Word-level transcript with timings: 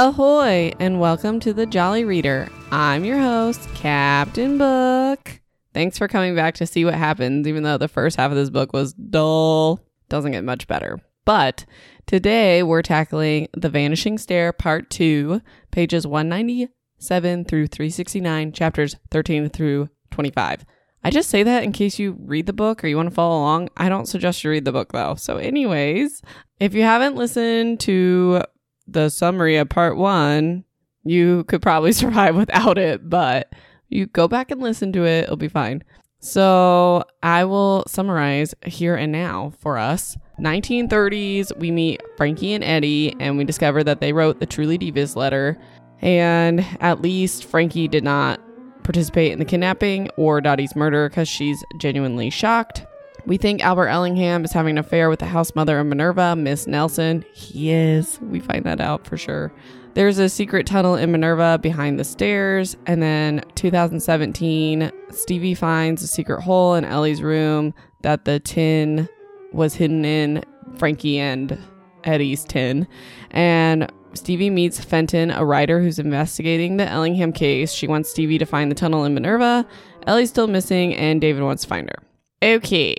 Ahoy, 0.00 0.70
and 0.78 1.00
welcome 1.00 1.40
to 1.40 1.52
the 1.52 1.66
Jolly 1.66 2.04
Reader. 2.04 2.48
I'm 2.70 3.04
your 3.04 3.18
host, 3.18 3.68
Captain 3.74 4.56
Book. 4.56 5.40
Thanks 5.74 5.98
for 5.98 6.06
coming 6.06 6.36
back 6.36 6.54
to 6.54 6.68
see 6.68 6.84
what 6.84 6.94
happens, 6.94 7.48
even 7.48 7.64
though 7.64 7.78
the 7.78 7.88
first 7.88 8.16
half 8.16 8.30
of 8.30 8.36
this 8.36 8.48
book 8.48 8.72
was 8.72 8.92
dull. 8.92 9.80
Doesn't 10.08 10.30
get 10.30 10.44
much 10.44 10.68
better. 10.68 11.00
But 11.24 11.64
today 12.06 12.62
we're 12.62 12.82
tackling 12.82 13.48
The 13.54 13.68
Vanishing 13.68 14.18
Stair, 14.18 14.52
Part 14.52 14.88
2, 14.88 15.42
pages 15.72 16.06
197 16.06 17.44
through 17.46 17.66
369, 17.66 18.52
chapters 18.52 18.94
13 19.10 19.48
through 19.48 19.88
25. 20.12 20.64
I 21.02 21.10
just 21.10 21.28
say 21.28 21.42
that 21.42 21.64
in 21.64 21.72
case 21.72 21.98
you 21.98 22.16
read 22.20 22.46
the 22.46 22.52
book 22.52 22.84
or 22.84 22.86
you 22.86 22.96
want 22.96 23.08
to 23.08 23.14
follow 23.16 23.40
along. 23.40 23.70
I 23.76 23.88
don't 23.88 24.06
suggest 24.06 24.44
you 24.44 24.50
read 24.50 24.64
the 24.64 24.70
book 24.70 24.92
though. 24.92 25.16
So, 25.16 25.38
anyways, 25.38 26.22
if 26.60 26.72
you 26.72 26.82
haven't 26.82 27.16
listened 27.16 27.80
to 27.80 28.44
the 28.88 29.08
summary 29.08 29.56
of 29.56 29.68
part 29.68 29.96
one, 29.96 30.64
you 31.04 31.44
could 31.44 31.62
probably 31.62 31.92
survive 32.02 32.36
without 32.36 32.78
it, 32.78 33.08
but 33.08 33.52
you 33.88 34.06
go 34.06 34.28
back 34.28 34.50
and 34.50 34.60
listen 34.60 34.92
to 34.92 35.04
it, 35.04 35.24
it'll 35.24 35.36
be 35.36 35.48
fine. 35.48 35.82
So 36.20 37.04
I 37.22 37.44
will 37.44 37.84
summarize 37.86 38.54
here 38.66 38.96
and 38.96 39.12
now 39.12 39.52
for 39.60 39.78
us. 39.78 40.16
1930s, 40.40 41.56
we 41.58 41.70
meet 41.70 42.02
Frankie 42.16 42.54
and 42.54 42.64
Eddie, 42.64 43.14
and 43.20 43.38
we 43.38 43.44
discover 43.44 43.84
that 43.84 44.00
they 44.00 44.12
wrote 44.12 44.40
the 44.40 44.46
Truly 44.46 44.78
Devious 44.78 45.16
letter. 45.16 45.58
And 46.00 46.64
at 46.80 47.02
least 47.02 47.44
Frankie 47.44 47.88
did 47.88 48.04
not 48.04 48.40
participate 48.82 49.32
in 49.32 49.38
the 49.38 49.44
kidnapping 49.44 50.08
or 50.16 50.40
Dottie's 50.40 50.74
murder 50.74 51.08
because 51.08 51.28
she's 51.28 51.64
genuinely 51.78 52.30
shocked. 52.30 52.84
We 53.28 53.36
think 53.36 53.62
Albert 53.62 53.88
Ellingham 53.88 54.42
is 54.46 54.52
having 54.52 54.70
an 54.70 54.78
affair 54.78 55.10
with 55.10 55.18
the 55.18 55.26
house 55.26 55.54
mother 55.54 55.78
of 55.78 55.86
Minerva, 55.86 56.34
Miss 56.34 56.66
Nelson. 56.66 57.26
He 57.34 57.70
is. 57.70 58.18
We 58.22 58.40
find 58.40 58.64
that 58.64 58.80
out 58.80 59.06
for 59.06 59.18
sure. 59.18 59.52
There's 59.92 60.16
a 60.16 60.30
secret 60.30 60.66
tunnel 60.66 60.94
in 60.94 61.12
Minerva 61.12 61.58
behind 61.60 62.00
the 62.00 62.04
stairs. 62.04 62.74
And 62.86 63.02
then 63.02 63.44
2017, 63.54 64.90
Stevie 65.10 65.54
finds 65.54 66.02
a 66.02 66.06
secret 66.06 66.40
hole 66.40 66.74
in 66.74 66.86
Ellie's 66.86 67.20
room 67.20 67.74
that 68.00 68.24
the 68.24 68.40
tin 68.40 69.10
was 69.52 69.74
hidden 69.74 70.06
in 70.06 70.42
Frankie 70.78 71.18
and 71.18 71.58
Eddie's 72.04 72.44
tin. 72.44 72.88
And 73.30 73.92
Stevie 74.14 74.48
meets 74.48 74.82
Fenton, 74.82 75.32
a 75.32 75.44
writer 75.44 75.82
who's 75.82 75.98
investigating 75.98 76.78
the 76.78 76.88
Ellingham 76.88 77.32
case. 77.32 77.72
She 77.72 77.88
wants 77.88 78.08
Stevie 78.08 78.38
to 78.38 78.46
find 78.46 78.70
the 78.70 78.74
tunnel 78.74 79.04
in 79.04 79.12
Minerva. 79.12 79.68
Ellie's 80.06 80.30
still 80.30 80.46
missing, 80.46 80.94
and 80.94 81.20
David 81.20 81.42
wants 81.42 81.64
to 81.64 81.68
find 81.68 81.90
her. 81.90 82.02
Okay, 82.40 82.96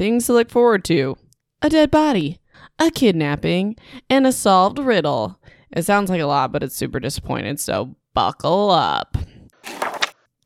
things 0.00 0.24
to 0.24 0.32
look 0.32 0.48
forward 0.48 0.82
to 0.82 1.14
a 1.60 1.68
dead 1.68 1.90
body, 1.90 2.40
a 2.78 2.90
kidnapping, 2.90 3.76
and 4.08 4.26
a 4.26 4.32
solved 4.32 4.78
riddle. 4.78 5.38
It 5.72 5.84
sounds 5.84 6.08
like 6.08 6.22
a 6.22 6.26
lot, 6.26 6.52
but 6.52 6.62
it's 6.62 6.74
super 6.74 6.98
disappointed, 7.00 7.60
so 7.60 7.94
buckle 8.14 8.70
up. 8.70 9.18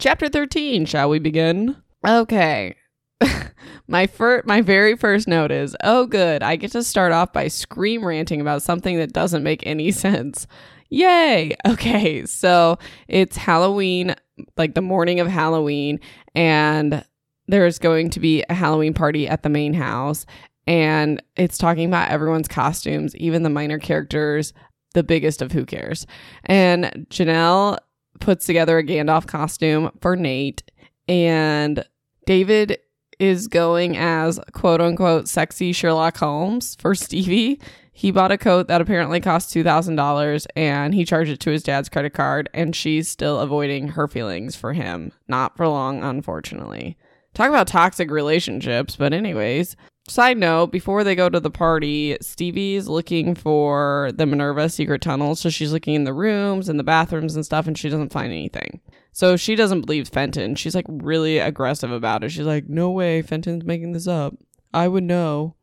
Chapter 0.01 0.29
13, 0.29 0.87
shall 0.87 1.09
we 1.09 1.21
begin? 1.21 1.77
Okay. 2.05 2.75
my 3.87 4.09
fir- 4.09 4.43
my 4.45 4.61
very 4.61 4.97
first 4.97 5.29
note 5.29 5.53
is, 5.53 5.77
"Oh 5.85 6.07
good, 6.07 6.43
I 6.43 6.57
get 6.57 6.73
to 6.73 6.83
start 6.83 7.13
off 7.13 7.33
by 7.33 7.47
scream 7.47 8.05
ranting 8.05 8.41
about 8.41 8.65
something 8.65 8.97
that 8.97 9.13
doesn't 9.13 9.45
make 9.45 9.65
any 9.65 9.93
sense." 9.93 10.49
Yay. 10.91 11.53
Okay, 11.65 12.27
so 12.27 12.77
it's 13.07 13.37
Halloween, 13.37 14.17
like 14.57 14.75
the 14.75 14.83
morning 14.83 15.21
of 15.21 15.29
Halloween, 15.29 16.01
and 16.35 17.05
there's 17.47 17.79
going 17.79 18.11
to 18.11 18.21
be 18.21 18.45
a 18.49 18.55
Halloween 18.55 18.95
party 18.95 19.29
at 19.29 19.43
the 19.43 19.49
main 19.49 19.75
house 19.75 20.27
and 20.67 21.23
it's 21.37 21.59
talking 21.59 21.87
about 21.87 22.11
everyone's 22.11 22.49
costumes, 22.49 23.15
even 23.17 23.43
the 23.43 23.51
minor 23.51 23.79
characters, 23.79 24.55
the 24.95 25.03
biggest 25.03 25.43
of 25.43 25.53
who 25.53 25.67
cares. 25.67 26.07
And 26.45 27.07
Janelle 27.11 27.79
puts 28.21 28.47
together 28.47 28.79
a 28.79 28.85
Gandalf 28.85 29.27
costume 29.27 29.91
for 30.01 30.17
Nate 30.17 30.63
and 31.09 31.85
David 32.27 32.79
is 33.19 33.49
going 33.49 33.97
as 33.97 34.41
quote 34.53 34.81
unquote 34.81 35.29
sexy 35.29 35.73
Sherlock 35.73 36.17
Holmes 36.17 36.77
for 36.77 36.95
Stevie. 36.95 37.61
He 37.93 38.11
bought 38.11 38.33
a 38.33 38.39
coat 38.39 38.67
that 38.67 38.81
apparently 38.81 39.21
cost 39.21 39.55
$2,000 39.55 40.47
and 40.57 40.95
he 40.95 41.05
charged 41.05 41.31
it 41.31 41.39
to 41.41 41.51
his 41.51 41.63
dad's 41.63 41.89
credit 41.89 42.13
card, 42.13 42.49
and 42.53 42.75
she's 42.75 43.09
still 43.09 43.39
avoiding 43.39 43.89
her 43.89 44.09
feelings 44.09 44.57
for 44.57 44.73
him. 44.73 45.13
Not 45.29 45.57
for 45.57 45.69
long, 45.69 46.03
unfortunately. 46.03 46.99
Talk 47.35 47.49
about 47.49 47.67
toxic 47.67 48.11
relationships, 48.11 48.97
but 48.97 49.13
anyways. 49.13 49.77
Side 50.07 50.37
note, 50.37 50.71
before 50.71 51.03
they 51.03 51.15
go 51.15 51.31
to 51.31 51.41
the 51.41 51.51
party, 51.51 52.17
Stevie's 52.21 52.89
looking 52.89 53.35
for 53.35 54.11
the 54.15 54.27
Minerva 54.27 54.69
secret 54.69 55.01
tunnel. 55.01 55.35
So 55.35 55.49
she's 55.49 55.73
looking 55.73 55.95
in 55.95 56.05
the 56.05 56.13
rooms 56.13 56.69
and 56.69 56.79
the 56.79 56.85
bathrooms 56.85 57.35
and 57.35 57.45
stuff, 57.45 57.67
and 57.67 57.77
she 57.77 57.89
doesn't 57.89 58.13
find 58.13 58.31
anything. 58.31 58.81
So 59.13 59.37
she 59.37 59.55
doesn't 59.55 59.83
believe 59.83 60.09
Fenton. 60.09 60.57
She's 60.57 60.75
like 60.75 60.85
really 60.89 61.39
aggressive 61.39 61.91
about 61.91 62.23
it. 62.23 62.31
She's 62.31 62.45
like, 62.45 62.69
no 62.69 62.91
way, 62.91 63.23
Fenton's 63.23 63.65
making 63.65 63.93
this 63.93 64.07
up. 64.07 64.35
I 64.75 64.89
would 64.89 65.05
know. 65.05 65.55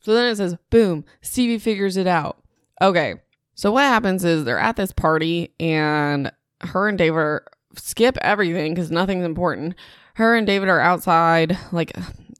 So 0.00 0.14
then 0.14 0.32
it 0.32 0.36
says, 0.36 0.56
boom, 0.70 1.04
Stevie 1.20 1.58
figures 1.58 1.96
it 1.96 2.06
out. 2.06 2.42
Okay. 2.80 3.16
So 3.54 3.72
what 3.72 3.82
happens 3.82 4.24
is 4.24 4.44
they're 4.44 4.58
at 4.58 4.76
this 4.76 4.92
party, 4.92 5.52
and 5.60 6.32
her 6.62 6.88
and 6.88 6.96
David 6.96 7.18
are, 7.18 7.44
skip 7.76 8.16
everything 8.22 8.72
because 8.72 8.90
nothing's 8.90 9.24
important 9.24 9.74
her 10.14 10.36
and 10.36 10.46
David 10.46 10.68
are 10.68 10.80
outside, 10.80 11.58
like 11.70 11.92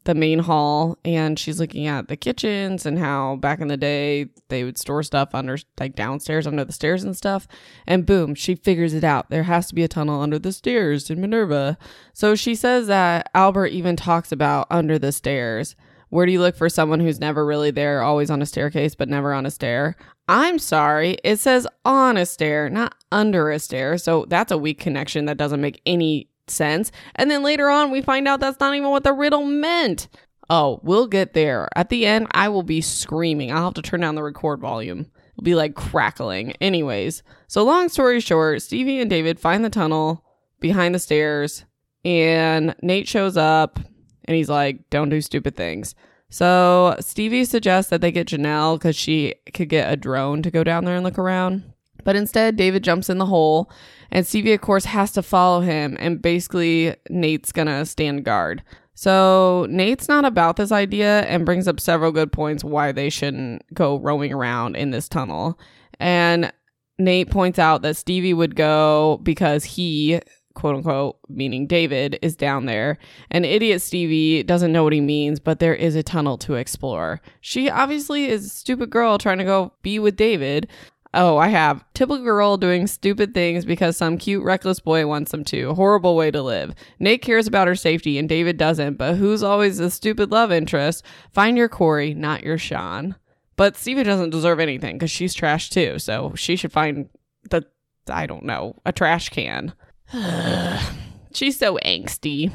the 0.04 0.14
main 0.14 0.40
hall, 0.40 0.98
and 1.04 1.38
she's 1.38 1.60
looking 1.60 1.86
at 1.86 2.08
the 2.08 2.16
kitchens 2.16 2.84
and 2.84 2.98
how 2.98 3.36
back 3.36 3.60
in 3.60 3.68
the 3.68 3.76
day 3.76 4.26
they 4.48 4.64
would 4.64 4.76
store 4.76 5.02
stuff 5.02 5.30
under, 5.32 5.56
like 5.78 5.94
downstairs 5.94 6.46
under 6.46 6.64
the 6.64 6.72
stairs 6.72 7.04
and 7.04 7.16
stuff. 7.16 7.46
And 7.86 8.04
boom, 8.04 8.34
she 8.34 8.54
figures 8.56 8.94
it 8.94 9.04
out. 9.04 9.30
There 9.30 9.44
has 9.44 9.68
to 9.68 9.74
be 9.74 9.84
a 9.84 9.88
tunnel 9.88 10.20
under 10.20 10.38
the 10.38 10.52
stairs 10.52 11.08
in 11.08 11.20
Minerva. 11.20 11.78
So 12.12 12.34
she 12.34 12.54
says 12.54 12.88
that 12.88 13.30
Albert 13.34 13.68
even 13.68 13.96
talks 13.96 14.32
about 14.32 14.66
under 14.70 14.98
the 14.98 15.12
stairs. 15.12 15.76
Where 16.08 16.26
do 16.26 16.32
you 16.32 16.40
look 16.40 16.56
for 16.56 16.68
someone 16.68 17.00
who's 17.00 17.20
never 17.20 17.46
really 17.46 17.70
there, 17.70 18.02
always 18.02 18.30
on 18.30 18.42
a 18.42 18.46
staircase, 18.46 18.94
but 18.94 19.08
never 19.08 19.32
on 19.32 19.46
a 19.46 19.50
stair? 19.50 19.96
I'm 20.28 20.58
sorry, 20.58 21.16
it 21.24 21.38
says 21.38 21.66
on 21.84 22.16
a 22.16 22.26
stair, 22.26 22.68
not 22.68 22.94
under 23.10 23.50
a 23.50 23.58
stair. 23.58 23.96
So 23.98 24.26
that's 24.28 24.52
a 24.52 24.58
weak 24.58 24.78
connection 24.78 25.24
that 25.24 25.38
doesn't 25.38 25.60
make 25.60 25.80
any 25.86 26.28
sense. 26.48 26.92
And 27.14 27.30
then 27.30 27.42
later 27.42 27.68
on, 27.68 27.90
we 27.90 28.02
find 28.02 28.26
out 28.26 28.40
that's 28.40 28.60
not 28.60 28.74
even 28.74 28.90
what 28.90 29.04
the 29.04 29.12
riddle 29.12 29.44
meant. 29.44 30.08
Oh, 30.50 30.80
we'll 30.82 31.06
get 31.06 31.32
there. 31.32 31.68
At 31.76 31.88
the 31.88 32.04
end, 32.06 32.26
I 32.32 32.48
will 32.48 32.62
be 32.62 32.80
screaming. 32.80 33.52
I'll 33.52 33.64
have 33.64 33.74
to 33.74 33.82
turn 33.82 34.00
down 34.00 34.16
the 34.16 34.22
record 34.22 34.60
volume. 34.60 35.06
It'll 35.32 35.44
be 35.44 35.54
like 35.54 35.74
crackling. 35.74 36.52
Anyways, 36.60 37.22
so 37.48 37.64
long 37.64 37.88
story 37.88 38.20
short, 38.20 38.60
Stevie 38.60 39.00
and 39.00 39.08
David 39.08 39.40
find 39.40 39.64
the 39.64 39.70
tunnel 39.70 40.24
behind 40.60 40.94
the 40.94 40.98
stairs, 40.98 41.64
and 42.04 42.74
Nate 42.82 43.08
shows 43.08 43.36
up 43.36 43.80
and 44.24 44.36
he's 44.36 44.48
like, 44.48 44.88
don't 44.90 45.08
do 45.08 45.20
stupid 45.20 45.56
things. 45.56 45.94
So 46.28 46.96
Stevie 47.00 47.44
suggests 47.44 47.90
that 47.90 48.00
they 48.00 48.12
get 48.12 48.28
Janelle 48.28 48.76
because 48.78 48.96
she 48.96 49.34
could 49.52 49.68
get 49.68 49.92
a 49.92 49.96
drone 49.96 50.42
to 50.42 50.50
go 50.50 50.64
down 50.64 50.84
there 50.84 50.96
and 50.96 51.04
look 51.04 51.18
around. 51.18 51.72
But 52.04 52.16
instead, 52.16 52.56
David 52.56 52.82
jumps 52.82 53.10
in 53.10 53.18
the 53.18 53.26
hole, 53.26 53.70
and 54.12 54.26
Stevie, 54.26 54.52
of 54.52 54.60
course, 54.60 54.84
has 54.84 55.10
to 55.12 55.22
follow 55.22 55.60
him, 55.60 55.96
and 55.98 56.22
basically, 56.22 56.94
Nate's 57.08 57.50
gonna 57.50 57.84
stand 57.84 58.24
guard. 58.24 58.62
So, 58.94 59.66
Nate's 59.70 60.06
not 60.06 60.24
about 60.24 60.56
this 60.56 60.70
idea 60.70 61.22
and 61.22 61.46
brings 61.46 61.66
up 61.66 61.80
several 61.80 62.12
good 62.12 62.30
points 62.30 62.62
why 62.62 62.92
they 62.92 63.10
shouldn't 63.10 63.62
go 63.74 63.98
roaming 63.98 64.32
around 64.32 64.76
in 64.76 64.90
this 64.90 65.08
tunnel. 65.08 65.58
And 65.98 66.52
Nate 66.98 67.30
points 67.30 67.58
out 67.58 67.82
that 67.82 67.96
Stevie 67.96 68.34
would 68.34 68.54
go 68.54 69.18
because 69.22 69.64
he, 69.64 70.20
quote 70.54 70.76
unquote, 70.76 71.18
meaning 71.28 71.66
David, 71.66 72.18
is 72.22 72.36
down 72.36 72.66
there. 72.66 72.98
And 73.30 73.46
idiot 73.46 73.80
Stevie 73.80 74.42
doesn't 74.42 74.72
know 74.72 74.84
what 74.84 74.92
he 74.92 75.00
means, 75.00 75.40
but 75.40 75.58
there 75.58 75.74
is 75.74 75.96
a 75.96 76.02
tunnel 76.02 76.36
to 76.38 76.54
explore. 76.54 77.20
She 77.40 77.70
obviously 77.70 78.26
is 78.26 78.46
a 78.46 78.50
stupid 78.50 78.90
girl 78.90 79.16
trying 79.16 79.38
to 79.38 79.44
go 79.44 79.72
be 79.82 79.98
with 79.98 80.16
David. 80.16 80.68
Oh, 81.14 81.36
I 81.36 81.48
have. 81.48 81.84
Typical 81.92 82.24
girl 82.24 82.56
doing 82.56 82.86
stupid 82.86 83.34
things 83.34 83.66
because 83.66 83.96
some 83.96 84.16
cute, 84.16 84.42
reckless 84.42 84.80
boy 84.80 85.06
wants 85.06 85.30
them 85.30 85.44
to. 85.44 85.74
Horrible 85.74 86.16
way 86.16 86.30
to 86.30 86.42
live. 86.42 86.74
Nate 86.98 87.20
cares 87.20 87.46
about 87.46 87.68
her 87.68 87.74
safety 87.74 88.16
and 88.18 88.28
David 88.28 88.56
doesn't, 88.56 88.94
but 88.94 89.16
who's 89.16 89.42
always 89.42 89.76
the 89.76 89.90
stupid 89.90 90.30
love 90.30 90.50
interest? 90.50 91.04
Find 91.32 91.58
your 91.58 91.68
Cory, 91.68 92.14
not 92.14 92.42
your 92.42 92.56
Shawn. 92.56 93.16
But 93.56 93.76
Stevie 93.76 94.04
doesn't 94.04 94.30
deserve 94.30 94.58
anything 94.58 94.96
because 94.96 95.10
she's 95.10 95.34
trash 95.34 95.68
too, 95.68 95.98
so 95.98 96.32
she 96.34 96.56
should 96.56 96.72
find 96.72 97.10
the, 97.50 97.66
I 98.08 98.26
don't 98.26 98.44
know, 98.44 98.76
a 98.86 98.92
trash 98.92 99.28
can. 99.28 99.74
she's 101.34 101.58
so 101.58 101.78
angsty. 101.84 102.50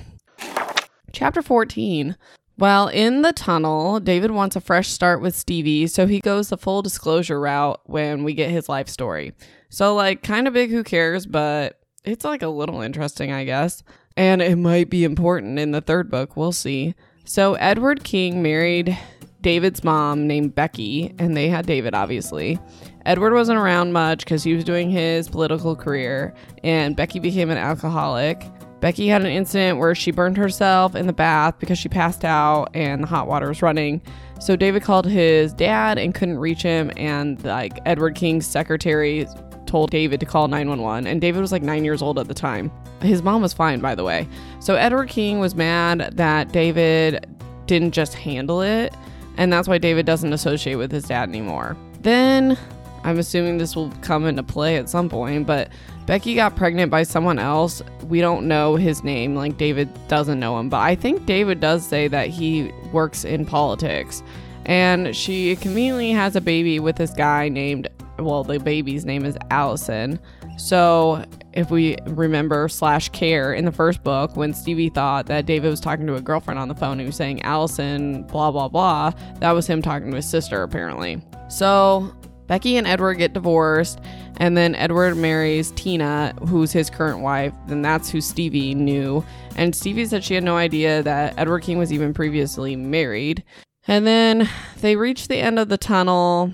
Chapter 1.14 1.44
14 1.44 2.18
well, 2.58 2.88
in 2.88 3.22
the 3.22 3.34
tunnel, 3.34 4.00
David 4.00 4.32
wants 4.32 4.56
a 4.56 4.62
fresh 4.62 4.88
start 4.88 5.22
with 5.22 5.36
Stevie, 5.36 5.88
so 5.88 6.08
he 6.08 6.20
goes 6.20 6.50
the 6.50 6.58
full 6.58 6.82
disclosure 6.82 7.40
route 7.40 7.82
when 7.86 8.24
we 8.24 8.34
get 8.34 8.50
his 8.50 8.68
life 8.68 8.88
story. 8.88 9.34
So, 9.70 9.94
like, 9.94 10.24
kind 10.24 10.48
of 10.48 10.54
big, 10.54 10.72
who 10.72 10.84
cares, 10.84 11.26
but 11.26 11.80
it's 12.04 12.26
like 12.26 12.42
a 12.42 12.48
little 12.48 12.82
interesting, 12.82 13.32
I 13.32 13.44
guess. 13.44 13.84
And 14.16 14.42
it 14.42 14.56
might 14.56 14.90
be 14.90 15.04
important 15.04 15.60
in 15.60 15.72
the 15.72 15.82
third 15.82 16.10
book, 16.10 16.36
we'll 16.36 16.52
see. 16.52 16.96
So, 17.26 17.54
Edward 17.56 18.04
King 18.04 18.42
married 18.42 18.98
David's 19.42 19.84
mom 19.84 20.26
named 20.26 20.56
Becky, 20.56 21.14
and 21.20 21.38
they 21.38 21.50
had 21.50 21.68
David, 21.68 21.94
obviously. 21.94 22.60
Edward 23.06 23.34
wasn't 23.34 23.60
around 23.60 23.94
much 23.94 24.20
because 24.20 24.44
he 24.44 24.56
was 24.56 24.64
doing 24.64 24.90
his 24.90 25.30
political 25.30 25.76
career, 25.76 26.34
and 26.64 26.96
Becky 26.96 27.20
became 27.20 27.50
an 27.52 27.58
alcoholic. 27.58 28.44
Becky 28.80 29.08
had 29.08 29.22
an 29.22 29.28
incident 29.28 29.80
where 29.80 29.96
she 29.96 30.12
burned 30.12 30.38
herself 30.38 30.96
in 30.96 31.08
the 31.08 31.14
bath 31.14 31.56
because 31.60 31.80
she 31.80 31.90
passed 31.90 32.24
out 32.24 32.68
and 32.74 33.04
the 33.04 33.08
hot 33.08 33.28
water 33.28 33.48
was 33.48 33.62
running. 33.62 34.02
So 34.40 34.56
David 34.56 34.84
called 34.84 35.08
his 35.08 35.52
dad 35.54 35.98
and 35.98 36.14
couldn't 36.14 36.38
reach 36.38 36.62
him, 36.62 36.92
and 36.96 37.44
like 37.44 37.80
Edward 37.86 38.16
King's 38.16 38.46
secretary 38.46 39.28
told 39.66 39.90
David 39.90 40.20
to 40.20 40.26
call 40.26 40.48
911, 40.48 41.08
and 41.08 41.20
David 41.20 41.42
was 41.42 41.52
like 41.52 41.64
nine 41.64 41.84
years 41.84 42.02
old 42.02 42.20
at 42.20 42.28
the 42.28 42.34
time. 42.34 42.72
His 43.02 43.22
mom 43.24 43.42
was 43.42 43.54
fine, 43.54 43.80
by 43.80 43.96
the 43.96 44.04
way. 44.04 44.28
So 44.60 44.76
Edward 44.76 45.10
King 45.10 45.40
was 45.40 45.56
mad 45.56 46.12
that 46.14 46.52
David 46.52 47.26
didn't 47.66 47.92
just 47.92 48.14
handle 48.14 48.62
it, 48.62 48.94
and 49.38 49.52
that's 49.52 49.68
why 49.68 49.80
David 49.80 50.06
doesn't 50.06 50.34
associate 50.34 50.76
with 50.76 50.92
his 50.92 51.06
dad 51.06 51.30
anymore. 51.30 51.76
Then 52.02 52.58
I'm 53.04 53.20
assuming 53.20 53.58
this 53.58 53.76
will 53.76 53.92
come 54.02 54.26
into 54.26 54.44
play 54.44 54.78
at 54.78 54.90
some 54.90 55.10
point, 55.10 55.48
but 55.48 55.70
Becky 56.06 56.36
got 56.36 56.56
pregnant 56.56 56.90
by 56.90 57.04
someone 57.04 57.40
else. 57.40 57.82
We 58.08 58.22
don't 58.22 58.48
know 58.48 58.76
his 58.76 59.04
name, 59.04 59.36
like 59.36 59.58
David 59.58 59.90
doesn't 60.08 60.40
know 60.40 60.58
him, 60.60 60.70
but 60.70 60.80
I 60.80 60.96
think 60.96 61.26
David 61.26 61.60
does 61.60 61.86
say 61.86 62.08
that 62.08 62.30
he 62.30 62.72
works 62.92 63.26
in 63.26 63.46
politics. 63.46 64.24
And 64.66 65.16
she 65.16 65.56
conveniently 65.58 66.12
has 66.12 66.36
a 66.36 66.42
baby 66.42 66.80
with 66.80 66.96
this 66.96 67.12
guy 67.12 67.50
named, 67.50 67.88
well, 68.20 68.44
the 68.44 68.60
baby's 68.60 69.06
name 69.06 69.26
is 69.26 69.38
Allison. 69.52 70.20
So 70.58 71.24
if 71.54 71.70
we 71.70 71.98
remember 72.06 72.68
slash 72.68 73.10
care 73.10 73.54
in 73.54 73.66
the 73.66 73.72
first 73.72 74.04
book, 74.04 74.36
when 74.36 74.54
Stevie 74.54 74.90
thought 74.90 75.28
that 75.28 75.46
David 75.46 75.70
was 75.70 75.80
talking 75.80 76.08
to 76.08 76.16
a 76.16 76.22
girlfriend 76.22 76.60
on 76.60 76.68
the 76.68 76.76
phone, 76.76 77.00
he 77.00 77.06
was 77.06 77.16
saying 77.16 77.42
Allison, 77.44 78.24
blah, 78.24 78.52
blah, 78.52 78.68
blah. 78.68 79.12
That 79.40 79.52
was 79.52 79.68
him 79.68 79.82
talking 79.82 80.10
to 80.10 80.16
his 80.16 80.30
sister, 80.30 80.64
apparently. 80.64 81.22
So 81.50 82.14
Becky 82.48 82.78
and 82.78 82.88
Edward 82.88 83.16
get 83.16 83.34
divorced, 83.34 84.00
and 84.38 84.56
then 84.56 84.76
Edward 84.76 85.16
marries 85.16 85.72
Tina, 85.72 86.34
who's 86.48 86.72
his 86.72 86.90
current 86.90 87.20
wife. 87.20 87.54
Then 87.68 87.82
that's 87.82 88.10
who 88.10 88.22
Stevie 88.22 88.76
knew. 88.76 89.24
And 89.56 89.76
Stevie 89.76 90.06
said 90.06 90.24
she 90.24 90.36
had 90.36 90.44
no 90.44 90.56
idea 90.56 91.04
that 91.04 91.34
Edward 91.38 91.62
King 91.64 91.78
was 91.78 91.92
even 91.92 92.14
previously 92.14 92.76
married. 92.76 93.44
And 93.88 94.06
then 94.06 94.50
they 94.82 94.96
reach 94.96 95.28
the 95.28 95.38
end 95.38 95.60
of 95.60 95.70
the 95.70 95.78
tunnel, 95.78 96.54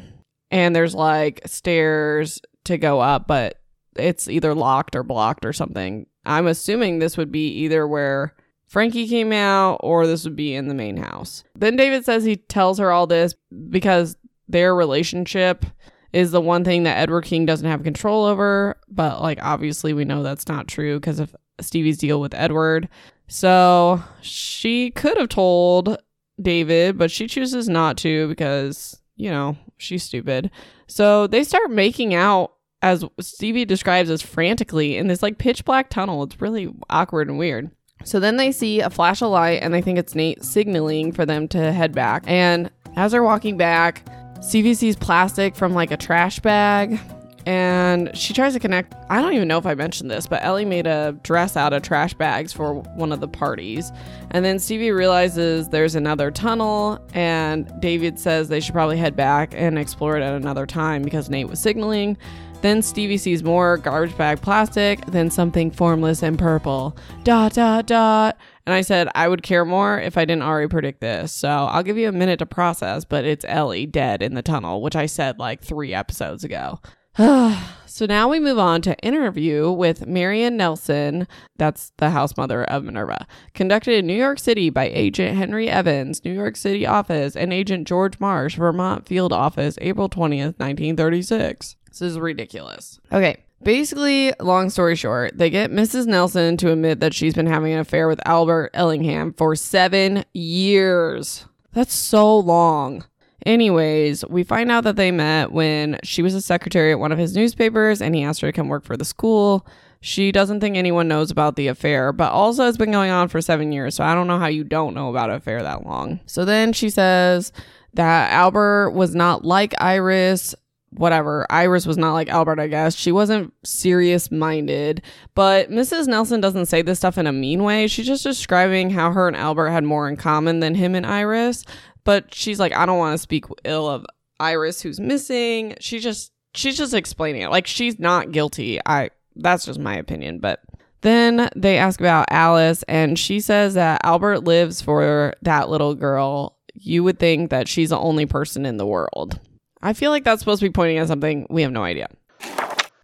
and 0.51 0.75
there's 0.75 0.95
like 0.95 1.41
stairs 1.45 2.39
to 2.65 2.77
go 2.77 2.99
up, 2.99 3.27
but 3.27 3.59
it's 3.95 4.27
either 4.27 4.53
locked 4.53 4.95
or 4.95 5.03
blocked 5.03 5.45
or 5.45 5.53
something. 5.53 6.05
I'm 6.25 6.47
assuming 6.47 6.99
this 6.99 7.17
would 7.17 7.31
be 7.31 7.47
either 7.49 7.87
where 7.87 8.35
Frankie 8.65 9.07
came 9.07 9.31
out 9.31 9.77
or 9.81 10.07
this 10.07 10.23
would 10.23 10.35
be 10.35 10.55
in 10.55 10.67
the 10.67 10.73
main 10.73 10.97
house. 10.97 11.43
Then 11.55 11.75
David 11.75 12.05
says 12.05 12.23
he 12.23 12.37
tells 12.37 12.79
her 12.79 12.91
all 12.91 13.07
this 13.07 13.35
because 13.69 14.15
their 14.47 14.73
relationship 14.73 15.65
is 16.13 16.31
the 16.31 16.41
one 16.41 16.63
thing 16.63 16.83
that 16.83 16.97
Edward 16.97 17.25
King 17.25 17.45
doesn't 17.45 17.67
have 17.67 17.83
control 17.83 18.25
over. 18.25 18.77
But, 18.87 19.21
like, 19.21 19.39
obviously, 19.41 19.93
we 19.93 20.05
know 20.05 20.23
that's 20.23 20.47
not 20.47 20.67
true 20.67 20.99
because 20.99 21.19
of 21.19 21.35
Stevie's 21.59 21.97
deal 21.97 22.21
with 22.21 22.33
Edward. 22.33 22.87
So 23.27 24.01
she 24.21 24.91
could 24.91 25.17
have 25.17 25.29
told 25.29 25.97
David, 26.41 26.97
but 26.97 27.11
she 27.11 27.27
chooses 27.27 27.67
not 27.67 27.97
to 27.97 28.27
because, 28.27 28.99
you 29.15 29.29
know, 29.29 29.57
she's 29.77 30.03
stupid. 30.03 30.51
So 30.87 31.27
they 31.27 31.43
start 31.43 31.71
making 31.71 32.13
out 32.13 32.53
as 32.81 33.05
Stevie 33.19 33.65
describes 33.65 34.09
as 34.09 34.21
frantically 34.21 34.97
in 34.97 35.07
this 35.07 35.23
like 35.23 35.37
pitch 35.37 35.63
black 35.63 35.89
tunnel. 35.89 36.23
It's 36.23 36.41
really 36.41 36.71
awkward 36.89 37.29
and 37.29 37.39
weird. 37.39 37.71
So 38.03 38.19
then 38.19 38.35
they 38.35 38.51
see 38.51 38.81
a 38.81 38.89
flash 38.89 39.21
of 39.21 39.29
light 39.29 39.61
and 39.63 39.73
they 39.73 39.81
think 39.81 39.97
it's 39.97 40.15
Nate 40.15 40.43
signaling 40.43 41.13
for 41.13 41.25
them 41.25 41.47
to 41.49 41.71
head 41.71 41.93
back. 41.93 42.23
And 42.27 42.69
as 42.97 43.13
they're 43.13 43.23
walking 43.23 43.55
back, 43.57 44.05
Sees 44.43 44.95
plastic 44.95 45.55
from 45.55 45.73
like 45.73 45.91
a 45.91 45.97
trash 45.97 46.39
bag 46.39 46.99
and 47.45 48.15
she 48.17 48.33
tries 48.33 48.53
to 48.53 48.59
connect. 48.59 48.95
I 49.09 49.21
don't 49.21 49.33
even 49.33 49.47
know 49.47 49.57
if 49.57 49.65
I 49.65 49.73
mentioned 49.73 50.09
this, 50.09 50.27
but 50.27 50.43
Ellie 50.43 50.65
made 50.65 50.87
a 50.87 51.17
dress 51.23 51.57
out 51.57 51.73
of 51.73 51.81
trash 51.81 52.13
bags 52.13 52.53
for 52.53 52.75
one 52.75 53.11
of 53.11 53.19
the 53.19 53.27
parties. 53.27 53.91
And 54.31 54.45
then 54.45 54.59
Stevie 54.59 54.91
realizes 54.91 55.69
there's 55.69 55.95
another 55.95 56.31
tunnel, 56.31 57.05
and 57.13 57.71
David 57.81 58.19
says 58.19 58.47
they 58.47 58.59
should 58.59 58.73
probably 58.73 58.97
head 58.97 59.15
back 59.15 59.53
and 59.55 59.77
explore 59.77 60.17
it 60.17 60.23
at 60.23 60.33
another 60.33 60.65
time 60.65 61.01
because 61.01 61.29
Nate 61.29 61.49
was 61.49 61.59
signaling. 61.59 62.17
Then 62.61 62.81
Stevie 62.81 63.17
sees 63.17 63.43
more 63.43 63.77
garbage 63.77 64.15
bag 64.15 64.41
plastic, 64.41 65.05
then 65.07 65.29
something 65.29 65.69
formless 65.69 66.23
and 66.23 66.39
purple. 66.39 66.95
Dot, 67.23 67.53
dot, 67.53 67.87
dot. 67.87 68.37
And 68.65 68.73
I 68.73 68.81
said, 68.81 69.09
I 69.13 69.27
would 69.27 69.43
care 69.43 69.65
more 69.65 69.99
if 69.99 70.17
I 70.17 70.25
didn't 70.25 70.43
already 70.43 70.69
predict 70.69 71.01
this. 71.01 71.31
So 71.31 71.49
I'll 71.49 71.83
give 71.83 71.97
you 71.97 72.07
a 72.07 72.13
minute 72.13 72.39
to 72.39 72.45
process, 72.45 73.03
but 73.03 73.25
it's 73.25 73.45
Ellie 73.47 73.85
dead 73.85 74.21
in 74.21 74.35
the 74.35 74.41
tunnel, 74.41 74.81
which 74.81 74.95
I 74.95 75.05
said 75.05 75.37
like 75.37 75.61
three 75.61 75.93
episodes 75.93 76.43
ago. 76.43 76.79
so 77.17 78.05
now 78.07 78.27
we 78.27 78.39
move 78.39 78.57
on 78.57 78.81
to 78.81 78.97
interview 78.99 79.69
with 79.69 80.07
Marion 80.07 80.57
Nelson, 80.57 81.27
that's 81.57 81.91
the 81.97 82.09
house 82.09 82.35
mother 82.35 82.63
of 82.63 82.83
Minerva, 82.83 83.27
conducted 83.53 83.99
in 83.99 84.07
New 84.07 84.15
York 84.15 84.39
City 84.39 84.71
by 84.71 84.85
Agent 84.85 85.37
Henry 85.37 85.69
Evans, 85.69 86.25
New 86.25 86.33
York 86.33 86.55
City 86.55 86.87
office, 86.87 87.35
and 87.35 87.53
Agent 87.53 87.87
George 87.87 88.19
Marsh, 88.19 88.55
Vermont 88.55 89.07
field 89.07 89.31
office, 89.31 89.77
April 89.81 90.09
20th, 90.09 90.57
1936. 90.57 91.75
This 91.89 92.01
is 92.01 92.17
ridiculous. 92.17 92.99
Okay. 93.11 93.43
Basically, 93.63 94.33
long 94.39 94.69
story 94.69 94.95
short, 94.95 95.37
they 95.37 95.49
get 95.49 95.71
Mrs. 95.71 96.05
Nelson 96.05 96.57
to 96.57 96.71
admit 96.71 96.99
that 96.99 97.13
she's 97.13 97.33
been 97.33 97.47
having 97.47 97.73
an 97.73 97.79
affair 97.79 98.07
with 98.07 98.19
Albert 98.25 98.71
Ellingham 98.73 99.33
for 99.33 99.55
seven 99.55 100.25
years. 100.33 101.45
That's 101.71 101.93
so 101.93 102.37
long. 102.37 103.05
Anyways, 103.45 104.25
we 104.27 104.43
find 104.43 104.71
out 104.71 104.83
that 104.85 104.95
they 104.95 105.11
met 105.11 105.51
when 105.51 105.99
she 106.03 106.21
was 106.21 106.33
a 106.33 106.41
secretary 106.41 106.91
at 106.91 106.99
one 106.99 107.11
of 107.11 107.17
his 107.17 107.35
newspapers 107.35 108.01
and 108.01 108.15
he 108.15 108.23
asked 108.23 108.41
her 108.41 108.47
to 108.47 108.55
come 108.55 108.69
work 108.69 108.85
for 108.85 108.95
the 108.95 109.05
school. 109.05 109.65
She 109.99 110.31
doesn't 110.31 110.59
think 110.59 110.75
anyone 110.75 111.07
knows 111.07 111.31
about 111.31 111.55
the 111.55 111.67
affair, 111.67 112.11
but 112.11 112.31
also 112.31 112.67
it's 112.67 112.77
been 112.77 112.91
going 112.91 113.11
on 113.11 113.29
for 113.29 113.41
seven 113.41 113.71
years, 113.71 113.95
so 113.95 114.03
I 114.03 114.13
don't 114.13 114.27
know 114.27 114.39
how 114.39 114.47
you 114.47 114.63
don't 114.63 114.93
know 114.93 115.09
about 115.09 115.29
an 115.29 115.37
affair 115.37 115.63
that 115.63 115.85
long. 115.85 116.19
So 116.25 116.43
then 116.43 116.73
she 116.73 116.89
says 116.89 117.53
that 117.93 118.31
Albert 118.31 118.91
was 118.91 119.15
not 119.15 119.45
like 119.45 119.73
Iris 119.79 120.55
whatever. 120.95 121.45
Iris 121.49 121.85
was 121.85 121.97
not 121.97 122.13
like 122.13 122.29
Albert, 122.29 122.59
I 122.59 122.67
guess. 122.67 122.95
She 122.95 123.11
wasn't 123.11 123.53
serious 123.63 124.31
minded. 124.31 125.01
But 125.35 125.69
Mrs. 125.69 126.07
Nelson 126.07 126.41
doesn't 126.41 126.67
say 126.67 126.81
this 126.81 126.99
stuff 126.99 127.17
in 127.17 127.27
a 127.27 127.31
mean 127.31 127.63
way. 127.63 127.87
She's 127.87 128.07
just 128.07 128.23
describing 128.23 128.89
how 128.89 129.11
her 129.11 129.27
and 129.27 129.37
Albert 129.37 129.69
had 129.69 129.83
more 129.83 130.07
in 130.07 130.17
common 130.17 130.59
than 130.59 130.75
him 130.75 130.95
and 130.95 131.05
Iris. 131.05 131.65
But 132.03 132.33
she's 132.33 132.59
like, 132.59 132.75
I 132.75 132.85
don't 132.85 132.97
want 132.97 133.13
to 133.13 133.21
speak 133.21 133.45
ill 133.63 133.87
of 133.89 134.05
Iris 134.39 134.81
who's 134.81 134.99
missing. 134.99 135.75
She 135.79 135.99
just 135.99 136.31
she's 136.53 136.77
just 136.77 136.93
explaining 136.93 137.41
it. 137.41 137.49
Like 137.49 137.67
she's 137.67 137.99
not 137.99 138.31
guilty. 138.31 138.79
I 138.85 139.09
that's 139.35 139.65
just 139.65 139.79
my 139.79 139.95
opinion, 139.95 140.39
but 140.39 140.61
then 141.01 141.49
they 141.55 141.77
ask 141.77 141.99
about 141.99 142.27
Alice 142.29 142.83
and 142.83 143.17
she 143.17 143.39
says 143.39 143.73
that 143.73 144.01
Albert 144.03 144.41
lives 144.41 144.81
for 144.81 145.33
that 145.41 145.69
little 145.69 145.95
girl. 145.95 146.57
You 146.73 147.03
would 147.03 147.19
think 147.19 147.49
that 147.49 147.67
she's 147.67 147.89
the 147.89 147.99
only 147.99 148.25
person 148.25 148.65
in 148.65 148.77
the 148.77 148.85
world. 148.85 149.39
I 149.83 149.91
feel 149.91 150.11
like 150.11 150.23
that's 150.23 150.39
supposed 150.39 150.61
to 150.61 150.69
be 150.69 150.71
pointing 150.71 150.97
at 150.97 151.09
something. 151.09 151.45
We 151.49 151.61
have 151.61 151.71
no 151.71 151.83
idea. 151.83 152.07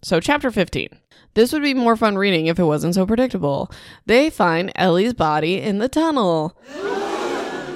So, 0.01 0.21
chapter 0.21 0.49
15. 0.49 0.87
This 1.33 1.51
would 1.51 1.61
be 1.61 1.73
more 1.73 1.97
fun 1.97 2.17
reading 2.17 2.47
if 2.47 2.57
it 2.57 2.63
wasn't 2.63 2.95
so 2.95 3.05
predictable. 3.05 3.69
They 4.05 4.29
find 4.29 4.71
Ellie's 4.75 5.13
body 5.13 5.61
in 5.61 5.77
the 5.77 5.89
tunnel. 5.89 6.57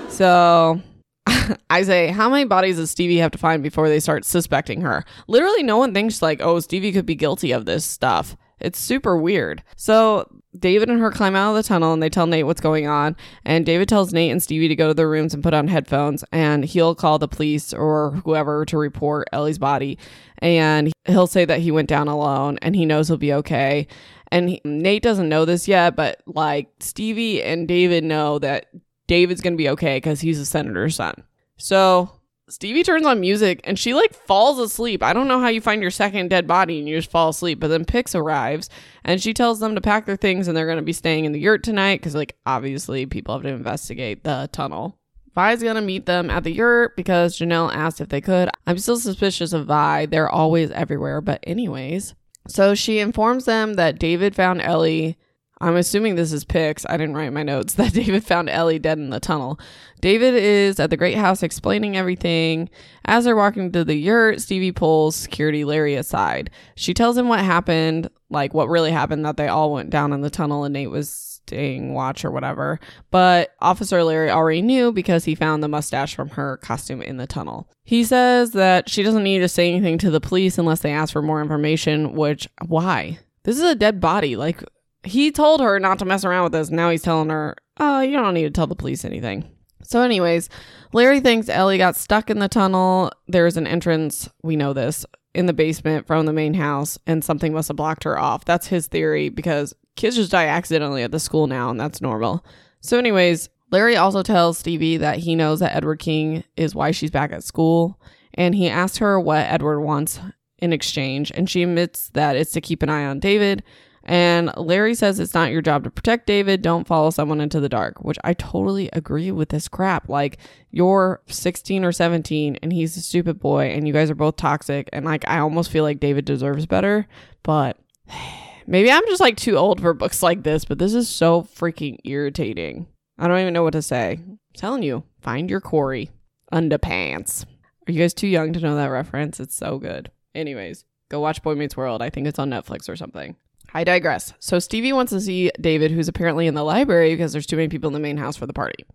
So, 0.10 0.79
I 1.72 1.81
say, 1.81 2.10
how 2.10 2.29
many 2.29 2.45
bodies 2.45 2.75
does 2.75 2.91
Stevie 2.91 3.17
have 3.17 3.31
to 3.31 3.39
find 3.39 3.63
before 3.63 3.89
they 3.89 4.00
start 4.00 4.25
suspecting 4.25 4.81
her? 4.81 5.03
Literally, 5.27 5.63
no 5.63 5.77
one 5.77 5.91
thinks, 5.91 6.22
like, 6.22 6.39
oh, 6.39 6.60
Stevie 6.60 6.91
could 6.91 7.07
be 7.07 7.15
guilty 7.15 7.51
of 7.51 7.65
this 7.65 7.83
stuff. 7.83 8.38
It's 8.60 8.79
super 8.79 9.17
weird. 9.17 9.63
So 9.75 10.27
David 10.57 10.89
and 10.89 11.00
her 11.00 11.12
climb 11.12 11.36
out 11.36 11.51
of 11.51 11.55
the 11.55 11.67
tunnel 11.67 11.93
and 11.93 12.01
they 12.01 12.10
tell 12.10 12.27
Nate 12.27 12.45
what's 12.45 12.62
going 12.62 12.88
on. 12.88 13.15
And 13.43 13.65
David 13.65 13.89
tells 13.89 14.13
Nate 14.13 14.31
and 14.31 14.41
Stevie 14.41 14.67
to 14.67 14.75
go 14.75 14.88
to 14.88 14.93
their 14.93 15.10
rooms 15.10 15.33
and 15.33 15.43
put 15.43 15.53
on 15.53 15.67
headphones 15.67 16.24
and 16.31 16.63
he'll 16.63 16.95
call 16.95 17.19
the 17.19 17.27
police 17.27 17.74
or 17.74 18.12
whoever 18.24 18.65
to 18.65 18.77
report 18.77 19.27
Ellie's 19.31 19.57
body. 19.57 19.98
And 20.39 20.91
he'll 21.05 21.27
say 21.27 21.45
that 21.45 21.60
he 21.60 21.72
went 21.72 21.89
down 21.89 22.07
alone 22.07 22.60
and 22.62 22.75
he 22.75 22.86
knows 22.86 23.07
he'll 23.07 23.17
be 23.17 23.33
okay. 23.33 23.88
And 24.31 24.50
he, 24.50 24.62
Nate 24.63 25.03
doesn't 25.03 25.29
know 25.29 25.45
this 25.45 25.67
yet, 25.67 25.95
but 25.95 26.22
like 26.25 26.69
Stevie 26.79 27.43
and 27.43 27.67
David 27.67 28.03
know 28.03 28.39
that 28.39 28.67
David's 29.07 29.41
going 29.41 29.53
to 29.53 29.57
be 29.57 29.69
okay 29.69 29.98
because 29.98 30.22
he's 30.22 30.39
a 30.39 30.45
senator's 30.45 30.95
son. 30.95 31.24
So 31.57 32.19
Stevie 32.50 32.84
turns 32.84 33.06
on 33.06 33.22
music 33.22 33.62
and 33.64 33.80
she 33.80 33.94
like 33.94 34.14
falls 34.14 34.60
asleep. 34.60 35.02
I 35.02 35.14
don't 35.14 35.30
know 35.30 35.40
how 35.40 35.48
you 35.48 35.62
find 35.62 35.82
your 35.82 35.92
second 35.92 36.30
dead 36.30 36.46
body 36.46 36.80
and 36.80 36.90
you 36.90 36.98
just 36.98 37.10
fall 37.10 37.30
asleep. 37.30 37.60
But 37.60 37.70
then 37.70 37.86
Pix 37.86 38.16
arrives 38.16 38.70
and 39.04 39.22
she 39.22 39.34
tells 39.34 39.60
them 39.60 39.76
to 39.76 39.82
pack 39.82 40.06
their 40.06 40.18
things 40.18 40.48
and 40.48 40.56
they're 40.56 40.66
going 40.66 40.78
to 40.78 40.84
be 40.84 40.94
staying 40.94 41.24
in 41.26 41.32
the 41.32 41.40
yurt 41.40 41.64
tonight 41.64 42.02
because, 42.02 42.16
like, 42.16 42.36
obviously 42.46 43.06
people 43.06 43.34
have 43.34 43.44
to 43.44 43.50
investigate 43.50 44.24
the 44.24 44.50
tunnel. 44.52 44.98
Vi's 45.34 45.64
going 45.64 45.76
to 45.76 45.82
meet 45.82 46.06
them 46.06 46.30
at 46.30 46.44
the 46.44 46.52
yurt 46.52 46.96
because 46.96 47.38
Janelle 47.38 47.74
asked 47.74 48.02
if 48.02 48.10
they 48.10 48.22
could. 48.22 48.50
I'm 48.68 48.78
still 48.78 48.98
suspicious 48.98 49.54
of 49.54 49.66
Vi. 49.66 50.06
They're 50.08 50.30
always 50.30 50.70
everywhere. 50.72 51.22
But, 51.22 51.40
anyways, 51.44 52.14
so 52.48 52.76
she 52.76 53.00
informs 53.00 53.46
them 53.46 53.76
that 53.76 53.98
David 53.98 54.36
found 54.36 54.62
Ellie 54.62 55.18
I'm 55.63 55.77
assuming 55.77 56.15
this 56.15 56.34
is 56.34 56.43
Pix. 56.43 56.86
I 56.89 56.98
didn't 56.98 57.15
write 57.15 57.32
my 57.32 57.43
notes 57.43 57.74
that 57.75 57.93
David 57.93 58.25
found 58.25 58.50
Ellie 58.50 58.79
dead 58.79 58.98
in 58.98 59.12
the 59.12 59.20
tunnel. 59.20 59.60
David 60.01 60.36
is 60.36 60.77
at 60.79 60.89
the 60.89 60.98
great 60.98 61.15
house 61.15 61.41
explaining 61.41 61.96
everything. 61.96 62.70
As 63.05 63.24
they're 63.24 63.36
walking 63.36 63.72
to 63.72 63.86
the 63.86 63.96
yurt, 63.96 64.41
Stevie 64.41 64.74
pulls 64.74 65.15
security 65.15 65.63
Larry 65.63 65.96
aside. 65.96 66.50
She 66.75 66.93
tells 66.93 67.17
him 67.17 67.29
what 67.29 67.39
happened, 67.39 68.10
like 68.29 68.53
what 68.53 68.67
really 68.67 68.91
happened, 68.91 69.25
that 69.25 69.38
they 69.38 69.48
all 69.48 69.72
went 69.72 69.89
down 69.89 70.12
in 70.12 70.20
the 70.20 70.29
tunnel 70.29 70.65
and 70.65 70.74
Nate 70.74 70.89
was 70.89 71.10
staying 71.10 71.93
watch 71.93 72.25
or 72.25 72.32
whatever. 72.32 72.77
But 73.10 73.55
Officer 73.62 74.03
Larry 74.03 74.32
already 74.32 74.62
knew 74.62 74.91
because 74.91 75.24
he 75.24 75.36
found 75.36 75.63
the 75.63 75.70
mustache 75.70 76.13
from 76.13 76.29
her 76.29 76.58
costume 76.58 77.01
in 77.01 77.15
the 77.15 77.27
tunnel. 77.27 77.70
He 77.86 78.03
says 78.03 78.51
that 78.51 78.89
she 78.89 79.01
doesn't 79.01 79.24
need 79.24 79.39
to 79.39 79.48
say 79.48 79.70
anything 79.70 79.98
to 80.00 80.12
the 80.12 80.22
police 80.22 80.58
unless 80.58 80.82
they 80.82 80.91
ask 80.91 81.13
for 81.13 81.22
more 81.22 81.41
information, 81.41 82.13
which, 82.13 82.50
why? 82.65 83.20
This 83.43 83.58
is 83.58 83.63
a 83.63 83.75
dead 83.75 84.01
body. 84.01 84.36
Like, 84.36 84.63
he 85.03 85.31
told 85.31 85.62
her 85.62 85.79
not 85.79 86.00
to 86.00 86.05
mess 86.05 86.25
around 86.25 86.43
with 86.43 86.53
this. 86.53 86.69
Now 86.69 86.89
he's 86.89 87.03
telling 87.03 87.29
her, 87.29 87.55
oh, 87.79 88.01
you 88.01 88.13
don't 88.13 88.33
need 88.33 88.43
to 88.43 88.51
tell 88.51 88.67
the 88.67 88.75
police 88.75 89.05
anything. 89.05 89.50
So, 89.83 90.01
anyways, 90.01 90.50
Larry 90.93 91.19
thinks 91.19 91.50
Ellie 91.50 91.77
got 91.77 91.95
stuck 91.95 92.29
in 92.29 92.39
the 92.39 92.48
tunnel. 92.48 93.12
There's 93.27 93.57
an 93.57 93.67
entrance, 93.67 94.29
we 94.41 94.55
know 94.55 94.74
this, 94.74 95.05
in 95.33 95.45
the 95.45 95.53
basement 95.53 96.07
from 96.07 96.25
the 96.25 96.33
main 96.33 96.53
house, 96.53 96.98
and 97.05 97.24
something 97.24 97.53
must 97.53 97.67
have 97.67 97.77
blocked 97.77 98.05
her 98.05 98.17
off. 98.17 98.45
That's 98.45 98.67
his 98.67 98.88
theory 98.88 99.29
because 99.29 99.74
kids 99.95 100.15
just 100.15 100.31
die 100.31 100.48
accidentally 100.48 101.03
at 101.03 101.12
the 101.12 101.19
school 101.19 101.48
now, 101.48 101.69
and 101.69 101.79
that's 101.79 102.01
normal. 102.01 102.45
So, 102.79 102.98
anyways, 102.98 103.50
Larry 103.72 103.98
also 103.98 104.24
tells 104.24 104.57
Stevie 104.57 104.98
that 104.98 105.19
he 105.19 105.36
knows 105.36 105.60
that 105.60 105.75
Edward 105.75 106.00
King 106.00 106.43
is 106.55 106.75
why 106.75 106.91
she's 106.91 107.12
back 107.12 107.31
at 107.33 107.43
school, 107.43 108.00
and 108.36 108.55
he 108.55 108.69
asks 108.69 109.00
her 109.00 109.19
what 109.19 109.48
Edward 109.48 109.81
wants 109.81 110.19
in 110.60 110.72
exchange, 110.72 111.31
and 111.36 111.50
she 111.50 111.63
admits 111.63 112.10
that 112.12 112.38
it's 112.38 112.51
to 112.53 112.62
keep 112.62 112.81
an 112.83 112.89
eye 112.89 113.05
on 113.05 113.19
David 113.19 113.63
and 114.05 114.51
Larry 114.57 114.95
says 114.95 115.19
it's 115.19 115.33
not 115.33 115.51
your 115.51 115.62
job 115.62 115.86
to 115.86 115.89
protect 115.89 116.27
David. 116.27 116.62
Don't 116.62 116.88
follow 116.88 117.10
someone 117.10 117.39
into 117.39 117.62
the 117.62 117.69
dark, 117.69 118.03
which 118.03 118.17
I 118.24 118.33
totally 118.33 118.89
agree 118.91 119.31
with 119.31 119.50
this 119.50 119.69
crap. 119.69 120.10
Like, 120.10 120.38
you're 120.72 121.22
16 121.27 121.86
or 121.86 121.93
17 121.93 122.57
and 122.62 122.74
he's 122.74 122.98
a 122.98 123.01
stupid 123.01 123.39
boy 123.39 123.67
and 123.67 123.88
you 123.88 123.93
guys 123.93 124.12
are 124.12 124.15
both 124.15 124.36
toxic. 124.36 124.89
And 124.91 125.05
like, 125.05 125.27
I 125.27 125.39
almost 125.39 125.72
feel 125.72 125.83
like 125.83 126.01
David 126.01 126.25
deserves 126.25 126.65
better. 126.65 127.07
But 127.43 127.77
maybe 128.67 128.91
I'm 128.91 129.05
just 129.07 129.22
like 129.22 129.38
too 129.38 129.55
old 129.55 129.79
for 129.79 129.93
books 129.93 130.22
like 130.22 130.43
this, 130.43 130.65
but 130.65 130.79
this 130.79 130.93
is 130.93 131.07
so 131.07 131.43
freaking 131.43 131.98
irritating. 132.03 132.88
I 133.17 133.27
don't 133.27 133.39
even 133.39 133.53
know 133.53 133.63
what 133.63 133.74
to 133.74 133.81
say. 133.81 134.19
I'm 134.22 134.39
telling 134.53 134.83
you, 134.83 135.03
find 135.22 135.50
your 135.50 135.62
Cory 135.62 136.10
underpants. 136.51 137.45
Are 137.88 137.91
you 137.91 138.00
guys 138.00 138.13
too 138.13 138.27
young 138.27 138.51
to 138.51 138.60
know 138.60 138.75
that 138.75 138.88
reference? 138.88 139.39
It's 139.39 139.55
so 139.55 139.77
good. 139.77 140.12
Anyways, 140.36 140.83
go 141.10 141.22
watch 141.22 141.41
Boy 141.41 141.55
Meets 141.55 141.77
World. 141.77 142.01
I 142.01 142.10
think 142.10 142.27
it's 142.27 142.39
on 142.39 142.50
Netflix 142.50 142.89
or 142.89 142.95
something. 142.98 143.38
I 143.74 143.84
digress. 143.84 144.34
So 144.39 144.60
Stevie 144.60 144.94
wants 144.94 145.12
to 145.12 145.22
see 145.22 145.51
David, 145.60 145.92
who's 145.92 146.08
apparently 146.08 146.48
in 146.48 146.53
the 146.53 146.63
library 146.63 147.12
because 147.13 147.32
there's 147.34 147.46
too 147.48 147.56
many 147.56 147.70
people 147.70 147.88
in 147.88 147.94
the 147.94 148.00
main 148.00 148.18
house 148.18 148.36
for 148.36 148.46
the 148.46 148.53
party. 148.53 148.86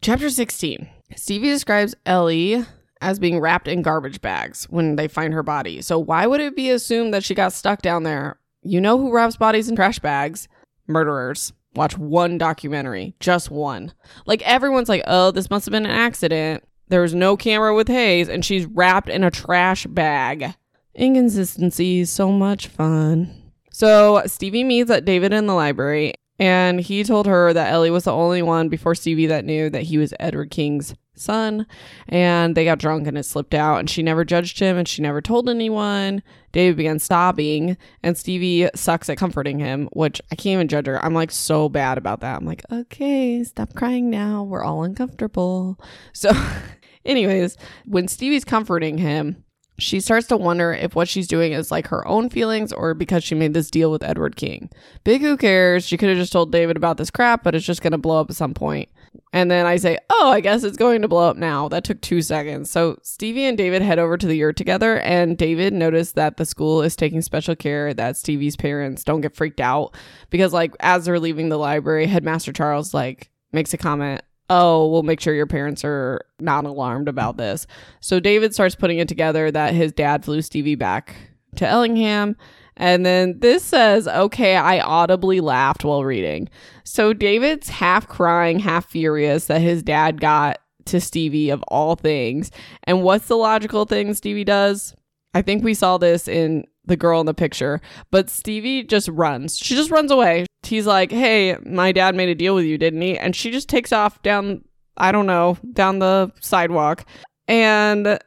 Chapter 0.00 0.30
16. 0.30 0.88
Stevie 1.16 1.48
describes 1.48 1.94
Ellie 2.06 2.64
as 3.00 3.18
being 3.18 3.40
wrapped 3.40 3.68
in 3.68 3.82
garbage 3.82 4.20
bags 4.20 4.64
when 4.70 4.96
they 4.96 5.08
find 5.08 5.34
her 5.34 5.42
body. 5.42 5.82
So 5.82 5.98
why 5.98 6.26
would 6.26 6.40
it 6.40 6.54
be 6.56 6.70
assumed 6.70 7.12
that 7.12 7.24
she 7.24 7.34
got 7.34 7.52
stuck 7.52 7.82
down 7.82 8.02
there? 8.02 8.38
You 8.62 8.80
know 8.80 8.98
who 8.98 9.12
wraps 9.12 9.36
bodies 9.36 9.68
in 9.68 9.76
trash 9.76 9.98
bags? 9.98 10.48
Murderers. 10.86 11.52
Watch 11.74 11.98
one 11.98 12.38
documentary, 12.38 13.14
just 13.18 13.50
one. 13.50 13.92
Like 14.26 14.42
everyone's 14.42 14.88
like, 14.88 15.02
"Oh, 15.08 15.32
this 15.32 15.50
must 15.50 15.66
have 15.66 15.72
been 15.72 15.86
an 15.86 15.90
accident." 15.90 16.62
There 16.88 17.02
was 17.02 17.14
no 17.14 17.36
camera 17.36 17.74
with 17.74 17.88
Hayes 17.88 18.28
and 18.28 18.44
she's 18.44 18.66
wrapped 18.66 19.08
in 19.08 19.24
a 19.24 19.30
trash 19.30 19.86
bag. 19.86 20.54
Inconsistency, 20.94 22.04
so 22.04 22.30
much 22.30 22.68
fun. 22.68 23.43
So 23.74 24.22
Stevie 24.26 24.62
meets 24.62 24.88
at 24.88 25.04
David 25.04 25.32
in 25.32 25.46
the 25.48 25.52
library, 25.52 26.14
and 26.38 26.78
he 26.78 27.02
told 27.02 27.26
her 27.26 27.52
that 27.52 27.72
Ellie 27.72 27.90
was 27.90 28.04
the 28.04 28.12
only 28.12 28.40
one 28.40 28.68
before 28.68 28.94
Stevie 28.94 29.26
that 29.26 29.44
knew 29.44 29.68
that 29.68 29.82
he 29.82 29.98
was 29.98 30.14
Edward 30.20 30.52
King's 30.52 30.94
son. 31.16 31.66
And 32.06 32.56
they 32.56 32.64
got 32.64 32.78
drunk 32.78 33.08
and 33.08 33.18
it 33.18 33.24
slipped 33.24 33.52
out, 33.52 33.80
and 33.80 33.90
she 33.90 34.00
never 34.00 34.24
judged 34.24 34.60
him 34.60 34.76
and 34.76 34.86
she 34.86 35.02
never 35.02 35.20
told 35.20 35.48
anyone. 35.48 36.22
David 36.52 36.76
began 36.76 37.00
sobbing, 37.00 37.76
and 38.00 38.16
Stevie 38.16 38.70
sucks 38.76 39.10
at 39.10 39.18
comforting 39.18 39.58
him, 39.58 39.88
which 39.92 40.20
I 40.30 40.36
can't 40.36 40.54
even 40.54 40.68
judge 40.68 40.86
her. 40.86 41.04
I'm 41.04 41.12
like 41.12 41.32
so 41.32 41.68
bad 41.68 41.98
about 41.98 42.20
that. 42.20 42.36
I'm 42.36 42.46
like, 42.46 42.62
okay, 42.70 43.42
stop 43.42 43.74
crying 43.74 44.08
now. 44.08 44.44
We're 44.44 44.62
all 44.62 44.84
uncomfortable. 44.84 45.80
So, 46.12 46.30
anyways, 47.04 47.56
when 47.86 48.06
Stevie's 48.06 48.44
comforting 48.44 48.98
him, 48.98 49.44
she 49.78 50.00
starts 50.00 50.28
to 50.28 50.36
wonder 50.36 50.72
if 50.72 50.94
what 50.94 51.08
she's 51.08 51.26
doing 51.26 51.52
is 51.52 51.70
like 51.70 51.88
her 51.88 52.06
own 52.06 52.30
feelings 52.30 52.72
or 52.72 52.94
because 52.94 53.24
she 53.24 53.34
made 53.34 53.54
this 53.54 53.70
deal 53.70 53.90
with 53.90 54.04
Edward 54.04 54.36
King. 54.36 54.70
Big 55.02 55.20
who 55.20 55.36
cares? 55.36 55.84
She 55.84 55.96
could 55.96 56.08
have 56.08 56.18
just 56.18 56.32
told 56.32 56.52
David 56.52 56.76
about 56.76 56.96
this 56.96 57.10
crap, 57.10 57.42
but 57.42 57.54
it's 57.54 57.66
just 57.66 57.82
going 57.82 57.92
to 57.92 57.98
blow 57.98 58.20
up 58.20 58.30
at 58.30 58.36
some 58.36 58.54
point. 58.54 58.88
And 59.32 59.50
then 59.50 59.66
I 59.66 59.76
say, 59.76 59.98
Oh, 60.10 60.30
I 60.30 60.40
guess 60.40 60.62
it's 60.62 60.76
going 60.76 61.02
to 61.02 61.08
blow 61.08 61.28
up 61.28 61.36
now. 61.36 61.68
That 61.68 61.82
took 61.82 62.00
two 62.00 62.22
seconds. 62.22 62.70
So 62.70 62.98
Stevie 63.02 63.44
and 63.44 63.58
David 63.58 63.82
head 63.82 63.98
over 63.98 64.16
to 64.16 64.26
the 64.26 64.36
yurt 64.36 64.56
together, 64.56 65.00
and 65.00 65.36
David 65.36 65.72
noticed 65.72 66.14
that 66.14 66.36
the 66.36 66.46
school 66.46 66.80
is 66.80 66.94
taking 66.94 67.20
special 67.20 67.56
care 67.56 67.92
that 67.94 68.16
Stevie's 68.16 68.56
parents 68.56 69.02
don't 69.02 69.22
get 69.22 69.34
freaked 69.34 69.60
out 69.60 69.96
because, 70.30 70.52
like, 70.52 70.74
as 70.80 71.04
they're 71.04 71.20
leaving 71.20 71.48
the 71.48 71.58
library, 71.58 72.06
Headmaster 72.06 72.52
Charles, 72.52 72.94
like, 72.94 73.30
makes 73.52 73.74
a 73.74 73.78
comment 73.78 74.22
oh, 74.50 74.88
we'll 74.88 75.02
make 75.02 75.20
sure 75.20 75.34
your 75.34 75.46
parents 75.46 75.84
are 75.84 76.24
not 76.40 76.64
alarmed 76.64 77.08
about 77.08 77.36
this. 77.36 77.66
So 78.00 78.20
David 78.20 78.54
starts 78.54 78.74
putting 78.74 78.98
it 78.98 79.08
together 79.08 79.50
that 79.50 79.74
his 79.74 79.92
dad 79.92 80.24
flew 80.24 80.42
Stevie 80.42 80.74
back 80.74 81.14
to 81.56 81.66
Ellingham. 81.66 82.36
And 82.76 83.06
then 83.06 83.38
this 83.38 83.62
says, 83.62 84.08
okay, 84.08 84.56
I 84.56 84.80
audibly 84.80 85.40
laughed 85.40 85.84
while 85.84 86.04
reading. 86.04 86.48
So 86.82 87.12
David's 87.12 87.68
half 87.68 88.08
crying, 88.08 88.58
half 88.58 88.86
furious 88.86 89.46
that 89.46 89.60
his 89.60 89.82
dad 89.82 90.20
got 90.20 90.58
to 90.86 91.00
Stevie 91.00 91.50
of 91.50 91.62
all 91.68 91.96
things. 91.96 92.50
And 92.82 93.02
what's 93.02 93.28
the 93.28 93.36
logical 93.36 93.84
thing 93.84 94.12
Stevie 94.14 94.44
does? 94.44 94.94
I 95.32 95.42
think 95.42 95.64
we 95.64 95.74
saw 95.74 95.98
this 95.98 96.28
in 96.28 96.64
the 96.84 96.96
girl 96.96 97.20
in 97.20 97.26
the 97.26 97.34
picture, 97.34 97.80
but 98.10 98.28
Stevie 98.28 98.82
just 98.82 99.08
runs. 99.08 99.56
She 99.56 99.74
just 99.74 99.90
runs 99.90 100.10
away. 100.10 100.46
He's 100.66 100.86
like, 100.86 101.10
Hey, 101.10 101.56
my 101.64 101.92
dad 101.92 102.14
made 102.14 102.28
a 102.28 102.34
deal 102.34 102.54
with 102.54 102.64
you, 102.64 102.78
didn't 102.78 103.00
he? 103.00 103.18
And 103.18 103.34
she 103.34 103.50
just 103.50 103.68
takes 103.68 103.92
off 103.92 104.22
down, 104.22 104.64
I 104.96 105.12
don't 105.12 105.26
know, 105.26 105.58
down 105.72 105.98
the 105.98 106.32
sidewalk. 106.40 107.04
And 107.48 108.18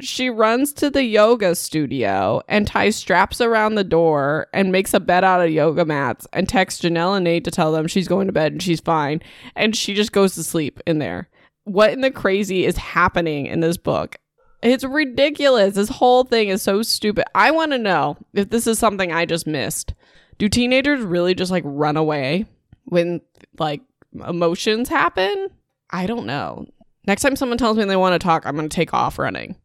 she 0.00 0.30
runs 0.30 0.72
to 0.74 0.90
the 0.90 1.04
yoga 1.04 1.54
studio 1.54 2.42
and 2.48 2.66
ties 2.66 2.96
straps 2.96 3.40
around 3.40 3.74
the 3.74 3.84
door 3.84 4.48
and 4.52 4.72
makes 4.72 4.92
a 4.94 5.00
bed 5.00 5.24
out 5.24 5.40
of 5.40 5.50
yoga 5.50 5.84
mats 5.84 6.26
and 6.32 6.48
texts 6.48 6.82
Janelle 6.82 7.16
and 7.16 7.24
Nate 7.24 7.44
to 7.44 7.50
tell 7.50 7.72
them 7.72 7.86
she's 7.86 8.08
going 8.08 8.26
to 8.26 8.32
bed 8.32 8.52
and 8.52 8.62
she's 8.62 8.80
fine. 8.80 9.22
And 9.54 9.76
she 9.76 9.94
just 9.94 10.12
goes 10.12 10.34
to 10.34 10.42
sleep 10.42 10.80
in 10.86 10.98
there. 10.98 11.28
What 11.64 11.92
in 11.92 12.00
the 12.00 12.10
crazy 12.10 12.64
is 12.64 12.76
happening 12.76 13.46
in 13.46 13.60
this 13.60 13.76
book? 13.76 14.16
It's 14.62 14.84
ridiculous. 14.84 15.74
This 15.74 15.88
whole 15.88 16.24
thing 16.24 16.48
is 16.48 16.62
so 16.62 16.82
stupid. 16.82 17.24
I 17.34 17.50
want 17.50 17.72
to 17.72 17.78
know 17.78 18.16
if 18.34 18.50
this 18.50 18.66
is 18.66 18.78
something 18.78 19.12
I 19.12 19.24
just 19.24 19.46
missed. 19.46 19.94
Do 20.38 20.48
teenagers 20.48 21.02
really 21.02 21.34
just 21.34 21.50
like 21.50 21.62
run 21.66 21.96
away 21.96 22.46
when 22.84 23.20
like 23.58 23.82
emotions 24.26 24.88
happen? 24.88 25.48
I 25.90 26.06
don't 26.06 26.26
know. 26.26 26.66
Next 27.06 27.22
time 27.22 27.36
someone 27.36 27.58
tells 27.58 27.76
me 27.76 27.84
they 27.84 27.96
want 27.96 28.20
to 28.20 28.24
talk, 28.24 28.44
I'm 28.44 28.56
going 28.56 28.68
to 28.68 28.74
take 28.74 28.92
off 28.92 29.18
running. 29.18 29.56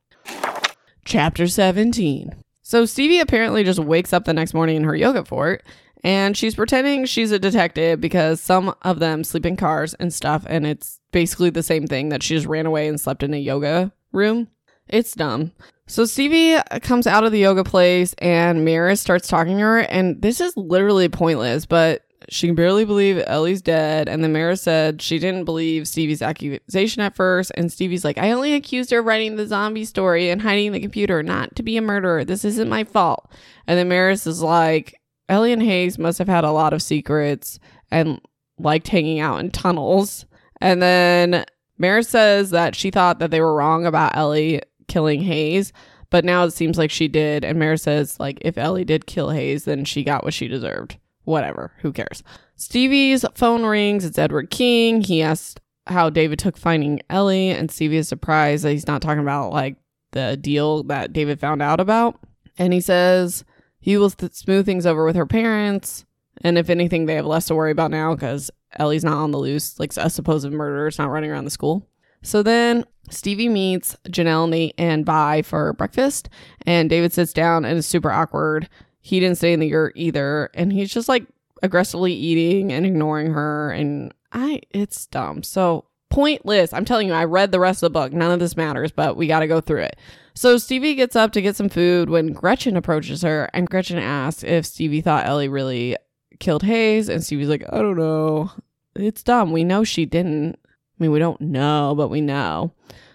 Chapter 1.03 1.47
17. 1.47 2.35
So 2.61 2.85
Stevie 2.85 3.19
apparently 3.19 3.63
just 3.63 3.79
wakes 3.79 4.13
up 4.13 4.25
the 4.25 4.33
next 4.33 4.53
morning 4.53 4.77
in 4.77 4.83
her 4.83 4.95
yoga 4.95 5.25
fort 5.25 5.63
and 6.03 6.37
she's 6.37 6.55
pretending 6.55 7.05
she's 7.05 7.31
a 7.31 7.39
detective 7.39 7.99
because 7.99 8.39
some 8.39 8.73
of 8.83 8.99
them 8.99 9.23
sleep 9.23 9.45
in 9.45 9.57
cars 9.57 9.93
and 9.95 10.13
stuff 10.13 10.45
and 10.47 10.65
it's 10.65 10.99
basically 11.11 11.49
the 11.49 11.63
same 11.63 11.87
thing 11.87 12.09
that 12.09 12.23
she 12.23 12.35
just 12.35 12.47
ran 12.47 12.65
away 12.65 12.87
and 12.87 13.01
slept 13.01 13.23
in 13.23 13.33
a 13.33 13.37
yoga 13.37 13.91
room. 14.11 14.47
It's 14.87 15.13
dumb. 15.13 15.51
So 15.91 16.05
Stevie 16.05 16.57
comes 16.83 17.05
out 17.05 17.25
of 17.25 17.33
the 17.33 17.39
yoga 17.39 17.65
place 17.65 18.15
and 18.19 18.63
Maris 18.63 19.01
starts 19.01 19.27
talking 19.27 19.57
to 19.57 19.63
her, 19.63 19.79
and 19.79 20.21
this 20.21 20.39
is 20.39 20.55
literally 20.55 21.09
pointless, 21.09 21.65
but 21.65 22.03
she 22.29 22.47
can 22.47 22.55
barely 22.55 22.85
believe 22.85 23.21
Ellie's 23.27 23.61
dead. 23.61 24.07
And 24.07 24.23
then 24.23 24.31
Maris 24.31 24.61
said 24.61 25.01
she 25.01 25.19
didn't 25.19 25.43
believe 25.43 25.89
Stevie's 25.89 26.21
accusation 26.21 27.01
at 27.01 27.13
first. 27.13 27.51
And 27.57 27.69
Stevie's 27.69 28.05
like, 28.05 28.17
I 28.17 28.31
only 28.31 28.53
accused 28.53 28.91
her 28.91 28.99
of 28.99 29.05
writing 29.05 29.35
the 29.35 29.47
zombie 29.47 29.83
story 29.83 30.29
and 30.29 30.41
hiding 30.41 30.71
the 30.71 30.79
computer, 30.79 31.23
not 31.23 31.57
to 31.57 31.63
be 31.63 31.75
a 31.75 31.81
murderer. 31.81 32.23
This 32.23 32.45
isn't 32.45 32.69
my 32.69 32.85
fault. 32.85 33.29
And 33.67 33.77
then 33.77 33.89
Maris 33.89 34.25
is 34.25 34.41
like, 34.41 34.97
Ellie 35.27 35.51
and 35.51 35.61
Hayes 35.61 35.99
must 35.99 36.19
have 36.19 36.29
had 36.29 36.45
a 36.45 36.51
lot 36.51 36.71
of 36.71 36.81
secrets 36.81 37.59
and 37.91 38.21
liked 38.57 38.87
hanging 38.87 39.19
out 39.19 39.41
in 39.41 39.51
tunnels. 39.51 40.25
And 40.61 40.81
then 40.81 41.43
Maris 41.77 42.07
says 42.07 42.51
that 42.51 42.77
she 42.77 42.91
thought 42.91 43.19
that 43.19 43.29
they 43.29 43.41
were 43.41 43.55
wrong 43.55 43.85
about 43.85 44.15
Ellie 44.15 44.61
killing 44.91 45.21
Hayes, 45.21 45.71
but 46.09 46.25
now 46.25 46.43
it 46.43 46.51
seems 46.51 46.77
like 46.77 46.91
she 46.91 47.07
did. 47.07 47.45
And 47.45 47.57
Mare 47.57 47.77
says, 47.77 48.19
like, 48.19 48.37
if 48.41 48.57
Ellie 48.57 48.83
did 48.83 49.05
kill 49.05 49.29
Hayes, 49.29 49.63
then 49.63 49.85
she 49.85 50.03
got 50.03 50.23
what 50.23 50.33
she 50.33 50.47
deserved. 50.47 50.97
Whatever. 51.23 51.71
Who 51.79 51.93
cares? 51.93 52.23
Stevie's 52.55 53.23
phone 53.33 53.63
rings. 53.63 54.03
It's 54.03 54.17
Edward 54.17 54.49
King. 54.49 55.01
He 55.01 55.21
asks 55.21 55.55
how 55.87 56.09
David 56.09 56.39
took 56.39 56.57
finding 56.57 57.01
Ellie, 57.09 57.49
and 57.49 57.71
Stevie 57.71 57.97
is 57.97 58.07
surprised 58.07 58.63
that 58.63 58.71
he's 58.71 58.87
not 58.87 59.01
talking 59.01 59.21
about 59.21 59.51
like 59.51 59.77
the 60.11 60.35
deal 60.35 60.83
that 60.83 61.13
David 61.13 61.39
found 61.39 61.61
out 61.61 61.79
about. 61.79 62.19
And 62.57 62.73
he 62.73 62.81
says 62.81 63.45
he 63.79 63.97
will 63.97 64.09
th- 64.09 64.33
smooth 64.33 64.65
things 64.65 64.85
over 64.85 65.05
with 65.05 65.15
her 65.15 65.25
parents. 65.25 66.05
And 66.43 66.57
if 66.57 66.69
anything, 66.69 67.05
they 67.05 67.15
have 67.15 67.25
less 67.25 67.45
to 67.47 67.55
worry 67.55 67.71
about 67.71 67.91
now 67.91 68.13
because 68.15 68.51
Ellie's 68.77 69.03
not 69.03 69.17
on 69.17 69.31
the 69.31 69.39
loose, 69.39 69.79
like 69.79 69.95
a 69.97 70.09
supposed 70.09 70.51
murderer 70.51 70.87
is 70.87 70.97
not 70.97 71.09
running 71.09 71.31
around 71.31 71.45
the 71.45 71.51
school. 71.51 71.87
So 72.23 72.43
then 72.43 72.85
Stevie 73.09 73.49
meets 73.49 73.97
Janelle, 74.07 74.49
Nate, 74.49 74.75
and 74.77 75.05
Vi 75.05 75.41
for 75.41 75.73
breakfast, 75.73 76.29
and 76.65 76.89
David 76.89 77.13
sits 77.13 77.33
down 77.33 77.65
and 77.65 77.77
is 77.77 77.85
super 77.85 78.11
awkward. 78.11 78.69
He 79.01 79.19
didn't 79.19 79.37
stay 79.37 79.53
in 79.53 79.59
the 79.59 79.67
yurt 79.67 79.93
either, 79.95 80.49
and 80.53 80.71
he's 80.71 80.93
just 80.93 81.09
like 81.09 81.25
aggressively 81.63 82.13
eating 82.13 82.71
and 82.71 82.85
ignoring 82.85 83.33
her, 83.33 83.71
and 83.71 84.13
I 84.31 84.61
it's 84.71 85.07
dumb. 85.07 85.43
So 85.43 85.85
pointless. 86.11 86.73
I'm 86.73 86.85
telling 86.85 87.07
you, 87.07 87.13
I 87.13 87.23
read 87.23 87.51
the 87.51 87.59
rest 87.59 87.81
of 87.81 87.91
the 87.91 87.99
book. 87.99 88.13
None 88.13 88.31
of 88.31 88.39
this 88.39 88.57
matters, 88.57 88.91
but 88.91 89.17
we 89.17 89.27
got 89.27 89.39
to 89.39 89.47
go 89.47 89.61
through 89.61 89.81
it. 89.81 89.95
So 90.35 90.57
Stevie 90.57 90.95
gets 90.95 91.15
up 91.15 91.31
to 91.31 91.41
get 91.41 91.55
some 91.55 91.69
food 91.69 92.09
when 92.09 92.33
Gretchen 92.33 92.77
approaches 92.77 93.23
her, 93.23 93.49
and 93.53 93.69
Gretchen 93.69 93.97
asks 93.97 94.43
if 94.43 94.65
Stevie 94.65 95.01
thought 95.01 95.25
Ellie 95.25 95.49
really 95.49 95.97
killed 96.39 96.63
Hayes, 96.63 97.09
and 97.09 97.23
Stevie's 97.23 97.49
like, 97.49 97.65
I 97.71 97.77
don't 97.77 97.97
know. 97.97 98.51
It's 98.95 99.23
dumb. 99.23 99.51
We 99.51 99.63
know 99.63 99.83
she 99.83 100.05
didn't. 100.05 100.59
I 101.01 101.03
mean, 101.03 101.11
we 101.11 101.17
don't 101.17 101.41
know, 101.41 101.95
but 101.97 102.09
we 102.09 102.21
know. 102.21 102.73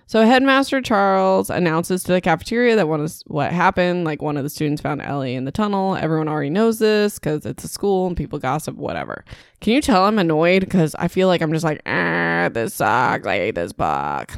So 0.08 0.26
headmaster 0.26 0.80
Charles 0.82 1.50
announces 1.50 2.02
to 2.02 2.12
the 2.12 2.20
cafeteria 2.20 2.74
that 2.74 2.88
one 2.88 3.00
is 3.00 3.22
what 3.28 3.52
happened. 3.52 4.04
Like 4.04 4.20
one 4.20 4.36
of 4.36 4.42
the 4.42 4.50
students 4.50 4.82
found 4.82 5.02
Ellie 5.02 5.36
in 5.36 5.44
the 5.44 5.52
tunnel. 5.52 5.94
Everyone 5.94 6.26
already 6.26 6.50
knows 6.50 6.80
this 6.80 7.20
because 7.20 7.46
it's 7.46 7.62
a 7.62 7.68
school 7.68 8.08
and 8.08 8.16
people 8.16 8.40
gossip, 8.40 8.74
whatever. 8.74 9.24
Can 9.60 9.72
you 9.72 9.80
tell 9.80 10.02
I'm 10.02 10.18
annoyed? 10.18 10.62
Because 10.62 10.96
I 10.96 11.06
feel 11.06 11.28
like 11.28 11.40
I'm 11.40 11.52
just 11.52 11.64
like, 11.64 11.80
ah, 11.86 12.50
this 12.52 12.74
sucks. 12.74 13.24
I 13.24 13.36
hate 13.36 13.54
this 13.54 13.72
book. 13.72 14.32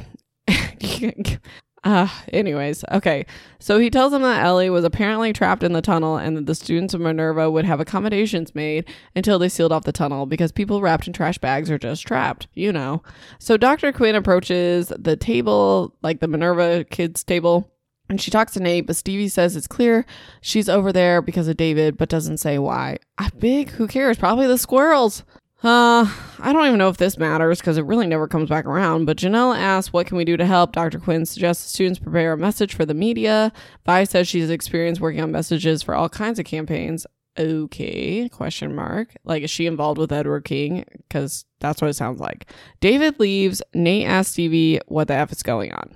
Uh, 1.89 2.07
anyways, 2.31 2.85
okay. 2.91 3.25
So 3.57 3.79
he 3.79 3.89
tells 3.89 4.11
them 4.11 4.21
that 4.21 4.45
Ellie 4.45 4.69
was 4.69 4.85
apparently 4.85 5.33
trapped 5.33 5.63
in 5.63 5.73
the 5.73 5.81
tunnel 5.81 6.17
and 6.17 6.37
that 6.37 6.45
the 6.45 6.53
students 6.53 6.93
of 6.93 7.01
Minerva 7.01 7.49
would 7.49 7.65
have 7.65 7.79
accommodations 7.79 8.53
made 8.53 8.85
until 9.15 9.39
they 9.39 9.49
sealed 9.49 9.71
off 9.71 9.85
the 9.85 9.91
tunnel 9.91 10.27
because 10.27 10.51
people 10.51 10.81
wrapped 10.81 11.07
in 11.07 11.13
trash 11.13 11.39
bags 11.39 11.71
are 11.71 11.79
just 11.79 12.05
trapped, 12.05 12.45
you 12.53 12.71
know. 12.71 13.01
So 13.39 13.57
Dr. 13.57 13.91
Quinn 13.91 14.13
approaches 14.13 14.93
the 14.99 15.15
table, 15.15 15.95
like 16.03 16.19
the 16.19 16.27
Minerva 16.27 16.83
kids 16.83 17.23
table, 17.23 17.71
and 18.07 18.21
she 18.21 18.29
talks 18.29 18.53
to 18.53 18.59
Nate, 18.59 18.85
but 18.85 18.95
Stevie 18.95 19.27
says 19.27 19.55
it's 19.55 19.65
clear 19.65 20.05
she's 20.41 20.69
over 20.69 20.93
there 20.93 21.23
because 21.23 21.47
of 21.47 21.57
David, 21.57 21.97
but 21.97 22.07
doesn't 22.07 22.37
say 22.37 22.59
why. 22.59 22.99
I'm 23.17 23.31
big, 23.39 23.71
who 23.71 23.87
cares? 23.87 24.19
Probably 24.19 24.45
the 24.45 24.59
squirrels. 24.59 25.23
Uh, 25.61 26.09
I 26.39 26.53
don't 26.53 26.65
even 26.67 26.77
know 26.77 26.87
if 26.87 26.97
this 26.97 27.17
matters 27.17 27.59
because 27.59 27.77
it 27.77 27.83
really 27.83 28.07
never 28.07 28.29
comes 28.29 28.47
back 28.47 28.65
around. 28.65 29.05
But 29.05 29.17
Janelle 29.17 29.57
asks, 29.57 29.91
What 29.91 30.07
can 30.07 30.15
we 30.15 30.23
do 30.23 30.37
to 30.37 30.45
help? 30.45 30.71
Dr. 30.71 30.99
Quinn 30.99 31.25
suggests 31.25 31.73
students 31.73 31.99
prepare 31.99 32.33
a 32.33 32.37
message 32.37 32.73
for 32.73 32.85
the 32.85 32.93
media. 32.93 33.51
Vi 33.85 34.03
says 34.05 34.27
she's 34.27 34.49
experienced 34.49 35.01
working 35.01 35.21
on 35.21 35.31
messages 35.31 35.83
for 35.83 35.95
all 35.95 36.07
kinds 36.07 36.39
of 36.39 36.45
campaigns. 36.45 37.05
Okay, 37.37 38.29
question 38.29 38.73
mark. 38.73 39.15
Like, 39.25 39.43
is 39.43 39.49
she 39.49 39.65
involved 39.65 39.99
with 39.99 40.11
Edward 40.11 40.45
King? 40.45 40.85
Because 41.07 41.45
that's 41.59 41.81
what 41.81 41.89
it 41.89 41.95
sounds 41.95 42.21
like. 42.21 42.51
David 42.79 43.19
leaves. 43.19 43.61
Nate 43.73 44.07
asks 44.07 44.33
Stevie 44.33 44.79
what 44.87 45.09
the 45.09 45.13
F 45.15 45.31
is 45.31 45.43
going 45.43 45.73
on. 45.73 45.93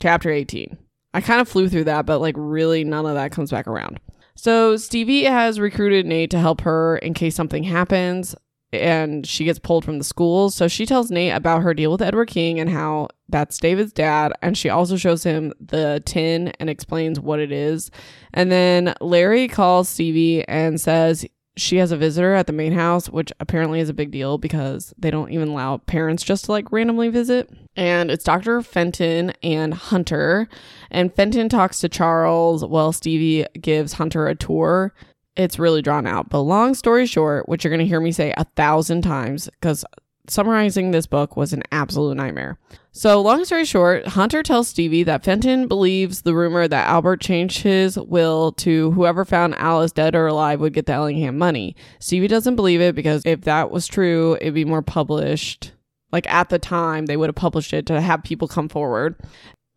Chapter 0.00 0.30
18. 0.30 0.78
I 1.12 1.20
kind 1.20 1.40
of 1.40 1.48
flew 1.48 1.68
through 1.68 1.84
that, 1.84 2.06
but 2.06 2.20
like, 2.20 2.34
really, 2.38 2.84
none 2.84 3.06
of 3.06 3.14
that 3.14 3.32
comes 3.32 3.50
back 3.50 3.66
around. 3.66 4.00
So 4.36 4.76
Stevie 4.76 5.24
has 5.24 5.60
recruited 5.60 6.06
Nate 6.06 6.30
to 6.30 6.38
help 6.38 6.60
her 6.62 6.96
in 6.98 7.14
case 7.14 7.36
something 7.36 7.62
happens 7.62 8.34
and 8.74 9.26
she 9.26 9.44
gets 9.44 9.58
pulled 9.58 9.84
from 9.84 9.98
the 9.98 10.04
school. 10.04 10.50
So 10.50 10.68
she 10.68 10.86
tells 10.86 11.10
Nate 11.10 11.34
about 11.34 11.62
her 11.62 11.74
deal 11.74 11.92
with 11.92 12.02
Edward 12.02 12.28
King 12.28 12.60
and 12.60 12.70
how 12.70 13.08
that's 13.28 13.58
David's 13.58 13.92
dad. 13.92 14.32
And 14.42 14.56
she 14.56 14.68
also 14.68 14.96
shows 14.96 15.24
him 15.24 15.52
the 15.60 16.02
tin 16.04 16.48
and 16.60 16.68
explains 16.68 17.18
what 17.18 17.40
it 17.40 17.52
is. 17.52 17.90
And 18.32 18.50
then 18.52 18.94
Larry 19.00 19.48
calls 19.48 19.88
Stevie 19.88 20.46
and 20.48 20.80
says 20.80 21.26
she 21.56 21.76
has 21.76 21.92
a 21.92 21.96
visitor 21.96 22.34
at 22.34 22.46
the 22.46 22.52
main 22.52 22.72
house, 22.72 23.08
which 23.08 23.32
apparently 23.38 23.80
is 23.80 23.88
a 23.88 23.94
big 23.94 24.10
deal 24.10 24.38
because 24.38 24.92
they 24.98 25.10
don't 25.10 25.30
even 25.30 25.48
allow 25.48 25.78
parents 25.78 26.22
just 26.22 26.46
to 26.46 26.52
like 26.52 26.72
randomly 26.72 27.08
visit. 27.08 27.48
And 27.76 28.10
it's 28.10 28.24
Dr. 28.24 28.60
Fenton 28.62 29.32
and 29.42 29.72
Hunter. 29.74 30.48
And 30.90 31.14
Fenton 31.14 31.48
talks 31.48 31.80
to 31.80 31.88
Charles 31.88 32.64
while 32.64 32.92
Stevie 32.92 33.46
gives 33.60 33.94
Hunter 33.94 34.26
a 34.26 34.34
tour 34.34 34.92
it's 35.36 35.58
really 35.58 35.82
drawn 35.82 36.06
out. 36.06 36.30
But 36.30 36.40
long 36.40 36.74
story 36.74 37.06
short, 37.06 37.48
which 37.48 37.64
you're 37.64 37.70
going 37.70 37.80
to 37.80 37.86
hear 37.86 38.00
me 38.00 38.12
say 38.12 38.32
a 38.36 38.44
thousand 38.56 39.02
times 39.02 39.48
because 39.60 39.84
summarizing 40.28 40.90
this 40.90 41.06
book 41.06 41.36
was 41.36 41.52
an 41.52 41.62
absolute 41.70 42.16
nightmare. 42.16 42.58
So, 42.92 43.20
long 43.20 43.44
story 43.44 43.64
short, 43.64 44.06
Hunter 44.06 44.42
tells 44.42 44.68
Stevie 44.68 45.02
that 45.02 45.24
Fenton 45.24 45.66
believes 45.66 46.22
the 46.22 46.34
rumor 46.34 46.68
that 46.68 46.88
Albert 46.88 47.20
changed 47.20 47.62
his 47.62 47.98
will 47.98 48.52
to 48.52 48.92
whoever 48.92 49.24
found 49.24 49.54
Alice 49.56 49.92
dead 49.92 50.14
or 50.14 50.26
alive 50.26 50.60
would 50.60 50.72
get 50.72 50.86
the 50.86 50.92
Ellingham 50.92 51.36
money. 51.36 51.74
Stevie 51.98 52.28
doesn't 52.28 52.56
believe 52.56 52.80
it 52.80 52.94
because 52.94 53.22
if 53.24 53.42
that 53.42 53.70
was 53.70 53.86
true, 53.86 54.36
it'd 54.40 54.54
be 54.54 54.64
more 54.64 54.82
published. 54.82 55.72
Like 56.12 56.30
at 56.30 56.48
the 56.48 56.60
time, 56.60 57.06
they 57.06 57.16
would 57.16 57.28
have 57.28 57.34
published 57.34 57.72
it 57.72 57.86
to 57.86 58.00
have 58.00 58.22
people 58.22 58.46
come 58.46 58.68
forward. 58.68 59.16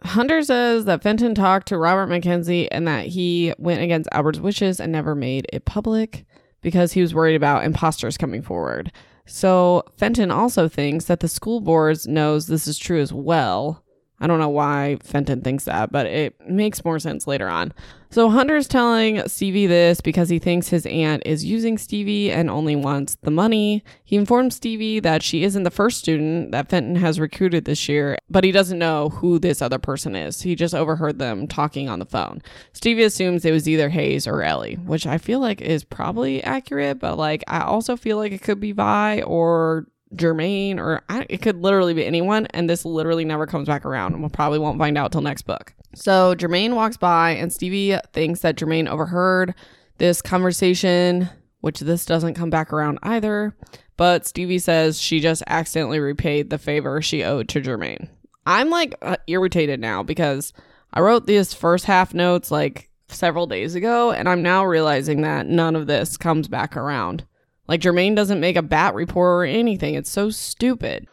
Hunter 0.04 0.44
says 0.44 0.86
that 0.86 1.02
Fenton 1.02 1.34
talked 1.34 1.68
to 1.68 1.78
Robert 1.78 2.08
Mackenzie 2.08 2.72
and 2.72 2.88
that 2.88 3.08
he 3.08 3.54
went 3.58 3.82
against 3.82 4.10
Albert's 4.12 4.40
wishes 4.40 4.80
and 4.80 4.92
never 4.92 5.16
made 5.16 5.48
it 5.52 5.66
public 5.66 6.26
because 6.62 6.94
he 6.94 7.02
was 7.02 7.16
worried 7.16 7.36
about 7.36 7.64
imposters 7.64 8.18
coming 8.18 8.42
forward. 8.42 8.92
So 9.26 9.84
Fenton 9.98 10.32
also 10.32 10.70
thinks 10.70 11.06
that 11.06 11.20
the 11.20 11.28
school 11.28 11.62
boards 11.62 12.08
knows 12.08 12.48
this 12.48 12.68
is 12.68 12.78
true 12.78 13.02
as 13.02 13.12
well 13.12 13.84
I 14.20 14.28
don't 14.28 14.40
know 14.40 14.50
why 14.50 14.98
Fenton 15.04 15.42
thinks 15.42 15.66
that, 15.66 15.92
but 15.92 16.08
it 16.08 16.36
makes 16.50 16.84
more 16.84 16.98
sense 16.98 17.28
later 17.28 17.48
on. 17.48 17.74
So 18.10 18.30
Hunter's 18.30 18.68
telling 18.68 19.28
Stevie 19.28 19.68
this 19.68 20.02
because 20.02 20.30
he 20.30 20.40
thinks 20.40 20.70
his 20.70 20.86
aunt 20.86 21.24
is 21.26 21.46
using 21.46 21.78
Stevie 21.78 22.32
and 22.32 22.50
only 22.50 22.76
wants 22.76 23.18
the 23.22 23.32
money. 23.32 23.84
He 24.06 24.16
informs 24.16 24.56
Stevie 24.56 25.02
that 25.02 25.22
she 25.22 25.44
isn't 25.44 25.64
the 25.64 25.70
first 25.70 26.00
student 26.00 26.52
that 26.52 26.70
Fenton 26.70 26.96
has 26.96 27.20
recruited 27.20 27.66
this 27.66 27.88
year, 27.90 28.18
but 28.30 28.44
he 28.44 28.52
doesn't 28.52 28.80
know 28.80 29.10
who 29.10 29.40
this 29.40 29.62
other 29.62 29.78
person 29.78 30.16
is. 30.16 30.42
He 30.42 30.56
just 30.56 30.74
overheard 30.74 31.20
them 31.20 31.48
talking 31.48 31.90
on 31.90 32.00
the 32.00 32.06
phone. 32.06 32.42
Stevie 32.74 33.04
assumes 33.04 33.46
it 33.46 33.52
was 33.52 33.68
either 33.68 33.90
Hayes 33.90 34.26
or 34.26 34.42
Ellie, 34.42 34.76
which 34.76 35.06
I 35.06 35.18
feel 35.18 35.40
like 35.40 35.62
is 35.62 35.84
probably 35.84 36.42
accurate, 36.44 37.00
but 37.00 37.18
like 37.18 37.44
I 37.48 37.62
also 37.62 37.98
feel 37.98 38.18
like 38.18 38.32
it 38.32 38.42
could 38.42 38.60
be 38.60 38.72
Vi 38.72 39.22
or 39.24 39.86
Jermaine, 40.16 40.78
or 40.78 41.02
I, 41.10 41.26
it 41.30 41.42
could 41.42 41.62
literally 41.62 41.94
be 41.94 42.06
anyone. 42.06 42.48
And 42.48 42.70
this 42.70 42.86
literally 42.86 43.26
never 43.26 43.46
comes 43.46 43.68
back 43.68 43.86
around. 43.86 44.14
And 44.14 44.22
we'll 44.22 44.30
probably 44.30 44.60
won't 44.60 44.80
find 44.80 44.98
out 44.98 45.12
till 45.12 45.22
next 45.22 45.44
book. 45.44 45.74
So 45.96 46.36
Jermaine 46.36 46.76
walks 46.76 46.98
by, 46.98 47.32
and 47.32 47.52
Stevie 47.52 47.98
thinks 48.14 48.42
that 48.42 48.56
Jermaine 48.56 48.88
overheard 48.88 49.54
this 49.98 50.22
conversation, 50.22 51.30
which 51.62 51.80
this 51.80 52.06
doesn't 52.06 52.36
come 52.36 52.50
back 52.50 52.72
around 52.72 53.00
either. 53.04 53.56
But 53.96 54.28
Stevie 54.28 54.60
says 54.60 55.02
she 55.02 55.20
just 55.20 55.44
accidentally 55.48 56.00
repaid 56.00 56.50
the 56.50 56.60
favor 56.60 57.02
she 57.02 57.24
owed 57.24 57.50
to 57.50 57.62
Jermaine. 57.62 58.10
I'm 58.46 58.70
like 58.70 58.96
uh, 59.02 59.18
irritated 59.28 59.80
now 59.80 60.04
because 60.04 60.54
I 60.94 61.02
wrote 61.02 61.26
these 61.26 61.54
first 61.54 61.86
half 61.86 62.14
notes 62.14 62.52
like 62.52 62.90
several 63.10 63.48
days 63.48 63.76
ago, 63.76 64.12
and 64.12 64.30
I'm 64.30 64.42
now 64.42 64.66
realizing 64.66 65.22
that 65.22 65.48
none 65.48 65.76
of 65.76 65.88
this 65.88 66.16
comes 66.16 66.48
back 66.48 66.78
around. 66.78 67.26
Like 67.68 67.82
Jermaine 67.82 68.16
doesn't 68.16 68.40
make 68.40 68.56
a 68.56 68.62
bat 68.62 68.96
report 68.96 69.44
or 69.44 69.44
anything. 69.44 69.96
It's 69.96 70.10
so 70.10 70.30
stupid. 70.30 71.08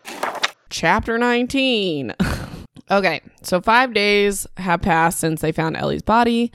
Chapter 0.70 1.18
19. 1.18 2.14
okay, 2.90 3.20
so 3.42 3.60
five 3.60 3.92
days 3.92 4.46
have 4.56 4.82
passed 4.82 5.18
since 5.18 5.40
they 5.40 5.52
found 5.52 5.76
Ellie's 5.76 6.02
body, 6.02 6.52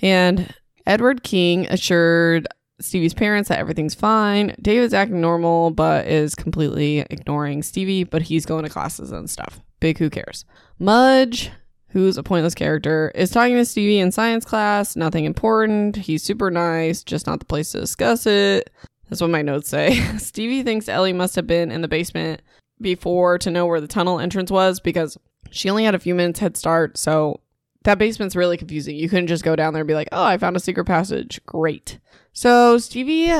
and 0.00 0.54
Edward 0.86 1.22
King 1.22 1.66
assured 1.68 2.46
Stevie's 2.80 3.14
parents 3.14 3.48
that 3.48 3.58
everything's 3.58 3.94
fine. 3.94 4.54
David's 4.60 4.94
acting 4.94 5.20
normal, 5.20 5.70
but 5.70 6.06
is 6.06 6.34
completely 6.34 7.00
ignoring 7.10 7.62
Stevie, 7.62 8.04
but 8.04 8.22
he's 8.22 8.46
going 8.46 8.64
to 8.64 8.70
classes 8.70 9.12
and 9.12 9.30
stuff. 9.30 9.60
Big 9.80 9.98
who 9.98 10.10
cares. 10.10 10.44
Mudge, 10.78 11.50
who's 11.88 12.16
a 12.16 12.22
pointless 12.22 12.54
character, 12.54 13.12
is 13.14 13.30
talking 13.30 13.56
to 13.56 13.64
Stevie 13.64 14.00
in 14.00 14.10
science 14.10 14.44
class. 14.44 14.96
Nothing 14.96 15.24
important. 15.24 15.96
He's 15.96 16.22
super 16.22 16.50
nice, 16.50 17.04
just 17.04 17.26
not 17.26 17.38
the 17.38 17.44
place 17.44 17.72
to 17.72 17.80
discuss 17.80 18.26
it. 18.26 18.70
That's 19.12 19.20
what 19.20 19.28
my 19.28 19.42
notes 19.42 19.68
say. 19.68 20.00
Stevie 20.16 20.62
thinks 20.62 20.88
Ellie 20.88 21.12
must 21.12 21.36
have 21.36 21.46
been 21.46 21.70
in 21.70 21.82
the 21.82 21.86
basement 21.86 22.40
before 22.80 23.36
to 23.36 23.50
know 23.50 23.66
where 23.66 23.78
the 23.78 23.86
tunnel 23.86 24.18
entrance 24.18 24.50
was 24.50 24.80
because 24.80 25.18
she 25.50 25.68
only 25.68 25.84
had 25.84 25.94
a 25.94 25.98
few 25.98 26.14
minutes 26.14 26.40
head 26.40 26.56
start. 26.56 26.96
So 26.96 27.42
that 27.82 27.98
basement's 27.98 28.34
really 28.34 28.56
confusing. 28.56 28.96
You 28.96 29.10
couldn't 29.10 29.26
just 29.26 29.44
go 29.44 29.54
down 29.54 29.74
there 29.74 29.82
and 29.82 29.86
be 29.86 29.92
like, 29.92 30.08
oh, 30.12 30.24
I 30.24 30.38
found 30.38 30.56
a 30.56 30.60
secret 30.60 30.86
passage. 30.86 31.44
Great. 31.44 31.98
So 32.32 32.78
Stevie, 32.78 33.30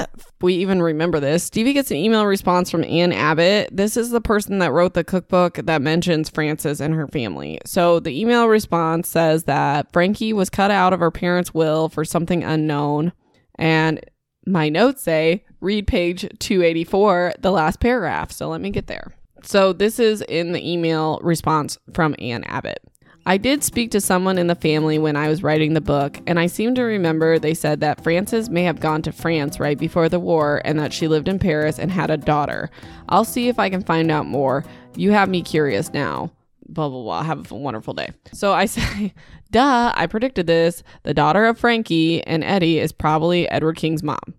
we 0.43 0.53
even 0.57 0.83
remember 0.83 1.21
this. 1.21 1.43
Stevie 1.43 1.73
gets 1.73 1.91
an 1.91 1.97
email 1.97 2.27
response 2.27 2.71
from 2.71 2.85
Ann 2.85 3.11
Abbott. 3.11 3.71
This 3.73 3.97
is 3.97 4.11
the 4.11 4.21
person 4.21 4.59
that 4.59 4.73
wrote 4.73 4.93
the 4.93 5.05
cookbook 5.05 5.55
that 5.55 5.81
mentions 5.81 6.29
Frances 6.29 6.83
and 6.83 6.93
her 6.93 7.09
family. 7.09 7.63
So 7.65 7.99
the 7.99 8.21
email 8.21 8.47
response 8.47 9.09
says 9.09 9.45
that 9.45 9.91
Frankie 9.91 10.35
was 10.35 10.51
cut 10.51 10.71
out 10.71 10.93
of 10.93 11.01
her 11.01 11.11
parents' 11.11 11.55
will 11.55 11.89
for 11.89 12.05
something 12.05 12.45
unknown. 12.45 13.15
And 13.55 14.05
my 14.47 14.69
notes 14.69 15.03
say 15.03 15.45
read 15.61 15.87
page 15.87 16.23
284, 16.39 17.35
the 17.41 17.53
last 17.53 17.81
paragraph. 17.81 18.33
So 18.33 18.49
let 18.49 18.61
me 18.61 18.71
get 18.71 18.87
there. 18.87 19.13
So 19.43 19.73
this 19.73 19.99
is 19.99 20.23
in 20.23 20.53
the 20.53 20.73
email 20.73 21.19
response 21.23 21.79
from 21.93 22.15
Ann 22.19 22.45
Abbott. 22.45 22.83
I 23.25 23.37
did 23.37 23.63
speak 23.63 23.93
to 23.93 24.01
someone 24.01 24.37
in 24.37 24.49
the 24.49 24.57
family 24.57 24.99
when 24.99 25.15
I 25.15 25.29
was 25.29 25.45
writing 25.45 25.75
the 25.75 25.81
book, 25.81 26.19
and 26.27 26.41
I 26.41 26.49
seem 26.49 26.75
to 26.75 26.83
remember 26.83 27.39
they 27.39 27.55
said 27.55 27.79
that 27.81 28.03
Frances 28.03 28.51
may 28.51 28.65
have 28.65 28.81
gone 28.81 29.01
to 29.03 29.13
France 29.13 29.61
right 29.61 29.79
before 29.79 30.09
the 30.09 30.19
war 30.19 30.61
and 30.65 30.79
that 30.81 30.93
she 30.93 31.07
lived 31.07 31.29
in 31.29 31.39
Paris 31.39 31.79
and 31.79 31.91
had 31.91 32.11
a 32.11 32.17
daughter. 32.17 32.69
I'll 33.09 33.25
see 33.25 33.49
if 33.49 33.61
I 33.61 33.71
can 33.71 33.85
find 33.85 34.11
out 34.11 34.27
more. 34.27 34.65
You 34.97 35.13
have 35.13 35.29
me 35.29 35.43
curious 35.43 35.93
now. 35.93 36.33
Blah, 36.69 36.89
blah, 36.89 37.03
blah. 37.03 37.23
Have 37.23 37.53
a 37.53 37.55
wonderful 37.55 37.95
day. 37.95 38.11
So 38.33 38.53
I 38.53 38.65
say, 38.67 39.15
duh, 39.53 39.93
I 39.95 40.07
predicted 40.07 40.49
this. 40.49 40.83
The 41.05 41.15
daughter 41.15 41.45
of 41.47 41.59
Frankie 41.59 42.23
and 42.27 42.43
Eddie 42.43 42.81
is 42.81 42.91
probably 42.91 43.49
Edward 43.49 43.77
King's 43.77 44.03
mom. 44.03 44.35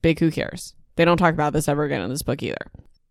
Big 0.00 0.20
who 0.20 0.30
cares? 0.30 0.74
They 0.94 1.04
don't 1.04 1.16
talk 1.16 1.34
about 1.34 1.52
this 1.52 1.68
ever 1.68 1.84
again 1.84 2.02
in 2.02 2.10
this 2.10 2.22
book 2.22 2.42
either. 2.42 2.70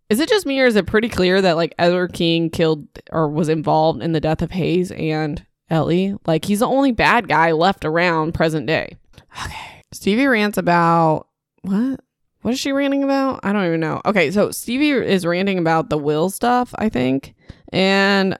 Is 0.10 0.22
it 0.22 0.30
just 0.30 0.46
me 0.46 0.60
or 0.62 0.66
is 0.66 0.78
it 0.78 0.88
pretty 0.88 1.10
clear 1.10 1.42
that 1.42 1.58
like 1.58 1.76
Edward 1.78 2.14
King 2.14 2.50
killed 2.50 2.88
or 3.12 3.28
was 3.30 3.50
involved 3.50 4.02
in 4.02 4.14
the 4.14 4.22
death 4.22 4.42
of 4.42 4.52
Hayes 4.52 4.92
and 4.92 5.46
Ellie? 5.70 6.16
Like 6.26 6.46
he's 6.46 6.60
the 6.60 6.68
only 6.68 6.94
bad 6.94 7.28
guy 7.28 7.52
left 7.52 7.84
around 7.84 8.34
present 8.34 8.68
day. 8.68 8.96
Okay. 9.44 9.84
Stevie 9.92 10.28
rants 10.28 10.58
about 10.58 11.28
what? 11.62 12.00
What 12.42 12.54
is 12.54 12.60
she 12.60 12.72
ranting 12.72 13.04
about? 13.04 13.42
I 13.44 13.52
don't 13.52 13.66
even 13.66 13.82
know. 13.82 14.02
Okay, 14.06 14.32
so 14.32 14.52
Stevie 14.52 14.92
is 14.92 15.26
ranting 15.26 15.58
about 15.58 15.90
the 15.90 15.98
will 15.98 16.30
stuff, 16.30 16.74
I 16.78 16.88
think. 16.88 17.36
And 17.74 18.38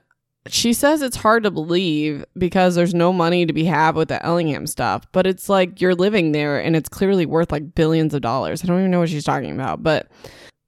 she 0.50 0.72
says 0.72 1.02
it's 1.02 1.16
hard 1.16 1.42
to 1.44 1.50
believe 1.50 2.24
because 2.36 2.74
there's 2.74 2.94
no 2.94 3.12
money 3.12 3.46
to 3.46 3.52
be 3.52 3.64
had 3.64 3.94
with 3.94 4.08
the 4.08 4.24
Ellingham 4.24 4.66
stuff, 4.66 5.04
but 5.12 5.26
it's 5.26 5.48
like 5.48 5.80
you're 5.80 5.94
living 5.94 6.32
there 6.32 6.58
and 6.60 6.76
it's 6.76 6.88
clearly 6.88 7.26
worth 7.26 7.52
like 7.52 7.74
billions 7.74 8.14
of 8.14 8.22
dollars. 8.22 8.62
I 8.62 8.66
don't 8.66 8.78
even 8.78 8.90
know 8.90 9.00
what 9.00 9.08
she's 9.08 9.24
talking 9.24 9.52
about, 9.52 9.82
but 9.82 10.10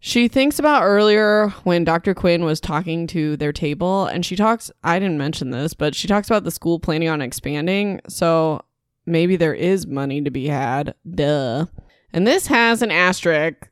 she 0.01 0.29
thinks 0.29 0.59
about 0.59 0.83
earlier 0.83 1.49
when 1.65 1.85
Dr. 1.85 2.15
Quinn 2.15 2.45
was 2.45 2.59
talking 2.59 3.07
to 3.09 3.37
their 3.37 3.53
table, 3.53 4.07
and 4.07 4.25
she 4.25 4.35
talks, 4.35 4.71
I 4.83 4.99
didn't 4.99 5.19
mention 5.19 5.51
this, 5.51 5.75
but 5.75 5.95
she 5.95 6.09
talks 6.09 6.29
about 6.29 6.45
the 6.45 6.51
school 6.51 6.79
planning 6.79 7.11
on 7.11 7.21
expanding. 7.21 8.01
So 8.09 8.63
maybe 9.05 9.37
there 9.37 9.55
is 9.55 9.87
money 9.87 10.23
to 10.23 10.31
be 10.31 10.47
had. 10.47 10.95
Duh. 11.09 11.67
And 12.13 12.27
this 12.27 12.47
has 12.47 12.81
an 12.81 12.91
asterisk. 12.91 13.70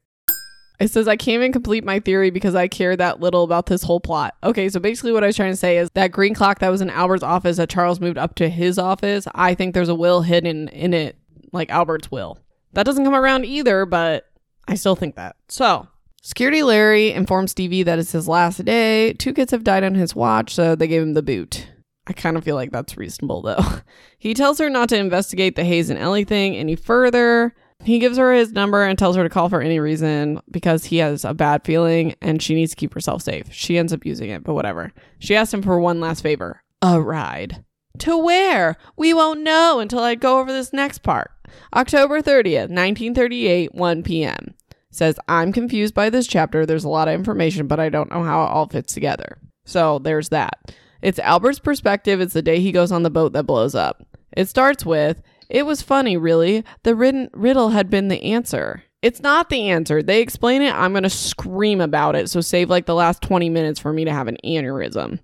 It 0.81 0.93
says, 0.93 1.09
I 1.09 1.17
can't 1.17 1.41
even 1.41 1.53
complete 1.53 1.83
my 1.83 1.99
theory 1.99 2.31
because 2.31 2.55
I 2.55 2.69
care 2.69 2.97
that 2.97 3.19
little 3.19 3.43
about 3.43 3.67
this 3.67 3.83
whole 3.83 3.99
plot. 3.99 4.37
Okay, 4.45 4.69
so 4.69 4.79
basically, 4.79 5.13
what 5.13 5.25
I 5.25 5.27
was 5.27 5.37
trying 5.37 5.53
to 5.53 5.57
say 5.57 5.79
is 5.79 5.91
that 5.95 6.13
green 6.13 6.35
clock 6.35 6.61
that 6.61 6.69
was 6.69 6.81
in 6.81 6.91
Albert's 6.91 7.25
office 7.25 7.57
that 7.57 7.69
Charles 7.69 7.99
moved 7.99 8.17
up 8.17 8.37
to 8.37 8.49
his 8.49 8.79
office, 8.79 9.27
I 9.35 9.55
think 9.55 9.75
there's 9.75 9.89
a 9.89 9.95
will 9.95 10.23
hidden 10.23 10.69
in 10.69 10.95
it, 10.95 11.17
like 11.53 11.71
Albert's 11.71 12.13
will. 12.13 12.39
That 12.75 12.85
doesn't 12.85 13.05
come 13.05 13.15
around 13.15 13.45
either, 13.45 13.87
but 13.87 14.31
I 14.69 14.77
still 14.77 14.95
think 14.95 15.17
that. 15.17 15.35
So, 15.49 15.89
Security 16.23 16.63
Larry 16.63 17.11
informs 17.11 17.53
Stevie 17.53 17.83
that 17.83 17.99
it's 17.99 18.13
his 18.13 18.29
last 18.29 18.65
day. 18.65 19.15
Two 19.15 19.33
kids 19.33 19.51
have 19.51 19.65
died 19.65 19.83
on 19.83 19.95
his 19.95 20.15
watch, 20.15 20.55
so 20.55 20.77
they 20.77 20.87
gave 20.87 21.03
him 21.03 21.15
the 21.15 21.23
boot. 21.23 21.67
I 22.07 22.13
kind 22.13 22.37
of 22.37 22.45
feel 22.45 22.55
like 22.55 22.71
that's 22.71 22.97
reasonable, 22.97 23.43
though. 23.43 23.65
he 24.19 24.33
tells 24.33 24.59
her 24.59 24.71
not 24.71 24.89
to 24.91 24.97
investigate 24.97 25.57
the 25.57 25.65
Hayes 25.65 25.91
and 25.91 25.99
Ellie 25.99 26.25
thing 26.25 26.57
any 26.57 26.77
further. 26.77 27.55
He 27.89 27.99
gives 27.99 28.19
her 28.19 28.35
his 28.35 28.53
number 28.53 28.85
and 28.85 28.99
tells 28.99 29.17
her 29.17 29.23
to 29.23 29.31
call 29.31 29.49
for 29.49 29.63
any 29.63 29.81
reason 29.81 30.43
because 30.51 30.85
he 30.85 30.99
has 30.99 31.25
a 31.25 31.33
bad 31.33 31.65
feeling 31.65 32.15
and 32.21 32.43
she 32.43 32.55
needs 32.55 32.73
to 32.73 32.77
keep 32.77 32.93
herself 32.93 33.23
safe. 33.23 33.51
She 33.51 33.79
ends 33.79 33.95
up 33.95 34.05
using 34.05 34.29
it, 34.29 34.45
but 34.45 34.53
whatever. 34.53 34.93
She 35.19 35.35
asks 35.35 35.55
him 35.55 35.63
for 35.63 35.81
one 35.81 35.99
last 35.99 36.21
favor 36.21 36.63
a 36.83 37.01
ride. 37.01 37.65
To 38.01 38.19
where? 38.19 38.77
We 38.99 39.15
won't 39.15 39.41
know 39.41 39.81
until 39.81 40.01
I 40.01 40.17
go 40.17 40.39
over 40.39 40.53
this 40.53 40.75
next 40.75 41.03
part. 41.03 41.31
October 41.75 42.21
30th, 42.21 42.69
1938, 42.69 43.75
1 43.75 44.03
p.m 44.03 44.55
says, 44.91 45.19
I'm 45.29 45.53
confused 45.53 45.95
by 45.95 46.11
this 46.11 46.27
chapter. 46.27 46.67
There's 46.67 46.85
a 46.85 46.89
lot 46.89 47.09
of 47.09 47.15
information, 47.15 47.67
but 47.67 47.81
I 47.81 47.89
don't 47.89 48.11
know 48.11 48.23
how 48.23 48.45
it 48.45 48.49
all 48.49 48.67
fits 48.67 48.93
together. 48.93 49.39
So 49.65 49.99
there's 49.99 50.29
that. 50.31 50.75
It's 51.01 51.19
Albert's 51.21 51.59
perspective. 51.59 52.21
It's 52.21 52.35
the 52.35 52.43
day 52.43 52.61
he 52.61 52.73
goes 52.73 52.91
on 52.91 53.03
the 53.03 53.11
boat 53.11 53.33
that 53.35 53.45
blows 53.45 53.75
up. 53.75 54.05
It 54.37 54.49
starts 54.49 54.85
with, 54.85 55.23
It 55.49 55.65
was 55.65 55.83
funny, 55.83 56.17
really. 56.17 56.65
The 56.83 56.95
riddle 56.95 57.71
had 57.71 57.91
been 57.91 58.09
the 58.09 58.23
answer. 58.23 58.83
It's 59.01 59.23
not 59.23 59.49
the 59.49 59.71
answer. 59.71 60.03
They 60.03 60.21
explain 60.21 60.61
it. 60.61 60.75
I'm 60.75 60.93
going 60.93 61.05
to 61.05 61.11
scream 61.11 61.81
about 61.81 62.17
it. 62.17 62.29
So 62.29 62.41
save 62.41 62.69
like 62.69 62.87
the 62.87 62.95
last 62.95 63.23
20 63.23 63.49
minutes 63.49 63.79
for 63.81 63.93
me 63.93 64.05
to 64.05 64.13
have 64.13 64.29
an 64.29 64.37
aneurysm. 64.45 65.21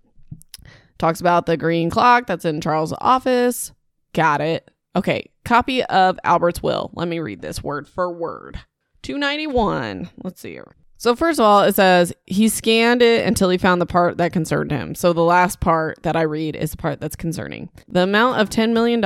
Talks 0.98 1.20
about 1.20 1.46
the 1.46 1.56
green 1.56 1.90
clock 1.90 2.26
that's 2.26 2.44
in 2.44 2.60
Charles' 2.60 2.94
office. 3.00 3.72
Got 4.12 4.40
it. 4.40 4.70
Okay, 4.96 5.30
copy 5.44 5.82
of 5.82 6.20
Albert's 6.22 6.62
will. 6.62 6.90
Let 6.94 7.08
me 7.08 7.18
read 7.18 7.42
this 7.42 7.64
word 7.64 7.88
for 7.88 8.12
word. 8.12 8.60
291. 9.02 10.08
Let's 10.22 10.40
see 10.40 10.52
here. 10.52 10.76
So 10.96 11.14
first 11.14 11.38
of 11.38 11.44
all, 11.44 11.62
it 11.62 11.74
says 11.74 12.12
he 12.24 12.48
scanned 12.48 13.02
it 13.02 13.26
until 13.26 13.50
he 13.50 13.58
found 13.58 13.80
the 13.80 13.86
part 13.86 14.16
that 14.18 14.32
concerned 14.32 14.70
him. 14.70 14.94
So 14.94 15.12
the 15.12 15.22
last 15.22 15.60
part 15.60 16.02
that 16.02 16.16
I 16.16 16.22
read 16.22 16.56
is 16.56 16.70
the 16.70 16.76
part 16.76 17.00
that's 17.00 17.16
concerning. 17.16 17.68
The 17.88 18.04
amount 18.04 18.40
of 18.40 18.48
$10 18.48 18.72
million 18.72 19.02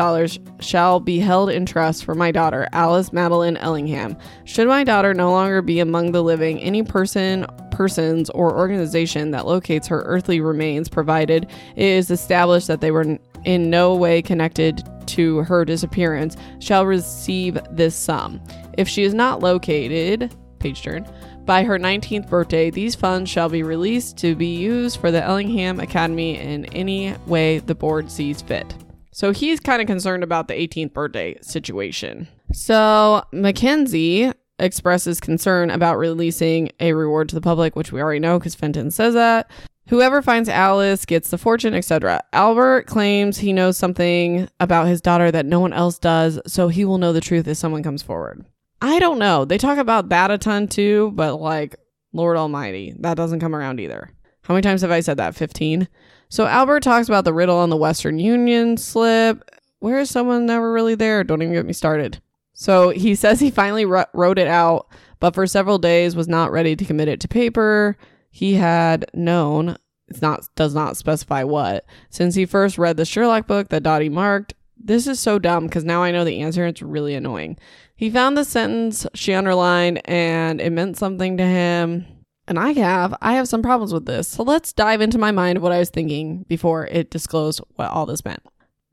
shall 0.61 1.01
be 1.01 1.19
held 1.19 1.51
in 1.51 1.67
trust 1.67 2.05
for 2.05 2.15
my 2.15 2.31
daughter, 2.31 2.69
Alice 2.73 3.13
Madeline 3.13 3.57
Ellingham. 3.57 4.17
Should 4.45 4.69
my 4.69 4.85
daughter 4.85 5.15
no 5.15 5.31
longer 5.31 5.63
be 5.63 5.81
among 5.81 6.13
the 6.13 6.23
living, 6.23 6.61
any 6.61 6.83
person, 6.83 7.47
persons, 7.73 8.31
or 8.31 8.57
organization 8.57 9.31
that 9.33 9.47
locates 9.47 9.89
her 9.89 10.03
earthly 10.03 10.41
remains, 10.41 10.89
provided 10.89 11.51
it 11.75 11.85
is 11.85 12.11
established 12.11 12.69
that 12.69 12.81
they 12.81 12.91
were 12.91 13.19
in 13.45 13.71
no 13.71 13.95
way 13.95 14.21
connected 14.21 14.83
to 15.07 15.39
her 15.39 15.65
disappearance, 15.65 16.37
shall 16.61 16.85
receive 16.85 17.59
this 17.71 17.97
sum. 17.97 18.41
If 18.77 18.89
she 18.89 19.05
is 19.05 19.15
not 19.15 19.41
located, 19.41 20.37
page 20.59 20.83
turn, 20.83 21.07
by 21.49 21.65
her 21.65 21.79
19th 21.79 22.29
birthday, 22.29 22.69
these 22.69 22.95
funds 22.95 23.31
shall 23.31 23.49
be 23.49 23.63
released 23.63 24.19
to 24.19 24.37
be 24.37 24.55
used 24.55 25.01
for 25.01 25.11
the 25.11 25.25
Ellingham 25.25 25.81
Academy 25.81 26.39
in 26.39 26.67
any 26.67 27.17
way 27.27 27.59
the 27.59 27.75
board 27.75 28.11
sees 28.11 28.43
fit. 28.43 28.75
So 29.13 29.33
he's 29.33 29.59
kind 29.59 29.81
of 29.81 29.87
concerned 29.87 30.23
about 30.23 30.49
the 30.49 30.53
18th 30.53 30.93
birthday 30.93 31.39
situation. 31.41 32.29
So 32.53 33.25
Mackenzie 33.33 34.31
expresses 34.59 35.21
concern 35.21 35.71
about 35.71 35.97
releasing 35.97 36.71
a 36.81 36.93
reward 36.93 37.31
to 37.31 37.35
the 37.35 37.41
public, 37.41 37.77
which 37.77 37.93
we 37.93 38.03
already 38.03 38.21
know 38.21 38.39
because 38.39 38.55
Fenton 38.55 38.91
says 38.91 39.15
that. 39.15 39.51
Whoever 39.89 40.21
finds 40.21 40.51
Alice 40.51 41.07
gets 41.07 41.31
the 41.31 41.39
fortune, 41.39 41.73
etc. 41.73 42.23
Albert 42.35 42.87
claims 42.87 43.39
he 43.39 43.55
knows 43.55 43.79
something 43.79 44.51
about 44.61 44.87
his 44.87 45.01
daughter 45.01 45.31
that 45.31 45.47
no 45.47 45.61
one 45.61 45.73
else 45.73 45.99
does, 45.99 46.39
so 46.47 46.69
he 46.69 46.85
will 46.85 46.99
know 46.99 47.15
the 47.15 47.23
truth 47.23 47.49
if 47.49 47.57
someone 47.57 47.83
comes 47.83 48.03
forward. 48.03 48.45
I 48.81 48.99
don't 48.99 49.19
know. 49.19 49.45
They 49.45 49.59
talk 49.59 49.79
about 49.79 50.09
that 50.11 50.31
a 50.31 50.39
ton 50.39 50.69
too, 50.69 51.13
but 51.15 51.41
like, 51.41 51.77
Lord 52.13 52.37
Almighty, 52.37 52.95
that 53.01 53.17
doesn't 53.17 53.41
come 53.41 53.55
around 53.55 53.81
either. 53.81 54.11
How 54.43 54.55
many 54.55 54.63
times 54.63 54.83
have 54.83 54.91
I 54.91 55.01
said 55.01 55.17
that? 55.19 55.35
15? 55.35 55.89
So 56.31 56.47
Albert 56.47 56.81
talks 56.81 57.09
about 57.09 57.25
the 57.25 57.35
riddle 57.35 57.57
on 57.57 57.71
the 57.71 57.77
Western 57.77 58.19
Union 58.19 58.77
slip. 58.77 59.43
Where 59.81 59.99
is 59.99 60.11
someone 60.11 60.47
never 60.47 60.73
really 60.73 60.95
there? 60.95 61.25
Don't 61.25 61.43
even 61.43 61.55
get 61.55 61.67
me 61.67 61.73
started. 61.73 62.21
So 62.53 62.91
he 62.91 63.15
says 63.15 63.41
he 63.41 63.51
finally 63.51 63.85
wrote 63.85 64.39
it 64.39 64.49
out, 64.49 64.89
but 65.21 65.35
for 65.35 65.47
several 65.47 65.79
days 65.79 66.17
was 66.17 66.29
not 66.29 66.51
ready 66.51 66.75
to 66.75 66.85
commit 66.85 67.09
it 67.09 67.21
to 67.21 67.29
paper. 67.29 67.97
He 68.31 68.55
had 68.55 69.07
known, 69.15 69.77
it's 70.09 70.23
not 70.23 70.49
does 70.57 70.75
not 70.75 70.97
specify 70.97 71.45
what, 71.45 71.85
since 72.11 72.35
he 72.35 72.47
first 72.47 72.79
read 72.79 72.97
the 72.97 73.05
Sherlock 73.05 73.47
book 73.47 73.69
that 73.69 73.83
Dottie 73.83 74.09
marked. 74.09 74.55
This 74.77 75.07
is 75.07 75.21
so 75.21 75.39
dumb 75.39 75.67
because 75.67 75.85
now 75.85 76.03
I 76.03 76.11
know 76.11 76.25
the 76.25 76.41
answer. 76.41 76.67
It's 76.67 76.83
really 76.83 77.15
annoying. 77.15 77.59
He 77.99 78.11
found 78.11 78.37
the 78.37 78.45
sentence 78.45 79.09
she 79.13 79.35
underlined 79.35 80.01
and 80.09 80.61
it 80.61 80.71
meant 80.71 80.97
something 80.97 81.37
to 81.37 81.45
him. 81.45 82.07
And 82.47 82.57
I 82.57 82.71
have, 82.75 83.13
I 83.21 83.33
have 83.33 83.49
some 83.49 83.61
problems 83.61 83.93
with 83.93 84.07
this. 84.07 84.29
So 84.29 84.45
let's 84.45 84.73
dive 84.73 85.01
into 85.01 85.19
my 85.19 85.33
mind 85.33 85.59
what 85.59 85.73
I 85.73 85.81
was 85.81 85.91
thinking 85.91 86.45
before 86.49 86.87
it 86.87 87.11
disclosed 87.11 87.61
what 87.75 87.91
all 87.91 88.07
this 88.07 88.25
meant. 88.25 88.45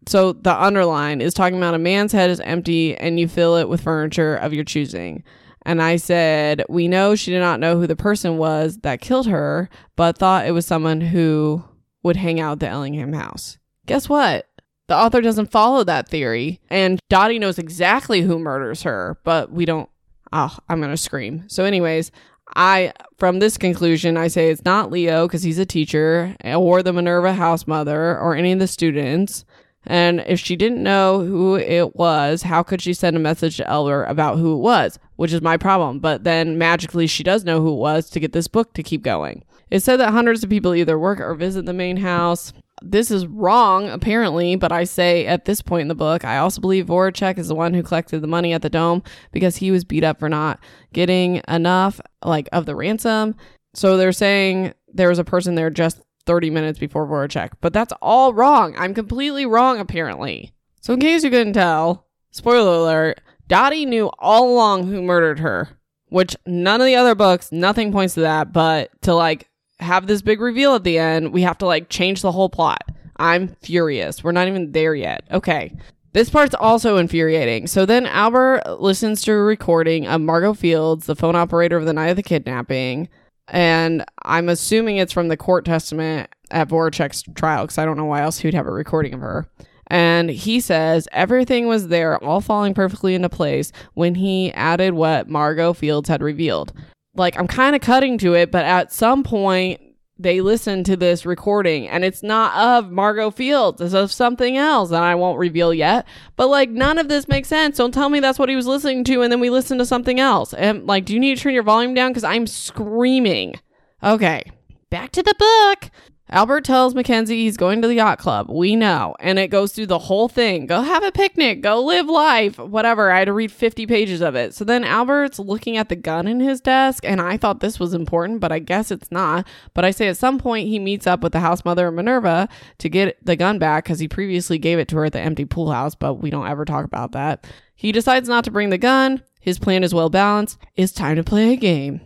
So 0.08 0.34
the 0.34 0.60
underline 0.60 1.22
is 1.22 1.36
talking 1.36 1.58
about 1.58 1.76
a 1.76 1.80
man's 1.80 2.14
head 2.14 2.32
is 2.32 2.40
empty 2.40 2.98
and 2.98 3.20
you 3.20 3.28
fill 3.28 3.58
it 3.58 3.70
with 3.70 3.84
furniture 3.84 4.38
of 4.38 4.54
your 4.54 4.64
choosing. 4.64 5.24
And 5.68 5.84
I 5.84 5.98
said, 5.98 6.64
We 6.68 6.88
know 6.88 7.14
she 7.14 7.30
did 7.30 7.42
not 7.42 7.60
know 7.60 7.78
who 7.78 7.86
the 7.86 7.96
person 7.96 8.38
was 8.38 8.80
that 8.80 9.02
killed 9.02 9.28
her, 9.28 9.70
but 9.96 10.18
thought 10.18 10.48
it 10.48 10.52
was 10.52 10.66
someone 10.66 11.02
who 11.02 11.64
would 12.02 12.16
hang 12.16 12.40
out 12.40 12.54
at 12.54 12.60
the 12.62 12.70
Ellingham 12.70 13.14
house. 13.14 13.60
Guess 13.86 14.10
what? 14.10 14.48
The 14.88 14.96
author 14.96 15.22
doesn't 15.22 15.52
follow 15.52 15.84
that 15.84 16.08
theory, 16.08 16.60
and 16.70 17.00
Dottie 17.10 17.40
knows 17.40 17.58
exactly 17.58 18.22
who 18.22 18.38
murders 18.38 18.84
her, 18.84 19.18
but 19.24 19.52
we 19.52 19.66
don't. 19.66 19.90
Oh, 20.32 20.56
I'm 20.70 20.80
going 20.80 20.92
to 20.92 20.98
scream. 20.98 21.46
So, 21.48 21.66
anyways, 21.66 22.12
I, 22.56 22.94
from 23.18 23.40
this 23.40 23.58
conclusion, 23.58 24.18
I 24.18 24.28
say 24.28 24.50
it's 24.50 24.66
not 24.66 24.92
Leo 24.92 25.28
because 25.28 25.44
he's 25.44 25.58
a 25.58 25.66
teacher, 25.66 26.36
or 26.44 26.84
the 26.84 26.94
Minerva 26.94 27.34
house 27.34 27.66
mother, 27.66 28.18
or 28.20 28.36
any 28.36 28.52
of 28.52 28.60
the 28.60 28.68
students. 28.68 29.44
And 29.88 30.24
if 30.26 30.40
she 30.40 30.56
didn't 30.56 30.82
know 30.82 31.24
who 31.24 31.56
it 31.56 31.96
was, 31.96 32.42
how 32.44 32.64
could 32.64 32.82
she 32.82 32.94
send 32.94 33.16
a 33.16 33.20
message 33.20 33.58
to 33.58 33.70
Elder 33.70 34.04
about 34.04 34.38
who 34.38 34.56
it 34.56 34.62
was? 34.62 34.98
Which 35.16 35.32
is 35.32 35.42
my 35.42 35.58
problem. 35.58 36.00
But 36.00 36.24
then 36.24 36.58
magically, 36.58 37.08
she 37.08 37.24
does 37.24 37.44
know 37.44 37.62
who 37.62 37.74
it 37.74 37.80
was 37.80 38.10
to 38.12 38.20
get 38.20 38.34
this 38.34 38.48
book 38.48 38.74
to 38.74 38.84
keep 38.84 39.04
going. 39.04 39.44
It 39.70 39.82
said 39.82 39.98
that 39.98 40.12
hundreds 40.12 40.44
of 40.44 40.50
people 40.50 40.74
either 40.74 40.98
work 40.98 41.20
or 41.20 41.34
visit 41.36 41.66
the 41.66 41.74
main 41.74 41.98
house 41.98 42.52
this 42.82 43.12
is 43.12 43.26
wrong, 43.28 43.90
apparently, 43.90 44.56
but 44.56 44.72
I 44.72 44.84
say 44.84 45.26
at 45.26 45.46
this 45.46 45.62
point 45.62 45.84
in 45.84 45.88
the 45.88 45.96
book, 45.96 46.26
I 46.26 46.38
also 46.38 46.62
believe 46.62 46.88
Voracek 46.88 47.38
is 47.38 47.48
the 47.48 47.56
one 47.56 47.74
who 47.74 47.84
collected 47.84 48.20
the 48.20 48.28
money 48.28 48.54
at 48.54 48.62
the 48.62 48.70
dome 48.70 49.04
because 49.32 49.58
he 49.58 49.72
was 49.72 49.86
beat 49.86 50.04
up 50.04 50.20
for 50.20 50.30
not 50.30 50.60
getting 50.94 51.42
enough, 51.48 52.02
like, 52.24 52.50
of 52.52 52.66
the 52.66 52.76
ransom. 52.76 53.36
So 53.74 53.98
they're 53.98 54.12
saying 54.12 54.74
there 54.94 55.10
was 55.10 55.20
a 55.20 55.24
person 55.24 55.56
there 55.56 55.70
just 55.70 56.02
30 56.26 56.50
minutes 56.50 56.80
before 56.80 57.08
Voracek. 57.08 57.52
But 57.62 57.74
that's 57.74 57.94
all 58.02 58.34
wrong. 58.34 58.76
I'm 58.78 58.94
completely 58.94 59.46
wrong, 59.46 59.80
apparently. 59.80 60.54
So, 60.82 60.94
in 60.94 61.00
case 61.00 61.24
you 61.24 61.30
couldn't 61.30 61.54
tell, 61.54 62.08
spoiler 62.32 62.78
alert, 62.78 63.22
Dottie 63.48 63.86
knew 63.86 64.10
all 64.20 64.54
along 64.54 64.88
who 64.88 65.02
murdered 65.02 65.40
her, 65.40 65.70
which 66.10 66.36
none 66.46 66.82
of 66.82 66.88
the 66.88 66.96
other 66.96 67.16
books, 67.16 67.52
nothing 67.52 67.92
points 67.92 68.16
to 68.16 68.22
that. 68.22 68.52
But 68.52 68.90
to 69.04 69.14
like 69.14 69.50
have 69.80 70.08
this 70.08 70.22
big 70.22 70.42
reveal 70.42 70.76
at 70.76 70.84
the 70.84 70.98
end, 70.98 71.34
we 71.34 71.42
have 71.42 71.58
to 71.60 71.66
like 71.66 71.90
change 71.90 72.22
the 72.22 72.32
whole 72.32 72.50
plot. 72.50 72.84
I'm 73.18 73.56
furious. 73.62 74.24
We're 74.24 74.32
not 74.32 74.48
even 74.48 74.72
there 74.72 74.96
yet. 74.96 75.24
Okay. 75.32 75.76
This 76.14 76.30
part's 76.30 76.56
also 76.56 76.96
infuriating. 76.98 77.68
So 77.68 77.86
then 77.86 78.06
Albert 78.06 78.80
listens 78.80 79.22
to 79.24 79.34
a 79.34 79.38
recording 79.38 80.08
of 80.08 80.22
Margot 80.22 80.54
Fields, 80.54 81.08
the 81.08 81.16
phone 81.16 81.36
operator 81.36 81.76
of 81.76 81.86
the 81.86 81.94
night 81.94 82.08
of 82.08 82.16
the 82.16 82.24
kidnapping. 82.24 83.10
And 83.50 84.04
I'm 84.24 84.48
assuming 84.48 84.98
it's 84.98 85.12
from 85.12 85.28
the 85.28 85.38
court 85.38 85.66
testament 85.66 86.30
at 86.52 86.70
Voracek's 86.70 87.24
trial 87.36 87.64
because 87.66 87.78
I 87.78 87.86
don't 87.86 87.98
know 87.98 88.06
why 88.06 88.22
else 88.22 88.40
he'd 88.40 88.54
have 88.54 88.66
a 88.68 88.72
recording 88.72 89.14
of 89.14 89.20
her. 89.20 89.50
And 89.88 90.30
he 90.30 90.62
says 90.62 91.08
everything 91.12 91.68
was 91.68 91.90
there, 91.90 92.24
all 92.24 92.42
falling 92.42 92.74
perfectly 92.74 93.14
into 93.14 93.30
place 93.30 93.72
when 93.94 94.16
he 94.16 94.52
added 94.54 94.94
what 94.94 95.30
Margot 95.30 95.74
Fields 95.74 96.10
had 96.10 96.24
revealed. 96.24 96.74
Like, 97.16 97.38
I'm 97.40 97.48
kind 97.48 97.76
of 97.76 97.82
cutting 97.82 98.18
to 98.20 98.34
it, 98.34 98.52
but 98.52 98.66
at 98.66 98.92
some 98.92 99.24
point, 99.24 99.82
they 100.18 100.40
listen 100.40 100.84
to 100.86 100.96
this 100.96 101.26
recording 101.26 101.88
and 101.90 102.06
it's 102.06 102.24
not 102.24 102.56
of 102.56 102.90
Margot 102.90 103.32
Fields, 103.32 103.82
it's 103.82 103.94
of 103.94 104.12
something 104.12 104.56
else 104.56 104.90
that 104.90 105.04
I 105.04 105.14
won't 105.16 105.40
reveal 105.40 105.74
yet. 105.74 106.08
But 106.38 106.48
like 106.48 106.70
none 106.70 106.98
of 106.98 107.10
this 107.10 107.28
makes 107.28 107.50
sense. 107.50 107.78
Don't 107.78 107.94
tell 107.94 108.10
me 108.10 108.22
that's 108.22 108.40
what 108.40 108.50
he 108.50 108.56
was 108.56 108.68
listening 108.68 109.04
to 109.06 109.22
and 109.22 109.32
then 109.32 109.42
we 109.42 109.50
listen 109.50 109.78
to 109.80 109.86
something 109.86 110.20
else. 110.20 110.54
And 110.54 110.88
like, 110.88 111.06
do 111.06 111.14
you 111.14 111.20
need 111.20 111.36
to 111.36 111.44
turn 111.44 111.54
your 111.54 111.64
volume 111.64 111.94
down? 111.94 112.12
Because 112.12 112.24
I'm 112.24 112.48
screaming. 112.48 113.60
Okay, 114.02 114.44
back 114.90 115.12
to 115.12 115.24
the 115.24 115.36
book. 115.38 115.92
Albert 116.30 116.66
tells 116.66 116.96
Mackenzie 116.96 117.44
he's 117.44 117.56
going 117.56 117.84
to 117.84 117.88
the 117.88 117.96
yacht 117.96 118.18
club. 118.18 118.50
We 118.50 118.76
know. 118.76 119.16
And 119.20 119.38
it 119.38 119.50
goes 119.50 119.72
through 119.74 119.86
the 119.86 120.00
whole 120.00 120.28
thing. 120.28 120.66
Go 120.66 120.82
have 120.82 121.04
a 121.04 121.12
picnic. 121.12 121.62
Go 121.62 121.84
live 121.84 122.08
life. 122.08 122.58
Whatever. 122.58 123.12
I 123.12 123.20
had 123.20 123.26
to 123.26 123.34
read 123.34 123.52
50 123.52 123.86
pages 123.86 124.22
of 124.22 124.34
it. 124.34 124.56
So 124.56 124.66
then 124.66 124.84
Albert's 124.84 125.38
looking 125.38 125.78
at 125.78 125.90
the 125.90 125.96
gun 125.96 126.28
in 126.28 126.40
his 126.40 126.62
desk. 126.62 127.06
And 127.06 127.22
I 127.22 127.38
thought 127.38 127.60
this 127.60 127.80
was 127.80 127.94
important, 127.94 128.40
but 128.40 128.52
I 128.52 128.58
guess 128.58 128.90
it's 128.90 129.12
not. 129.12 129.48
But 129.76 129.86
I 129.86 129.92
say 129.92 130.08
at 130.08 130.18
some 130.18 130.40
point 130.40 130.68
he 130.68 130.80
meets 130.80 131.06
up 131.06 131.22
with 131.22 131.32
the 131.32 131.42
house 131.42 131.64
mother 131.64 131.92
Minerva 131.92 132.50
to 132.80 132.90
get 132.90 133.24
the 133.24 133.36
gun 133.36 133.60
back 133.60 133.84
because 133.84 134.00
he 134.00 134.08
previously 134.08 134.58
gave 134.58 134.80
it 134.80 134.88
to 134.88 134.96
her 134.98 135.06
at 135.06 135.14
the 135.14 135.20
empty 135.20 135.46
pool 135.46 135.72
house, 135.72 135.94
but 135.94 136.16
we 136.16 136.32
don't 136.32 136.48
ever 136.48 136.66
talk 136.66 136.86
about 136.86 137.12
that. 137.12 137.46
He 137.76 137.92
decides 137.92 138.28
not 138.28 138.44
to 138.46 138.52
bring 138.52 138.72
the 138.72 138.78
gun. 138.80 139.22
His 139.40 139.60
plan 139.60 139.84
is 139.84 139.94
well 139.94 140.10
balanced. 140.10 140.58
It's 140.76 140.92
time 140.92 141.18
to 141.18 141.24
play 141.24 141.54
a 141.54 141.56
game. 141.56 142.02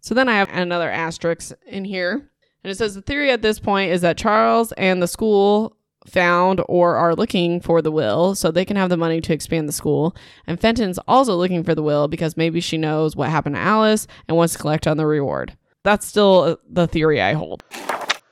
So 0.00 0.14
then 0.14 0.28
I 0.28 0.34
have 0.34 0.50
another 0.52 0.90
asterisk 0.90 1.52
in 1.66 1.86
here. 1.86 2.30
And 2.66 2.72
it 2.72 2.78
says 2.78 2.96
the 2.96 3.00
theory 3.00 3.30
at 3.30 3.42
this 3.42 3.60
point 3.60 3.92
is 3.92 4.00
that 4.00 4.18
Charles 4.18 4.72
and 4.72 5.00
the 5.00 5.06
school 5.06 5.76
found 6.04 6.60
or 6.66 6.96
are 6.96 7.14
looking 7.14 7.60
for 7.60 7.80
the 7.80 7.92
will 7.92 8.34
so 8.34 8.50
they 8.50 8.64
can 8.64 8.76
have 8.76 8.90
the 8.90 8.96
money 8.96 9.20
to 9.20 9.32
expand 9.32 9.68
the 9.68 9.72
school. 9.72 10.16
And 10.48 10.60
Fenton's 10.60 10.98
also 11.06 11.36
looking 11.36 11.62
for 11.62 11.76
the 11.76 11.82
will 11.84 12.08
because 12.08 12.36
maybe 12.36 12.60
she 12.60 12.76
knows 12.76 13.14
what 13.14 13.28
happened 13.28 13.54
to 13.54 13.60
Alice 13.60 14.08
and 14.26 14.36
wants 14.36 14.54
to 14.54 14.58
collect 14.58 14.88
on 14.88 14.96
the 14.96 15.06
reward. 15.06 15.56
That's 15.84 16.04
still 16.04 16.40
uh, 16.40 16.56
the 16.68 16.88
theory 16.88 17.22
I 17.22 17.34
hold. 17.34 17.62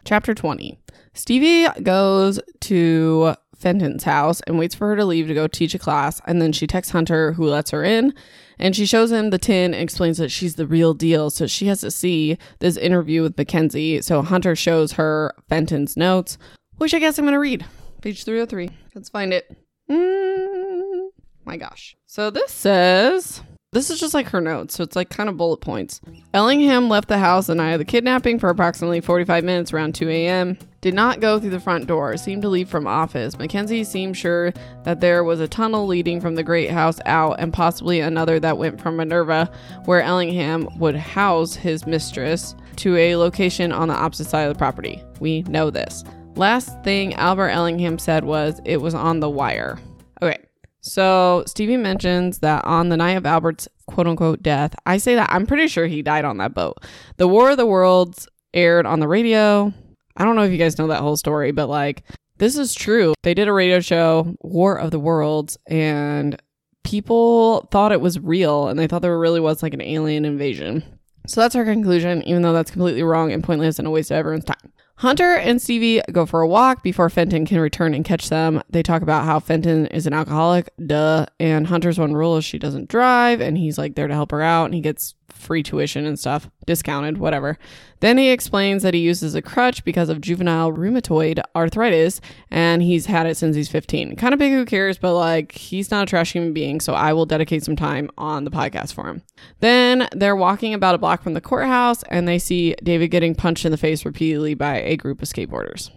Chapter 0.04 0.34
20. 0.34 0.80
Stevie 1.12 1.68
goes 1.84 2.40
to 2.62 3.36
Fenton's 3.54 4.02
house 4.02 4.40
and 4.48 4.58
waits 4.58 4.74
for 4.74 4.88
her 4.88 4.96
to 4.96 5.04
leave 5.04 5.28
to 5.28 5.34
go 5.34 5.46
teach 5.46 5.76
a 5.76 5.78
class. 5.78 6.20
And 6.26 6.42
then 6.42 6.50
she 6.50 6.66
texts 6.66 6.90
Hunter, 6.90 7.34
who 7.34 7.46
lets 7.46 7.70
her 7.70 7.84
in. 7.84 8.12
And 8.58 8.74
she 8.74 8.86
shows 8.86 9.10
him 9.12 9.30
the 9.30 9.38
tin 9.38 9.74
and 9.74 9.82
explains 9.82 10.18
that 10.18 10.30
she's 10.30 10.54
the 10.54 10.66
real 10.66 10.94
deal. 10.94 11.30
So 11.30 11.46
she 11.46 11.66
has 11.66 11.80
to 11.80 11.90
see 11.90 12.38
this 12.60 12.76
interview 12.76 13.22
with 13.22 13.36
Mackenzie. 13.36 14.00
So 14.02 14.22
Hunter 14.22 14.54
shows 14.56 14.92
her 14.92 15.34
Fenton's 15.48 15.96
notes, 15.96 16.38
which 16.76 16.94
I 16.94 16.98
guess 16.98 17.18
I'm 17.18 17.24
going 17.24 17.32
to 17.32 17.38
read. 17.38 17.64
Page 18.00 18.24
303. 18.24 18.70
Let's 18.94 19.08
find 19.08 19.32
it. 19.32 19.56
Mm, 19.90 21.08
my 21.44 21.56
gosh. 21.56 21.96
So 22.06 22.30
this 22.30 22.52
says 22.52 23.42
this 23.74 23.90
is 23.90 23.98
just 23.98 24.14
like 24.14 24.28
her 24.28 24.40
notes, 24.40 24.76
so 24.76 24.84
it's 24.84 24.94
like 24.94 25.10
kind 25.10 25.28
of 25.28 25.36
bullet 25.36 25.60
points. 25.60 26.00
Ellingham 26.32 26.88
left 26.88 27.08
the 27.08 27.18
house 27.18 27.48
the 27.48 27.56
night 27.56 27.72
of 27.72 27.80
the 27.80 27.84
kidnapping 27.84 28.38
for 28.38 28.48
approximately 28.48 29.00
45 29.00 29.42
minutes 29.42 29.72
around 29.72 29.96
2 29.96 30.08
a.m. 30.08 30.56
Did 30.84 30.92
not 30.92 31.20
go 31.20 31.40
through 31.40 31.48
the 31.48 31.60
front 31.60 31.86
door, 31.86 32.14
seemed 32.18 32.42
to 32.42 32.50
leave 32.50 32.68
from 32.68 32.86
office. 32.86 33.38
Mackenzie 33.38 33.84
seemed 33.84 34.18
sure 34.18 34.52
that 34.82 35.00
there 35.00 35.24
was 35.24 35.40
a 35.40 35.48
tunnel 35.48 35.86
leading 35.86 36.20
from 36.20 36.34
the 36.34 36.42
great 36.42 36.70
house 36.70 37.00
out 37.06 37.36
and 37.38 37.54
possibly 37.54 38.00
another 38.00 38.38
that 38.40 38.58
went 38.58 38.78
from 38.78 38.98
Minerva, 38.98 39.50
where 39.86 40.02
Ellingham 40.02 40.68
would 40.78 40.94
house 40.94 41.54
his 41.54 41.86
mistress, 41.86 42.54
to 42.76 42.98
a 42.98 43.16
location 43.16 43.72
on 43.72 43.88
the 43.88 43.94
opposite 43.94 44.26
side 44.26 44.42
of 44.42 44.52
the 44.52 44.58
property. 44.58 45.02
We 45.20 45.40
know 45.44 45.70
this. 45.70 46.04
Last 46.36 46.78
thing 46.84 47.14
Albert 47.14 47.48
Ellingham 47.48 47.98
said 47.98 48.24
was 48.24 48.60
it 48.66 48.82
was 48.82 48.94
on 48.94 49.20
the 49.20 49.30
wire. 49.30 49.78
Okay, 50.20 50.44
so 50.82 51.44
Stevie 51.46 51.78
mentions 51.78 52.40
that 52.40 52.62
on 52.66 52.90
the 52.90 52.98
night 52.98 53.12
of 53.12 53.24
Albert's 53.24 53.68
quote 53.86 54.06
unquote 54.06 54.42
death, 54.42 54.74
I 54.84 54.98
say 54.98 55.14
that 55.14 55.32
I'm 55.32 55.46
pretty 55.46 55.66
sure 55.66 55.86
he 55.86 56.02
died 56.02 56.26
on 56.26 56.36
that 56.36 56.52
boat. 56.52 56.76
The 57.16 57.26
War 57.26 57.52
of 57.52 57.56
the 57.56 57.64
Worlds 57.64 58.28
aired 58.52 58.84
on 58.84 59.00
the 59.00 59.08
radio. 59.08 59.72
I 60.16 60.24
don't 60.24 60.36
know 60.36 60.44
if 60.44 60.52
you 60.52 60.58
guys 60.58 60.78
know 60.78 60.86
that 60.88 61.00
whole 61.00 61.16
story, 61.16 61.52
but 61.52 61.68
like 61.68 62.04
this 62.38 62.56
is 62.56 62.74
true. 62.74 63.14
They 63.22 63.34
did 63.34 63.48
a 63.48 63.52
radio 63.52 63.80
show, 63.80 64.36
War 64.40 64.78
of 64.78 64.90
the 64.90 64.98
Worlds, 64.98 65.56
and 65.66 66.40
people 66.82 67.68
thought 67.70 67.92
it 67.92 68.00
was 68.00 68.18
real 68.18 68.68
and 68.68 68.78
they 68.78 68.86
thought 68.86 69.02
there 69.02 69.18
really 69.18 69.40
was 69.40 69.62
like 69.62 69.74
an 69.74 69.80
alien 69.80 70.24
invasion. 70.24 70.82
So 71.26 71.40
that's 71.40 71.56
our 71.56 71.64
conclusion, 71.64 72.22
even 72.28 72.42
though 72.42 72.52
that's 72.52 72.70
completely 72.70 73.02
wrong 73.02 73.32
and 73.32 73.42
pointless 73.42 73.78
and 73.78 73.88
a 73.88 73.90
waste 73.90 74.10
of 74.10 74.18
everyone's 74.18 74.44
time. 74.44 74.72
Hunter 74.96 75.34
and 75.34 75.60
Stevie 75.60 76.02
go 76.12 76.24
for 76.24 76.40
a 76.40 76.46
walk 76.46 76.82
before 76.82 77.10
Fenton 77.10 77.46
can 77.46 77.58
return 77.58 77.94
and 77.94 78.04
catch 78.04 78.28
them. 78.28 78.62
They 78.70 78.82
talk 78.82 79.02
about 79.02 79.24
how 79.24 79.40
Fenton 79.40 79.86
is 79.86 80.06
an 80.06 80.12
alcoholic, 80.12 80.70
duh, 80.86 81.26
and 81.40 81.66
Hunter's 81.66 81.98
one 81.98 82.14
rule 82.14 82.36
is 82.36 82.44
she 82.44 82.58
doesn't 82.58 82.88
drive, 82.88 83.40
and 83.40 83.58
he's 83.58 83.76
like 83.76 83.96
there 83.96 84.06
to 84.06 84.14
help 84.14 84.30
her 84.30 84.42
out, 84.42 84.66
and 84.66 84.74
he 84.74 84.80
gets 84.80 85.14
free 85.44 85.62
tuition 85.62 86.06
and 86.06 86.18
stuff, 86.18 86.50
discounted, 86.66 87.18
whatever. 87.18 87.58
Then 88.00 88.18
he 88.18 88.30
explains 88.30 88.82
that 88.82 88.94
he 88.94 89.00
uses 89.00 89.34
a 89.34 89.42
crutch 89.42 89.84
because 89.84 90.08
of 90.08 90.20
juvenile 90.20 90.72
rheumatoid 90.72 91.40
arthritis 91.54 92.20
and 92.50 92.82
he's 92.82 93.06
had 93.06 93.26
it 93.26 93.36
since 93.36 93.54
he's 93.54 93.68
15. 93.68 94.16
Kind 94.16 94.32
of 94.32 94.38
big, 94.38 94.52
who 94.52 94.64
cares, 94.64 94.98
but 94.98 95.14
like 95.14 95.52
he's 95.52 95.90
not 95.90 96.04
a 96.04 96.06
trash 96.06 96.32
human 96.32 96.52
being, 96.52 96.80
so 96.80 96.94
I 96.94 97.12
will 97.12 97.26
dedicate 97.26 97.64
some 97.64 97.76
time 97.76 98.10
on 98.18 98.44
the 98.44 98.50
podcast 98.50 98.94
for 98.94 99.06
him. 99.06 99.22
Then 99.60 100.08
they're 100.12 100.36
walking 100.36 100.74
about 100.74 100.94
a 100.94 100.98
block 100.98 101.22
from 101.22 101.34
the 101.34 101.40
courthouse 101.40 102.02
and 102.04 102.26
they 102.26 102.38
see 102.38 102.74
David 102.82 103.08
getting 103.08 103.34
punched 103.34 103.64
in 103.64 103.70
the 103.72 103.78
face 103.78 104.04
repeatedly 104.04 104.54
by 104.54 104.80
a 104.80 104.96
group 104.96 105.22
of 105.22 105.28
skateboarders. 105.28 105.90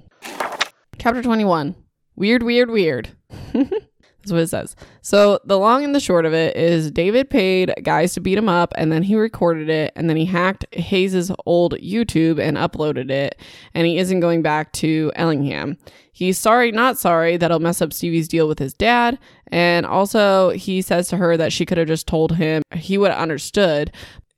Chapter 1.00 1.22
21 1.22 1.76
Weird, 2.16 2.42
weird, 2.42 2.72
weird. 2.72 3.10
That's 4.28 4.34
what 4.34 4.42
it 4.42 4.48
says. 4.50 4.76
So 5.02 5.40
the 5.46 5.58
long 5.58 5.86
and 5.86 5.96
the 5.96 6.02
short 6.02 6.26
of 6.26 6.34
it 6.34 6.58
is 6.58 6.92
David 6.92 7.30
paid 7.30 7.74
guys 7.84 8.14
to 8.14 8.20
beat 8.20 8.38
him 8.38 8.50
up 8.50 8.74
and 8.76 8.92
then 8.92 9.04
he 9.04 9.16
recorded 9.16 9.70
it 9.70 9.94
and 9.96 10.10
then 10.10 10.18
he 10.18 10.26
hacked 10.26 10.66
Hayes's 10.74 11.32
old 11.46 11.76
YouTube 11.76 12.38
and 12.38 12.58
uploaded 12.58 13.10
it 13.10 13.40
and 13.74 13.88
he 13.88 13.98
isn't 13.98 14.20
going 14.20 14.42
back 14.42 14.74
to 14.74 15.14
Ellingham. 15.16 15.78
He's 16.12 16.38
sorry, 16.38 16.74
not 16.74 16.98
sorry 16.98 17.38
that'll 17.38 17.60
mess 17.60 17.82
up 17.82 17.94
Stevie's 17.94 18.28
deal 18.28 18.50
with 18.50 18.60
his 18.60 18.74
dad. 18.74 19.18
And 19.48 19.86
also 19.86 20.50
he 20.50 20.82
says 20.82 21.08
to 21.08 21.18
her 21.18 21.38
that 21.38 21.54
she 21.54 21.66
could 21.66 21.78
have 21.78 21.88
just 21.88 22.06
told 22.06 22.36
him 22.36 22.64
he 22.76 22.98
would 22.98 23.12
have 23.12 23.22
understood. 23.22 23.94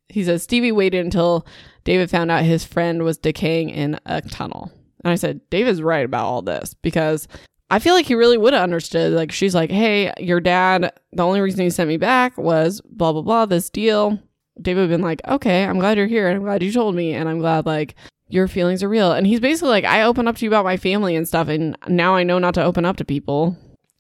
He 0.08 0.24
says 0.24 0.44
Stevie 0.44 0.72
waited 0.72 1.04
until 1.04 1.48
David 1.84 2.12
found 2.12 2.30
out 2.30 2.44
his 2.44 2.64
friend 2.64 3.02
was 3.02 3.18
decaying 3.18 3.72
in 3.72 4.00
a 4.06 4.22
tunnel. 4.22 4.72
And 5.04 5.12
I 5.12 5.16
said, 5.16 5.42
David's 5.50 5.82
right 5.82 6.06
about 6.06 6.26
all 6.26 6.44
this 6.44 6.76
because 6.76 7.28
I 7.72 7.80
feel 7.80 7.94
like 7.94 8.08
he 8.08 8.16
really 8.16 8.38
would 8.38 8.54
have 8.54 8.64
understood. 8.64 9.14
Like, 9.14 9.32
she's 9.32 9.54
like, 9.54 9.70
hey, 9.70 10.12
your 10.18 10.40
dad, 10.40 10.92
the 11.12 11.24
only 11.24 11.40
reason 11.42 11.62
he 11.62 11.70
sent 11.70 11.88
me 11.88 11.98
back 11.98 12.38
was 12.38 12.82
blah, 12.82 13.12
blah, 13.12 13.22
blah, 13.22 13.46
this 13.46 13.70
deal. 13.70 14.20
David 14.60 14.82
would 14.82 14.90
have 14.90 14.98
been 15.00 15.06
like, 15.06 15.22
okay, 15.28 15.66
I'm 15.66 15.80
glad 15.80 15.98
you're 15.98 16.08
here. 16.08 16.28
And 16.28 16.38
I'm 16.38 16.44
glad 16.44 16.64
you 16.64 16.72
told 16.72 16.96
me. 16.96 17.14
And 17.14 17.30
I'm 17.30 17.40
glad, 17.40 17.66
like, 17.66 17.96
your 18.28 18.48
feelings 18.48 18.84
are 18.84 18.90
real. 18.90 19.12
And 19.12 19.28
he's 19.28 19.40
basically 19.40 19.70
like, 19.70 19.86
I 19.86 20.04
open 20.04 20.28
up 20.28 20.36
to 20.38 20.46
you 20.46 20.50
about 20.50 20.66
my 20.66 20.78
family 20.78 21.16
and 21.16 21.28
stuff. 21.28 21.48
And 21.48 21.78
now 21.88 22.16
I 22.16 22.24
know 22.24 22.40
not 22.40 22.56
to 22.56 22.64
open 22.64 22.86
up 22.86 22.98
to 22.98 23.06
people. 23.06 23.56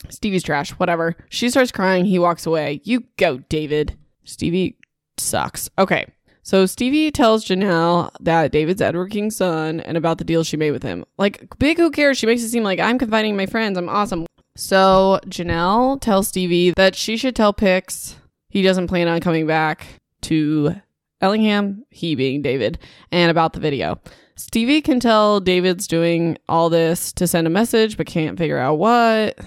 Stevie's 0.10 0.44
trash, 0.44 0.72
whatever. 0.72 1.16
She 1.30 1.50
starts 1.50 1.72
crying. 1.72 2.06
He 2.06 2.20
walks 2.20 2.46
away. 2.46 2.82
You 2.84 3.04
go, 3.18 3.38
David. 3.38 3.98
Stevie 4.24 4.78
sucks. 5.18 5.70
Okay. 5.78 6.08
So 6.43 6.65
Stevie 6.65 7.12
tells 7.12 7.45
Janelle 7.45 8.12
that 8.19 8.52
David's 8.52 8.82
Edward 8.82 9.12
King's 9.12 9.36
son 9.36 9.80
and 9.82 9.97
about 9.97 10.17
the 10.17 10.23
deal 10.23 10.43
she 10.43 10.58
made 10.58 10.71
with 10.71 10.84
him. 10.84 11.06
Like, 11.17 11.58
big 11.60 11.78
who 11.78 11.91
cares? 11.91 12.17
She 12.17 12.25
makes 12.25 12.41
it 12.41 12.49
seem 12.49 12.63
like 12.63 12.80
I'm 12.80 12.97
confiding 12.97 13.32
in 13.32 13.38
my 13.38 13.45
friends. 13.45 13.78
I'm 13.78 13.89
awesome. 13.89 14.25
So 14.56 15.19
Janelle 15.28 16.02
tells 16.02 16.28
Stevie 16.28 16.73
that 16.75 16.95
she 16.95 17.17
should 17.17 17.36
tell 17.36 17.54
Pix 17.54 18.15
he 18.49 18.62
doesn't 18.62 18.88
plan 18.88 19.08
on 19.08 19.21
coming 19.21 19.45
back 19.47 19.86
to 20.21 20.75
Ellingham, 21.21 21.86
he 21.89 22.15
being 22.15 22.41
David, 22.41 22.80
and 23.12 23.30
about 23.30 23.54
the 23.54 23.60
video. 23.60 23.99
Stevie 24.36 24.82
can 24.82 24.99
tell 24.99 25.39
David's 25.39 25.88
doing 25.88 26.38
all 26.47 26.69
this 26.69 27.12
to 27.13 27.28
send 27.28 27.45
a 27.45 27.49
message, 27.49 27.97
but 27.97 28.08
can't 28.08 28.38
figure 28.38 28.58
out 28.58 28.80
what. 28.80 29.38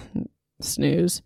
Snooze. 0.61 1.21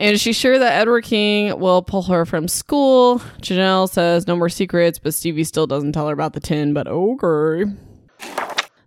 And 0.00 0.18
she's 0.18 0.34
sure 0.34 0.58
that 0.58 0.80
Edward 0.80 1.04
King 1.04 1.60
will 1.60 1.82
pull 1.82 2.04
her 2.04 2.24
from 2.24 2.48
school. 2.48 3.18
Janelle 3.42 3.86
says 3.86 4.26
no 4.26 4.34
more 4.34 4.48
secrets, 4.48 4.98
but 4.98 5.12
Stevie 5.12 5.44
still 5.44 5.66
doesn't 5.66 5.92
tell 5.92 6.08
her 6.08 6.14
about 6.14 6.32
the 6.32 6.40
tin, 6.40 6.72
but 6.72 6.88
okay. 6.88 7.70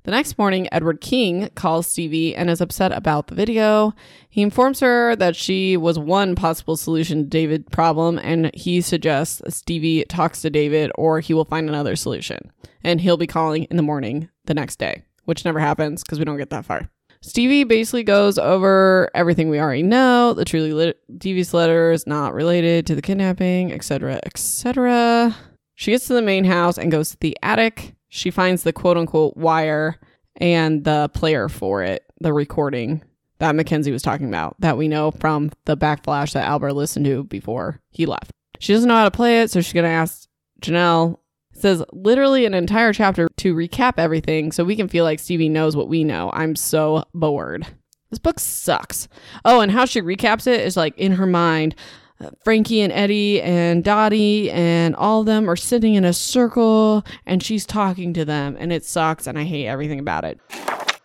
The 0.05 0.11
next 0.11 0.39
morning, 0.39 0.67
Edward 0.71 1.01
King 1.01 1.49
calls 1.53 1.85
Stevie 1.85 2.35
and 2.35 2.49
is 2.49 2.61
upset 2.61 2.91
about 2.91 3.27
the 3.27 3.35
video. 3.35 3.93
He 4.27 4.41
informs 4.41 4.79
her 4.79 5.15
that 5.17 5.35
she 5.35 5.77
was 5.77 5.99
one 5.99 6.33
possible 6.33 6.75
solution 6.75 7.19
to 7.19 7.29
David's 7.29 7.69
problem, 7.69 8.17
and 8.17 8.49
he 8.55 8.81
suggests 8.81 9.39
Stevie 9.55 10.05
talks 10.09 10.41
to 10.41 10.49
David 10.49 10.91
or 10.95 11.19
he 11.19 11.35
will 11.35 11.45
find 11.45 11.69
another 11.69 11.95
solution. 11.95 12.51
And 12.83 12.99
he'll 12.99 13.17
be 13.17 13.27
calling 13.27 13.65
in 13.65 13.77
the 13.77 13.83
morning 13.83 14.29
the 14.45 14.55
next 14.55 14.79
day, 14.79 15.03
which 15.25 15.45
never 15.45 15.59
happens 15.59 16.01
because 16.01 16.17
we 16.17 16.25
don't 16.25 16.37
get 16.37 16.49
that 16.49 16.65
far. 16.65 16.89
Stevie 17.23 17.63
basically 17.63 18.03
goes 18.03 18.37
over 18.37 19.09
everything 19.15 19.49
we 19.49 19.57
already 19.57 19.81
know. 19.81 20.33
The 20.33 20.43
truly 20.43 20.73
lit- 20.73 20.99
devious 21.17 21.53
letter 21.53 21.91
is 21.91 22.05
not 22.05 22.33
related 22.33 22.85
to 22.87 22.95
the 22.95 23.01
kidnapping, 23.01 23.71
etc., 23.71 24.19
etc. 24.25 25.33
She 25.75 25.91
gets 25.91 26.05
to 26.07 26.15
the 26.15 26.21
main 26.21 26.43
house 26.43 26.77
and 26.77 26.91
goes 26.91 27.11
to 27.11 27.17
the 27.21 27.37
attic. 27.41 27.95
She 28.09 28.29
finds 28.29 28.63
the 28.63 28.73
quote 28.73 28.97
unquote 28.97 29.37
wire 29.37 30.01
and 30.35 30.83
the 30.83 31.09
player 31.13 31.47
for 31.47 31.81
it, 31.81 32.03
the 32.19 32.33
recording 32.33 33.01
that 33.39 33.55
Mackenzie 33.55 33.93
was 33.93 34.01
talking 34.01 34.27
about, 34.27 34.57
that 34.59 34.77
we 34.77 34.89
know 34.89 35.11
from 35.11 35.49
the 35.63 35.77
backflash 35.77 36.33
that 36.33 36.45
Albert 36.45 36.73
listened 36.73 37.05
to 37.05 37.23
before 37.23 37.79
he 37.89 38.05
left. 38.05 38.31
She 38.59 38.73
doesn't 38.73 38.89
know 38.89 38.95
how 38.95 39.05
to 39.05 39.11
play 39.11 39.41
it, 39.41 39.49
so 39.49 39.61
she's 39.61 39.73
going 39.73 39.85
to 39.85 39.89
ask 39.89 40.27
Janelle 40.61 41.19
says 41.63 41.81
literally 41.93 42.45
an 42.45 42.53
entire 42.53 42.91
chapter 42.93 43.27
to 43.37 43.55
recap 43.55 43.93
everything 43.97 44.51
so 44.51 44.63
we 44.63 44.75
can 44.75 44.89
feel 44.89 45.05
like 45.05 45.17
Stevie 45.17 45.49
knows 45.49 45.75
what 45.75 45.87
we 45.87 46.03
know. 46.03 46.29
I'm 46.33 46.55
so 46.55 47.05
bored. 47.13 47.65
This 48.09 48.19
book 48.19 48.37
sucks. 48.37 49.07
Oh, 49.45 49.61
and 49.61 49.71
how 49.71 49.85
she 49.85 50.01
recaps 50.01 50.45
it 50.45 50.59
is 50.59 50.77
like 50.77 50.95
in 50.97 51.13
her 51.13 51.25
mind. 51.25 51.73
uh, 52.19 52.31
Frankie 52.43 52.81
and 52.81 52.91
Eddie 52.91 53.41
and 53.41 53.81
Dottie 53.81 54.51
and 54.51 54.93
all 54.97 55.21
of 55.21 55.25
them 55.25 55.49
are 55.49 55.55
sitting 55.55 55.95
in 55.95 56.03
a 56.03 56.13
circle 56.13 57.05
and 57.25 57.41
she's 57.41 57.65
talking 57.65 58.13
to 58.13 58.25
them 58.25 58.57
and 58.59 58.71
it 58.73 58.83
sucks 58.83 59.25
and 59.25 59.39
I 59.39 59.43
hate 59.43 59.65
everything 59.65 59.99
about 59.99 60.25
it. 60.25 60.39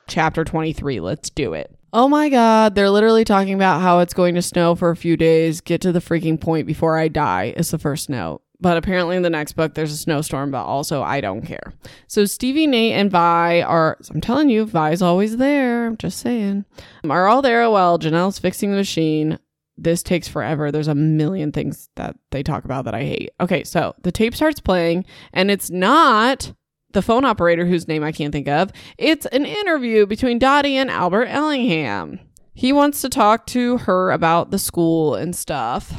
Chapter 0.08 0.44
23, 0.44 0.98
let's 1.00 1.30
do 1.30 1.54
it. 1.54 1.72
Oh 1.92 2.08
my 2.08 2.28
god, 2.28 2.74
they're 2.74 2.90
literally 2.90 3.24
talking 3.24 3.54
about 3.54 3.80
how 3.80 4.00
it's 4.00 4.12
going 4.12 4.34
to 4.34 4.42
snow 4.42 4.74
for 4.74 4.90
a 4.90 4.96
few 4.96 5.16
days. 5.16 5.60
Get 5.60 5.80
to 5.82 5.92
the 5.92 6.00
freaking 6.00 6.40
point 6.40 6.66
before 6.66 6.98
I 6.98 7.06
die 7.08 7.54
is 7.56 7.70
the 7.70 7.78
first 7.78 8.10
note. 8.10 8.42
But 8.60 8.76
apparently 8.76 9.16
in 9.16 9.22
the 9.22 9.30
next 9.30 9.52
book 9.52 9.74
there's 9.74 9.92
a 9.92 9.96
snowstorm, 9.96 10.50
but 10.50 10.64
also 10.64 11.02
I 11.02 11.20
don't 11.20 11.42
care. 11.42 11.72
So 12.08 12.24
Stevie, 12.24 12.66
Nate, 12.66 12.94
and 12.94 13.10
Vi 13.10 13.62
are 13.62 13.98
I'm 14.10 14.20
telling 14.20 14.48
you, 14.48 14.66
Vi's 14.66 15.02
always 15.02 15.36
there. 15.36 15.86
I'm 15.86 15.96
just 15.96 16.18
saying. 16.18 16.64
Um, 17.04 17.10
are 17.10 17.28
all 17.28 17.42
there 17.42 17.68
while 17.70 17.98
Janelle's 17.98 18.38
fixing 18.38 18.70
the 18.70 18.76
machine. 18.76 19.38
This 19.76 20.02
takes 20.02 20.26
forever. 20.26 20.72
There's 20.72 20.88
a 20.88 20.94
million 20.94 21.52
things 21.52 21.88
that 21.94 22.16
they 22.32 22.42
talk 22.42 22.64
about 22.64 22.84
that 22.86 22.94
I 22.94 23.02
hate. 23.04 23.30
Okay, 23.40 23.62
so 23.62 23.94
the 24.02 24.10
tape 24.10 24.34
starts 24.34 24.58
playing, 24.58 25.04
and 25.32 25.52
it's 25.52 25.70
not 25.70 26.52
the 26.92 27.02
phone 27.02 27.24
operator 27.24 27.64
whose 27.64 27.86
name 27.86 28.02
I 28.02 28.10
can't 28.10 28.32
think 28.32 28.48
of. 28.48 28.72
It's 28.96 29.26
an 29.26 29.44
interview 29.44 30.04
between 30.04 30.40
Dottie 30.40 30.76
and 30.76 30.90
Albert 30.90 31.26
Ellingham. 31.26 32.18
He 32.54 32.72
wants 32.72 33.02
to 33.02 33.08
talk 33.08 33.46
to 33.48 33.78
her 33.78 34.10
about 34.10 34.50
the 34.50 34.58
school 34.58 35.14
and 35.14 35.36
stuff. 35.36 35.92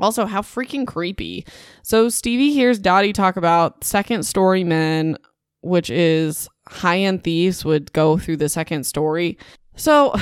Also, 0.00 0.26
how 0.26 0.42
freaking 0.42 0.86
creepy. 0.86 1.46
So, 1.82 2.08
Stevie 2.08 2.52
hears 2.52 2.78
Dottie 2.78 3.12
talk 3.12 3.36
about 3.36 3.84
second 3.84 4.24
story 4.24 4.64
men, 4.64 5.16
which 5.60 5.88
is 5.90 6.48
high 6.68 6.98
end 6.98 7.22
thieves 7.22 7.64
would 7.64 7.92
go 7.92 8.18
through 8.18 8.38
the 8.38 8.48
second 8.48 8.84
story. 8.84 9.38
So, 9.76 10.14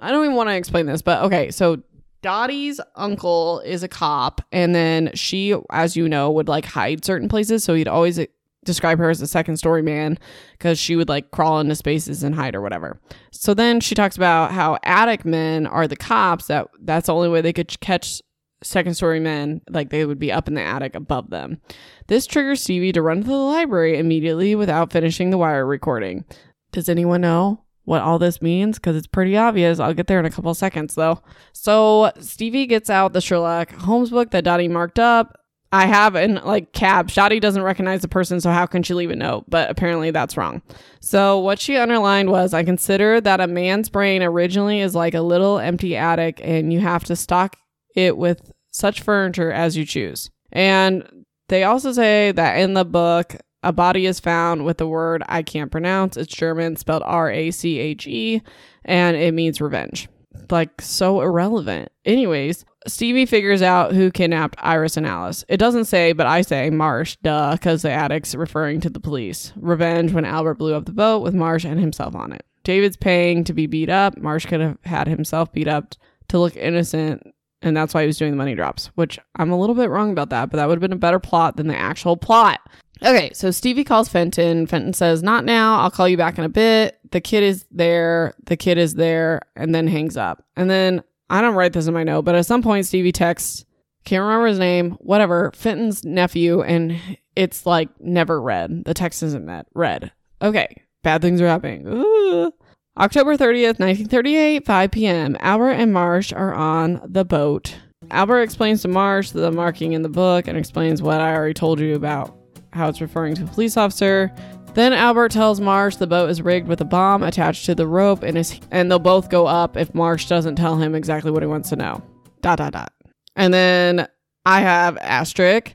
I 0.00 0.10
don't 0.10 0.24
even 0.24 0.36
want 0.36 0.48
to 0.48 0.56
explain 0.56 0.86
this, 0.86 1.02
but 1.02 1.22
okay. 1.22 1.50
So, 1.50 1.82
Dottie's 2.22 2.80
uncle 2.96 3.60
is 3.60 3.82
a 3.82 3.88
cop, 3.88 4.40
and 4.52 4.74
then 4.74 5.10
she, 5.14 5.54
as 5.70 5.96
you 5.96 6.08
know, 6.08 6.30
would 6.30 6.48
like 6.48 6.64
hide 6.64 7.04
certain 7.04 7.28
places. 7.28 7.62
So, 7.62 7.74
he'd 7.74 7.88
always 7.88 8.18
describe 8.64 8.98
her 8.98 9.10
as 9.10 9.20
a 9.20 9.26
second 9.26 9.56
story 9.56 9.82
man 9.82 10.18
because 10.52 10.78
she 10.78 10.96
would 10.96 11.08
like 11.08 11.30
crawl 11.30 11.60
into 11.60 11.74
spaces 11.74 12.22
and 12.22 12.34
hide 12.34 12.54
or 12.54 12.60
whatever. 12.60 13.00
So 13.32 13.54
then 13.54 13.80
she 13.80 13.94
talks 13.94 14.16
about 14.16 14.52
how 14.52 14.78
attic 14.84 15.24
men 15.24 15.66
are 15.66 15.88
the 15.88 15.96
cops 15.96 16.46
that 16.46 16.68
that's 16.80 17.06
the 17.06 17.14
only 17.14 17.28
way 17.28 17.40
they 17.40 17.52
could 17.52 17.78
catch 17.80 18.22
second 18.62 18.94
story 18.94 19.20
men 19.20 19.60
like 19.68 19.90
they 19.90 20.04
would 20.04 20.18
be 20.18 20.32
up 20.32 20.48
in 20.48 20.54
the 20.54 20.62
attic 20.62 20.94
above 20.94 21.30
them. 21.30 21.60
This 22.06 22.26
triggers 22.26 22.62
Stevie 22.62 22.92
to 22.92 23.02
run 23.02 23.22
to 23.22 23.26
the 23.26 23.34
library 23.34 23.98
immediately 23.98 24.54
without 24.54 24.92
finishing 24.92 25.30
the 25.30 25.38
wire 25.38 25.66
recording. 25.66 26.24
Does 26.72 26.88
anyone 26.88 27.20
know 27.20 27.62
what 27.84 28.00
all 28.00 28.18
this 28.18 28.40
means? 28.40 28.78
Because 28.78 28.96
it's 28.96 29.06
pretty 29.06 29.36
obvious. 29.36 29.78
I'll 29.78 29.94
get 29.94 30.06
there 30.06 30.20
in 30.20 30.26
a 30.26 30.30
couple 30.30 30.54
seconds 30.54 30.94
though. 30.94 31.20
So 31.52 32.12
Stevie 32.20 32.66
gets 32.66 32.90
out 32.90 33.12
the 33.12 33.20
Sherlock 33.20 33.72
Holmes 33.72 34.10
book 34.10 34.30
that 34.30 34.44
Dottie 34.44 34.68
marked 34.68 34.98
up. 34.98 35.38
I 35.74 35.86
have 35.86 36.16
in 36.16 36.34
like 36.34 36.72
cab. 36.72 37.08
Dottie 37.08 37.40
doesn't 37.40 37.62
recognize 37.62 38.02
the 38.02 38.08
person, 38.08 38.42
so 38.42 38.50
how 38.50 38.66
can 38.66 38.82
she 38.82 38.92
leave 38.92 39.10
a 39.10 39.16
note? 39.16 39.44
But 39.48 39.70
apparently 39.70 40.10
that's 40.10 40.36
wrong. 40.36 40.60
So 41.00 41.38
what 41.38 41.58
she 41.58 41.78
underlined 41.78 42.30
was 42.30 42.52
I 42.52 42.62
consider 42.62 43.22
that 43.22 43.40
a 43.40 43.46
man's 43.46 43.88
brain 43.88 44.22
originally 44.22 44.80
is 44.80 44.94
like 44.94 45.14
a 45.14 45.22
little 45.22 45.58
empty 45.58 45.96
attic 45.96 46.40
and 46.44 46.72
you 46.72 46.80
have 46.80 47.04
to 47.04 47.16
stock 47.16 47.56
it 47.94 48.16
with 48.16 48.52
such 48.70 49.02
furniture 49.02 49.52
as 49.52 49.76
you 49.76 49.84
choose. 49.84 50.30
And 50.50 51.24
they 51.48 51.64
also 51.64 51.92
say 51.92 52.32
that 52.32 52.58
in 52.58 52.74
the 52.74 52.84
book, 52.84 53.36
a 53.62 53.72
body 53.72 54.06
is 54.06 54.20
found 54.20 54.64
with 54.64 54.78
the 54.78 54.86
word 54.86 55.22
I 55.28 55.42
can't 55.42 55.70
pronounce. 55.70 56.16
It's 56.16 56.34
German, 56.34 56.76
spelled 56.76 57.02
R 57.04 57.30
A 57.30 57.50
C 57.50 57.78
H 57.78 58.06
E, 58.06 58.42
and 58.84 59.16
it 59.16 59.34
means 59.34 59.60
revenge. 59.60 60.08
Like, 60.50 60.80
so 60.80 61.20
irrelevant. 61.20 61.90
Anyways, 62.04 62.64
Stevie 62.86 63.26
figures 63.26 63.62
out 63.62 63.92
who 63.92 64.10
kidnapped 64.10 64.56
Iris 64.58 64.96
and 64.96 65.06
Alice. 65.06 65.44
It 65.48 65.58
doesn't 65.58 65.84
say, 65.84 66.12
but 66.12 66.26
I 66.26 66.42
say 66.42 66.70
Marsh, 66.70 67.16
duh, 67.22 67.52
because 67.52 67.82
the 67.82 67.90
addict's 67.90 68.34
referring 68.34 68.80
to 68.80 68.90
the 68.90 69.00
police. 69.00 69.52
Revenge 69.56 70.12
when 70.12 70.24
Albert 70.24 70.54
blew 70.54 70.74
up 70.74 70.86
the 70.86 70.92
boat 70.92 71.22
with 71.22 71.34
Marsh 71.34 71.64
and 71.64 71.78
himself 71.78 72.16
on 72.16 72.32
it. 72.32 72.44
David's 72.64 72.96
paying 72.96 73.44
to 73.44 73.52
be 73.52 73.66
beat 73.66 73.88
up. 73.88 74.16
Marsh 74.18 74.46
could 74.46 74.60
have 74.60 74.78
had 74.84 75.06
himself 75.06 75.52
beat 75.52 75.68
up 75.68 75.94
to 76.28 76.38
look 76.38 76.56
innocent 76.56 77.22
and 77.62 77.76
that's 77.76 77.94
why 77.94 78.02
he 78.02 78.06
was 78.06 78.18
doing 78.18 78.32
the 78.32 78.36
money 78.36 78.54
drops, 78.54 78.86
which 78.94 79.18
I'm 79.36 79.50
a 79.50 79.58
little 79.58 79.74
bit 79.74 79.90
wrong 79.90 80.10
about 80.10 80.30
that, 80.30 80.50
but 80.50 80.56
that 80.56 80.68
would 80.68 80.76
have 80.76 80.80
been 80.80 80.92
a 80.92 80.96
better 80.96 81.18
plot 81.18 81.56
than 81.56 81.68
the 81.68 81.76
actual 81.76 82.16
plot. 82.16 82.60
Okay, 83.02 83.30
so 83.34 83.50
Stevie 83.50 83.84
calls 83.84 84.08
Fenton. 84.08 84.66
Fenton 84.66 84.92
says, 84.92 85.22
Not 85.22 85.44
now. 85.44 85.80
I'll 85.80 85.90
call 85.90 86.08
you 86.08 86.16
back 86.16 86.38
in 86.38 86.44
a 86.44 86.48
bit. 86.48 86.98
The 87.10 87.20
kid 87.20 87.42
is 87.42 87.64
there. 87.70 88.34
The 88.44 88.56
kid 88.56 88.78
is 88.78 88.94
there, 88.94 89.42
and 89.56 89.74
then 89.74 89.88
hangs 89.88 90.16
up. 90.16 90.44
And 90.56 90.70
then 90.70 91.02
I 91.28 91.40
don't 91.40 91.54
write 91.54 91.72
this 91.72 91.86
in 91.86 91.94
my 91.94 92.04
note, 92.04 92.22
but 92.22 92.34
at 92.34 92.46
some 92.46 92.62
point, 92.62 92.86
Stevie 92.86 93.12
texts, 93.12 93.64
can't 94.04 94.22
remember 94.22 94.46
his 94.46 94.58
name, 94.58 94.92
whatever, 95.00 95.52
Fenton's 95.54 96.04
nephew, 96.04 96.62
and 96.62 96.98
it's 97.36 97.66
like 97.66 97.88
never 98.00 98.40
read. 98.40 98.84
The 98.84 98.94
text 98.94 99.22
isn't 99.22 99.44
met, 99.44 99.66
read. 99.74 100.12
Okay, 100.40 100.82
bad 101.02 101.22
things 101.22 101.40
are 101.40 101.48
happening. 101.48 101.86
Ooh. 101.86 102.52
October 102.98 103.38
30th, 103.38 103.80
1938, 103.80 104.66
5 104.66 104.90
p.m. 104.90 105.36
Albert 105.40 105.70
and 105.70 105.94
Marsh 105.94 106.30
are 106.30 106.52
on 106.52 107.00
the 107.06 107.24
boat. 107.24 107.74
Albert 108.10 108.40
explains 108.40 108.82
to 108.82 108.88
Marsh 108.88 109.30
the 109.30 109.50
marking 109.50 109.94
in 109.94 110.02
the 110.02 110.10
book 110.10 110.46
and 110.46 110.58
explains 110.58 111.00
what 111.00 111.18
I 111.18 111.34
already 111.34 111.54
told 111.54 111.80
you 111.80 111.94
about 111.94 112.36
how 112.74 112.90
it's 112.90 113.00
referring 113.00 113.34
to 113.36 113.44
a 113.44 113.46
police 113.46 113.78
officer. 113.78 114.30
Then 114.74 114.92
Albert 114.92 115.30
tells 115.30 115.58
Marsh 115.58 115.96
the 115.96 116.06
boat 116.06 116.28
is 116.28 116.42
rigged 116.42 116.68
with 116.68 116.82
a 116.82 116.84
bomb 116.84 117.22
attached 117.22 117.64
to 117.64 117.74
the 117.74 117.86
rope 117.86 118.22
and 118.22 118.36
is 118.36 118.60
and 118.70 118.90
they'll 118.90 118.98
both 118.98 119.30
go 119.30 119.46
up 119.46 119.78
if 119.78 119.94
Marsh 119.94 120.26
doesn't 120.26 120.56
tell 120.56 120.76
him 120.76 120.94
exactly 120.94 121.30
what 121.30 121.42
he 121.42 121.46
wants 121.46 121.70
to 121.70 121.76
know. 121.76 122.02
Dot 122.42 122.58
dot 122.58 122.74
dot. 122.74 122.92
And 123.36 123.54
then 123.54 124.06
I 124.44 124.60
have 124.60 124.98
asterisk. 124.98 125.74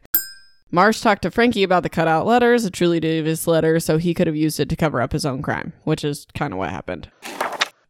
Marsh 0.69 0.99
talked 0.99 1.21
to 1.21 1.32
Frankie 1.32 1.63
about 1.63 1.84
the 1.84 1.89
cutout 1.89 2.25
letters, 2.25 2.65
a 2.65 2.71
truly 2.71 2.99
devious 2.99 3.47
letter, 3.47 3.80
so 3.80 3.97
he 3.97 4.13
could 4.13 4.27
have 4.27 4.36
used 4.36 4.60
it 4.60 4.67
to 4.69 4.75
cover 4.75 5.01
up 5.01 5.13
his 5.13 5.25
own 5.25 5.41
crime, 5.41 5.71
which 5.86 6.03
is 6.03 6.27
kind 6.34 6.51
of 6.51 6.60
what 6.60 6.69
happened. 6.69 7.10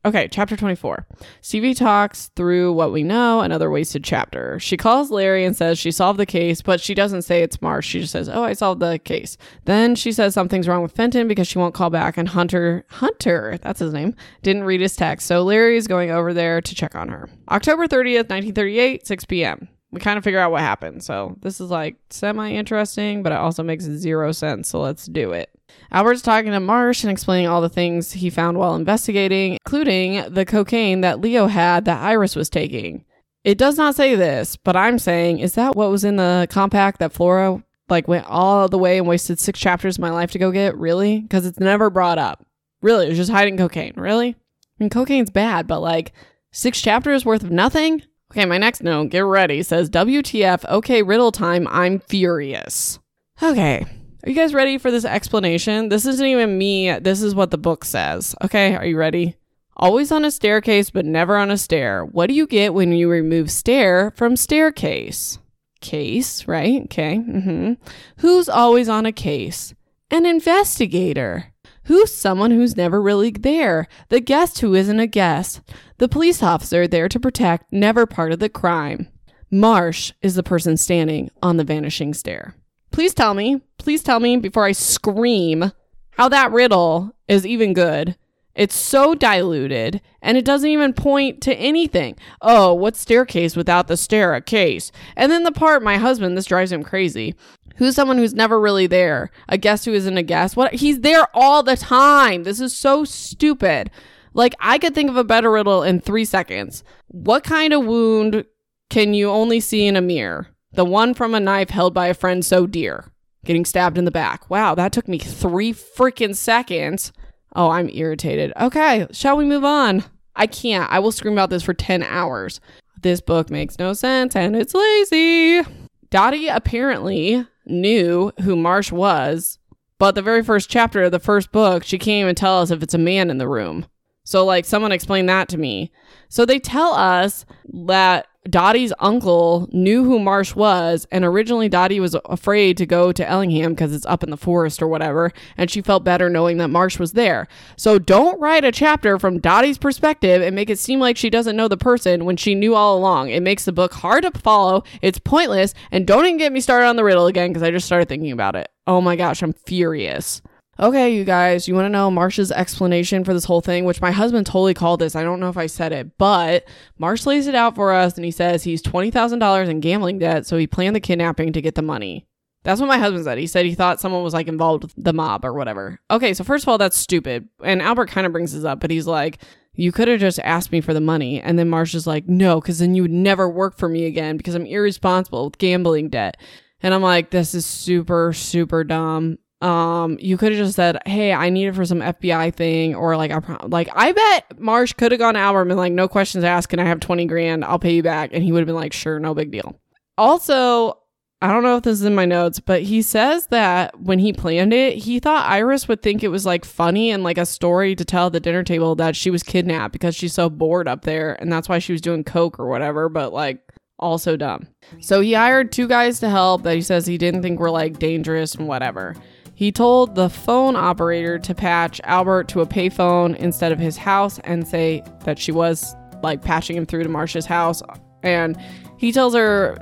Okay, 0.05 0.27
chapter 0.29 0.55
24. 0.55 1.05
Stevie 1.41 1.73
talks 1.73 2.29
through 2.35 2.71
what 2.71 2.93
we 2.93 3.03
know, 3.03 3.41
another 3.41 3.69
wasted 3.69 4.03
chapter. 4.03 4.59
She 4.59 4.77
calls 4.77 5.11
Larry 5.11 5.43
and 5.43 5.53
says 5.57 5.79
she 5.79 5.91
solved 5.91 6.19
the 6.19 6.25
case, 6.25 6.61
but 6.61 6.79
she 6.79 6.93
doesn't 6.93 7.23
say 7.23 7.41
it's 7.41 7.61
Marsh. 7.61 7.87
She 7.87 7.99
just 8.01 8.13
says, 8.13 8.29
Oh, 8.29 8.43
I 8.43 8.53
solved 8.53 8.79
the 8.79 8.99
case. 8.99 9.37
Then 9.65 9.95
she 9.95 10.11
says 10.11 10.33
something's 10.33 10.67
wrong 10.67 10.83
with 10.83 10.93
Fenton 10.93 11.27
because 11.27 11.47
she 11.47 11.59
won't 11.59 11.73
call 11.73 11.89
back, 11.89 12.15
and 12.15 12.29
Hunter, 12.29 12.85
Hunter, 12.89 13.57
that's 13.61 13.79
his 13.79 13.91
name, 13.91 14.15
didn't 14.43 14.63
read 14.63 14.81
his 14.81 14.95
text. 14.95 15.27
So 15.27 15.43
Larry 15.43 15.77
is 15.77 15.87
going 15.87 16.11
over 16.11 16.33
there 16.33 16.61
to 16.61 16.75
check 16.75 16.95
on 16.95 17.09
her. 17.09 17.27
October 17.49 17.87
30th, 17.87 18.29
1938, 18.29 19.07
6 19.07 19.25
p.m 19.25 19.67
we 19.91 19.99
kind 19.99 20.17
of 20.17 20.23
figure 20.23 20.39
out 20.39 20.51
what 20.51 20.61
happened. 20.61 21.03
So 21.03 21.37
this 21.41 21.61
is 21.61 21.69
like 21.69 21.95
semi 22.09 22.51
interesting, 22.51 23.23
but 23.23 23.31
it 23.31 23.37
also 23.37 23.63
makes 23.63 23.85
zero 23.85 24.31
sense. 24.31 24.69
So 24.69 24.81
let's 24.81 25.05
do 25.05 25.31
it. 25.31 25.49
Albert's 25.91 26.21
talking 26.21 26.51
to 26.51 26.59
Marsh 26.59 27.03
and 27.03 27.11
explaining 27.11 27.47
all 27.47 27.61
the 27.61 27.69
things 27.69 28.11
he 28.11 28.29
found 28.29 28.57
while 28.57 28.75
investigating, 28.75 29.53
including 29.53 30.33
the 30.33 30.45
cocaine 30.45 31.01
that 31.01 31.21
Leo 31.21 31.47
had 31.47 31.85
that 31.85 32.01
Iris 32.01 32.35
was 32.35 32.49
taking. 32.49 33.05
It 33.43 33.57
does 33.57 33.77
not 33.77 33.95
say 33.95 34.15
this, 34.15 34.57
but 34.57 34.75
I'm 34.75 34.99
saying, 34.99 35.39
is 35.39 35.53
that 35.53 35.75
what 35.75 35.89
was 35.89 36.03
in 36.03 36.17
the 36.17 36.47
compact 36.49 36.99
that 36.99 37.13
Flora 37.13 37.63
like 37.89 38.07
went 38.07 38.25
all 38.25 38.67
the 38.67 38.77
way 38.77 38.97
and 38.97 39.07
wasted 39.07 39.39
six 39.39 39.57
chapters 39.57 39.97
of 39.97 40.01
my 40.01 40.09
life 40.09 40.31
to 40.31 40.39
go 40.39 40.51
get? 40.51 40.77
Really? 40.77 41.21
Because 41.21 41.45
it's 41.45 41.59
never 41.59 41.89
brought 41.89 42.17
up. 42.17 42.45
Really, 42.81 43.05
it 43.05 43.09
was 43.09 43.17
just 43.17 43.31
hiding 43.31 43.57
cocaine. 43.57 43.93
Really? 43.95 44.29
I 44.29 44.35
mean, 44.79 44.89
cocaine's 44.89 45.31
bad, 45.31 45.65
but 45.65 45.79
like 45.79 46.11
six 46.51 46.81
chapters 46.81 47.25
worth 47.25 47.43
of 47.43 47.51
nothing? 47.51 48.01
Okay, 48.31 48.45
my 48.45 48.57
next 48.57 48.83
note, 48.83 49.09
get 49.09 49.19
ready, 49.19 49.63
says 49.63 49.89
WTF, 49.89 50.65
okay, 50.69 51.01
riddle 51.01 51.31
time, 51.31 51.67
I'm 51.69 51.99
furious. 51.99 52.99
Okay, 53.41 53.85
are 54.23 54.29
you 54.29 54.35
guys 54.35 54.53
ready 54.53 54.77
for 54.77 54.91
this 54.91 55.05
explanation? 55.05 55.89
This 55.89 56.05
isn't 56.05 56.25
even 56.25 56.57
me, 56.57 56.99
this 56.99 57.21
is 57.21 57.33
what 57.33 57.51
the 57.51 57.57
book 57.57 57.85
says. 57.85 58.35
Okay, 58.43 58.75
are 58.75 58.85
you 58.85 58.97
ready? 58.97 59.35
Always 59.77 60.11
on 60.11 60.25
a 60.25 60.31
staircase, 60.31 60.89
but 60.89 61.05
never 61.05 61.37
on 61.37 61.51
a 61.51 61.57
stair. 61.57 62.03
What 62.03 62.27
do 62.27 62.33
you 62.33 62.47
get 62.47 62.73
when 62.73 62.91
you 62.91 63.09
remove 63.09 63.51
stair 63.51 64.11
from 64.15 64.35
staircase? 64.35 65.37
Case, 65.81 66.47
right? 66.47 66.81
Okay. 66.85 67.19
Mm-hmm. 67.19 67.73
Who's 68.17 68.49
always 68.49 68.89
on 68.89 69.05
a 69.05 69.11
case? 69.11 69.75
An 70.09 70.25
investigator. 70.25 71.53
Who's 71.87 72.13
someone 72.13 72.51
who's 72.51 72.75
never 72.75 73.01
really 73.01 73.31
there? 73.31 73.87
The 74.09 74.19
guest 74.19 74.59
who 74.59 74.75
isn't 74.75 74.99
a 74.99 75.07
guest. 75.07 75.61
The 75.99 76.09
police 76.09 76.43
officer 76.43 76.85
there 76.85 77.07
to 77.07 77.17
protect, 77.17 77.71
never 77.71 78.05
part 78.05 78.33
of 78.33 78.39
the 78.39 78.49
crime. 78.49 79.07
Marsh 79.49 80.11
is 80.21 80.35
the 80.35 80.43
person 80.43 80.75
standing 80.75 81.31
on 81.41 81.55
the 81.55 81.63
vanishing 81.63 82.13
stair. 82.13 82.55
Please 82.91 83.13
tell 83.13 83.33
me, 83.33 83.61
please 83.77 84.03
tell 84.03 84.19
me 84.19 84.35
before 84.35 84.65
I 84.65 84.73
scream 84.73 85.71
how 86.11 86.27
that 86.27 86.51
riddle 86.51 87.15
is 87.29 87.45
even 87.45 87.71
good. 87.71 88.17
It's 88.53 88.75
so 88.75 89.15
diluted 89.15 90.01
and 90.21 90.35
it 90.35 90.43
doesn't 90.43 90.69
even 90.69 90.91
point 90.91 91.41
to 91.43 91.55
anything. 91.55 92.17
Oh, 92.41 92.73
what 92.73 92.97
staircase 92.97 93.55
without 93.55 93.87
the 93.87 93.95
stair? 93.95 94.33
A 94.33 94.41
case. 94.41 94.91
And 95.15 95.31
then 95.31 95.43
the 95.43 95.51
part, 95.53 95.83
my 95.83 95.97
husband, 95.97 96.35
this 96.35 96.47
drives 96.47 96.71
him 96.71 96.83
crazy. 96.83 97.35
Who's 97.77 97.95
someone 97.95 98.17
who's 98.17 98.33
never 98.33 98.59
really 98.59 98.87
there? 98.87 99.29
A 99.47 99.57
guest 99.57 99.85
who 99.85 99.93
isn't 99.93 100.17
a 100.17 100.23
guest? 100.23 100.55
What? 100.57 100.73
He's 100.73 101.01
there 101.01 101.27
all 101.33 101.63
the 101.63 101.77
time. 101.77 102.43
This 102.43 102.59
is 102.59 102.75
so 102.75 103.05
stupid. 103.05 103.91
Like, 104.33 104.55
I 104.59 104.77
could 104.77 104.93
think 104.93 105.09
of 105.09 105.17
a 105.17 105.23
better 105.23 105.51
riddle 105.51 105.83
in 105.83 105.99
three 105.99 106.25
seconds. 106.25 106.83
What 107.07 107.43
kind 107.43 107.73
of 107.73 107.85
wound 107.85 108.45
can 108.89 109.13
you 109.13 109.29
only 109.29 109.59
see 109.59 109.85
in 109.85 109.95
a 109.95 110.01
mirror? 110.01 110.47
The 110.73 110.85
one 110.85 111.13
from 111.13 111.33
a 111.33 111.39
knife 111.39 111.69
held 111.69 111.93
by 111.93 112.07
a 112.07 112.13
friend 112.13 112.45
so 112.45 112.67
dear. 112.67 113.11
Getting 113.45 113.65
stabbed 113.65 113.97
in 113.97 114.05
the 114.05 114.11
back. 114.11 114.49
Wow, 114.49 114.75
that 114.75 114.91
took 114.91 115.07
me 115.07 115.19
three 115.19 115.73
freaking 115.73 116.35
seconds. 116.35 117.13
Oh, 117.55 117.69
I'm 117.69 117.89
irritated. 117.89 118.53
Okay, 118.59 119.07
shall 119.11 119.37
we 119.37 119.45
move 119.45 119.63
on? 119.63 120.03
I 120.35 120.47
can't. 120.47 120.91
I 120.91 120.99
will 120.99 121.11
scream 121.11 121.33
about 121.33 121.49
this 121.49 121.63
for 121.63 121.73
10 121.73 122.03
hours. 122.03 122.59
This 123.01 123.21
book 123.21 123.49
makes 123.49 123.79
no 123.79 123.93
sense 123.93 124.35
and 124.35 124.55
it's 124.55 124.73
lazy. 124.73 125.61
Dottie 126.09 126.47
apparently 126.47 127.45
knew 127.67 128.31
who 128.41 128.55
Marsh 128.55 128.91
was, 128.91 129.59
but 129.99 130.15
the 130.15 130.21
very 130.21 130.43
first 130.43 130.69
chapter 130.69 131.03
of 131.03 131.11
the 131.11 131.19
first 131.19 131.51
book, 131.51 131.83
she 131.83 131.97
can't 131.97 132.21
even 132.21 132.35
tell 132.35 132.59
us 132.59 132.71
if 132.71 132.83
it's 132.83 132.93
a 132.93 132.99
man 132.99 133.29
in 133.29 133.37
the 133.37 133.47
room. 133.47 133.85
So, 134.23 134.45
like, 134.45 134.65
someone 134.65 134.91
explain 134.91 135.25
that 135.27 135.47
to 135.49 135.57
me. 135.57 135.91
So, 136.29 136.45
they 136.45 136.59
tell 136.59 136.93
us 136.93 137.45
that 137.85 138.27
Dottie's 138.49 138.93
uncle 138.99 139.69
knew 139.71 140.03
who 140.03 140.19
Marsh 140.19 140.55
was, 140.55 141.07
and 141.11 141.23
originally 141.25 141.69
Dottie 141.69 141.99
was 141.99 142.15
afraid 142.25 142.77
to 142.77 142.85
go 142.85 143.11
to 143.11 143.27
Ellingham 143.27 143.73
because 143.73 143.93
it's 143.93 144.05
up 144.05 144.23
in 144.23 144.29
the 144.29 144.37
forest 144.37 144.81
or 144.81 144.87
whatever, 144.87 145.31
and 145.57 145.69
she 145.69 145.81
felt 145.81 146.03
better 146.03 146.29
knowing 146.29 146.57
that 146.57 146.69
Marsh 146.69 146.99
was 146.99 147.13
there. 147.13 147.47
So 147.75 147.99
don't 147.99 148.39
write 148.39 148.65
a 148.65 148.71
chapter 148.71 149.19
from 149.19 149.39
Dottie's 149.39 149.77
perspective 149.77 150.41
and 150.41 150.55
make 150.55 150.69
it 150.69 150.79
seem 150.79 150.99
like 150.99 151.17
she 151.17 151.29
doesn't 151.29 151.55
know 151.55 151.67
the 151.67 151.77
person 151.77 152.25
when 152.25 152.37
she 152.37 152.55
knew 152.55 152.75
all 152.75 152.97
along. 152.97 153.29
It 153.29 153.43
makes 153.43 153.65
the 153.65 153.71
book 153.71 153.93
hard 153.93 154.23
to 154.23 154.31
follow, 154.31 154.83
it's 155.01 155.19
pointless, 155.19 155.73
and 155.91 156.07
don't 156.07 156.25
even 156.25 156.37
get 156.37 156.51
me 156.51 156.61
started 156.61 156.87
on 156.87 156.95
the 156.95 157.03
riddle 157.03 157.27
again 157.27 157.49
because 157.49 157.63
I 157.63 157.71
just 157.71 157.85
started 157.85 158.09
thinking 158.09 158.31
about 158.31 158.55
it. 158.55 158.69
Oh 158.85 159.01
my 159.01 159.15
gosh, 159.15 159.41
I'm 159.41 159.53
furious. 159.53 160.41
Okay, 160.79 161.15
you 161.15 161.23
guys, 161.23 161.67
you 161.67 161.73
want 161.73 161.85
to 161.85 161.89
know 161.89 162.11
Marsh's 162.11 162.51
explanation 162.51 163.23
for 163.23 163.33
this 163.33 163.45
whole 163.45 163.61
thing, 163.61 163.83
which 163.85 163.99
my 163.99 164.11
husband 164.11 164.45
totally 164.45 164.75
called 164.75 164.99
this. 164.99 165.15
I 165.15 165.23
don't 165.23 165.39
know 165.39 165.49
if 165.49 165.57
I 165.57 165.65
said 165.65 165.91
it, 165.91 166.19
but 166.19 166.67
Marsh 166.99 167.25
lays 167.25 167.47
it 167.47 167.55
out 167.55 167.73
for 167.73 167.91
us 167.91 168.15
and 168.15 168.23
he 168.23 168.29
says 168.29 168.63
he's 168.63 168.83
$20,000 168.83 169.69
in 169.69 169.79
gambling 169.79 170.19
debt, 170.19 170.45
so 170.45 170.55
he 170.55 170.67
planned 170.67 170.95
the 170.95 170.99
kidnapping 170.99 171.51
to 171.53 171.61
get 171.61 171.73
the 171.73 171.81
money. 171.81 172.27
That's 172.63 172.79
what 172.79 172.87
my 172.87 172.99
husband 172.99 173.23
said. 173.23 173.39
He 173.39 173.47
said 173.47 173.65
he 173.65 173.73
thought 173.73 173.99
someone 173.99 174.23
was 174.23 174.33
like 174.33 174.47
involved 174.47 174.83
with 174.83 174.93
the 174.97 175.13
mob 175.13 175.45
or 175.45 175.53
whatever. 175.53 175.99
Okay, 176.11 176.33
so 176.35 176.43
first 176.43 176.65
of 176.65 176.69
all, 176.69 176.77
that's 176.77 176.97
stupid. 176.97 177.47
And 177.63 177.81
Albert 177.81 178.09
kind 178.09 178.27
of 178.27 178.33
brings 178.33 178.53
this 178.53 178.65
up, 178.65 178.79
but 178.79 178.91
he's 178.91 179.07
like, 179.07 179.41
you 179.73 179.91
could 179.91 180.07
have 180.07 180.19
just 180.19 180.39
asked 180.39 180.71
me 180.71 180.81
for 180.81 180.93
the 180.93 181.01
money. 181.01 181.41
And 181.41 181.57
then 181.57 181.69
Marsh 181.69 181.95
is 181.95 182.05
like, 182.05 182.27
no, 182.27 182.59
because 182.61 182.79
then 182.79 182.93
you 182.93 183.03
would 183.03 183.11
never 183.11 183.49
work 183.49 183.77
for 183.77 183.89
me 183.89 184.05
again 184.05 184.37
because 184.37 184.53
I'm 184.53 184.65
irresponsible 184.65 185.45
with 185.45 185.57
gambling 185.57 186.09
debt. 186.09 186.37
And 186.81 186.93
I'm 186.93 187.01
like, 187.01 187.31
this 187.31 187.55
is 187.55 187.65
super, 187.65 188.33
super 188.33 188.83
dumb 188.83 189.39
um 189.61 190.17
you 190.19 190.37
could 190.37 190.51
have 190.51 190.63
just 190.63 190.75
said 190.75 190.99
hey 191.07 191.33
i 191.33 191.49
need 191.49 191.67
it 191.67 191.73
for 191.73 191.83
some 191.83 191.99
fbi 191.99 192.53
thing 192.53 192.93
or 192.93 193.17
like 193.17 193.31
i 193.31 193.57
like 193.65 193.89
i 193.95 194.11
bet 194.11 194.59
marsh 194.59 194.93
could 194.93 195.11
have 195.11 195.17
gone 195.17 195.33
to 195.33 195.39
albert 195.39 195.61
and 195.61 195.69
been 195.69 195.77
like 195.77 195.91
no 195.91 196.07
questions 196.07 196.43
asked. 196.43 196.69
Can 196.69 196.79
i 196.79 196.85
have 196.85 196.99
20 196.99 197.25
grand? 197.25 197.65
I'll 197.65 197.79
pay 197.79 197.95
you 197.95 198.03
back. 198.03 198.29
And 198.33 198.43
he 198.43 198.51
would 198.51 198.59
have 198.59 198.67
been 198.67 198.75
like 198.75 198.93
sure 198.93 199.19
no 199.19 199.33
big 199.33 199.51
deal. 199.51 199.79
Also 200.17 200.99
i 201.41 201.47
don't 201.51 201.63
know 201.63 201.77
if 201.77 201.83
this 201.83 201.99
is 201.99 202.05
in 202.05 202.15
my 202.15 202.25
notes 202.25 202.59
but 202.59 202.81
he 202.81 203.01
says 203.01 203.47
that 203.47 203.99
when 203.99 204.17
he 204.17 204.33
planned 204.33 204.73
it 204.73 204.97
he 204.97 205.19
thought 205.19 205.47
iris 205.47 205.87
would 205.87 206.01
think 206.01 206.23
it 206.23 206.29
was 206.29 206.47
like 206.47 206.65
funny 206.65 207.11
and 207.11 207.23
like 207.23 207.37
a 207.37 207.45
story 207.45 207.95
to 207.95 208.03
tell 208.03 208.27
at 208.27 208.33
the 208.33 208.39
dinner 208.39 208.63
table 208.63 208.95
that 208.95 209.15
she 209.15 209.29
was 209.29 209.43
kidnapped 209.43 209.91
because 209.91 210.15
she's 210.15 210.33
so 210.33 210.49
bored 210.49 210.87
up 210.87 211.03
there 211.03 211.39
and 211.39 211.51
that's 211.51 211.69
why 211.69 211.77
she 211.77 211.91
was 211.91 212.01
doing 212.01 212.23
coke 212.23 212.59
or 212.59 212.67
whatever 212.67 213.07
but 213.07 213.33
like 213.33 213.61
also 213.99 214.37
dumb. 214.37 214.67
So 214.99 215.21
he 215.21 215.33
hired 215.33 215.71
two 215.71 215.87
guys 215.87 216.19
to 216.19 216.29
help 216.29 216.63
that 216.63 216.75
he 216.75 216.81
says 216.81 217.07
he 217.07 217.17
didn't 217.17 217.41
think 217.41 217.59
were 217.59 217.71
like 217.71 217.99
dangerous 217.99 218.55
and 218.55 218.67
whatever 218.67 219.15
he 219.57 219.71
told 219.71 220.13
the 220.13 220.29
phone 220.29 220.75
operator 220.75 221.39
to 221.39 221.55
patch 221.55 221.99
Albert 222.03 222.47
to 222.49 222.61
a 222.61 222.67
payphone 222.67 223.35
instead 223.37 223.71
of 223.71 223.79
his 223.79 223.97
house 223.97 224.37
and 224.43 224.67
say 224.67 225.01
that 225.23 225.39
she 225.39 225.51
was 225.51 225.95
like 226.21 226.43
patching 226.43 226.77
him 226.77 226.85
through 226.85 227.01
to 227.01 227.09
Marsh's 227.09 227.47
house. 227.47 227.81
And 228.21 228.55
he 228.99 229.11
tells 229.11 229.33
her 229.33 229.75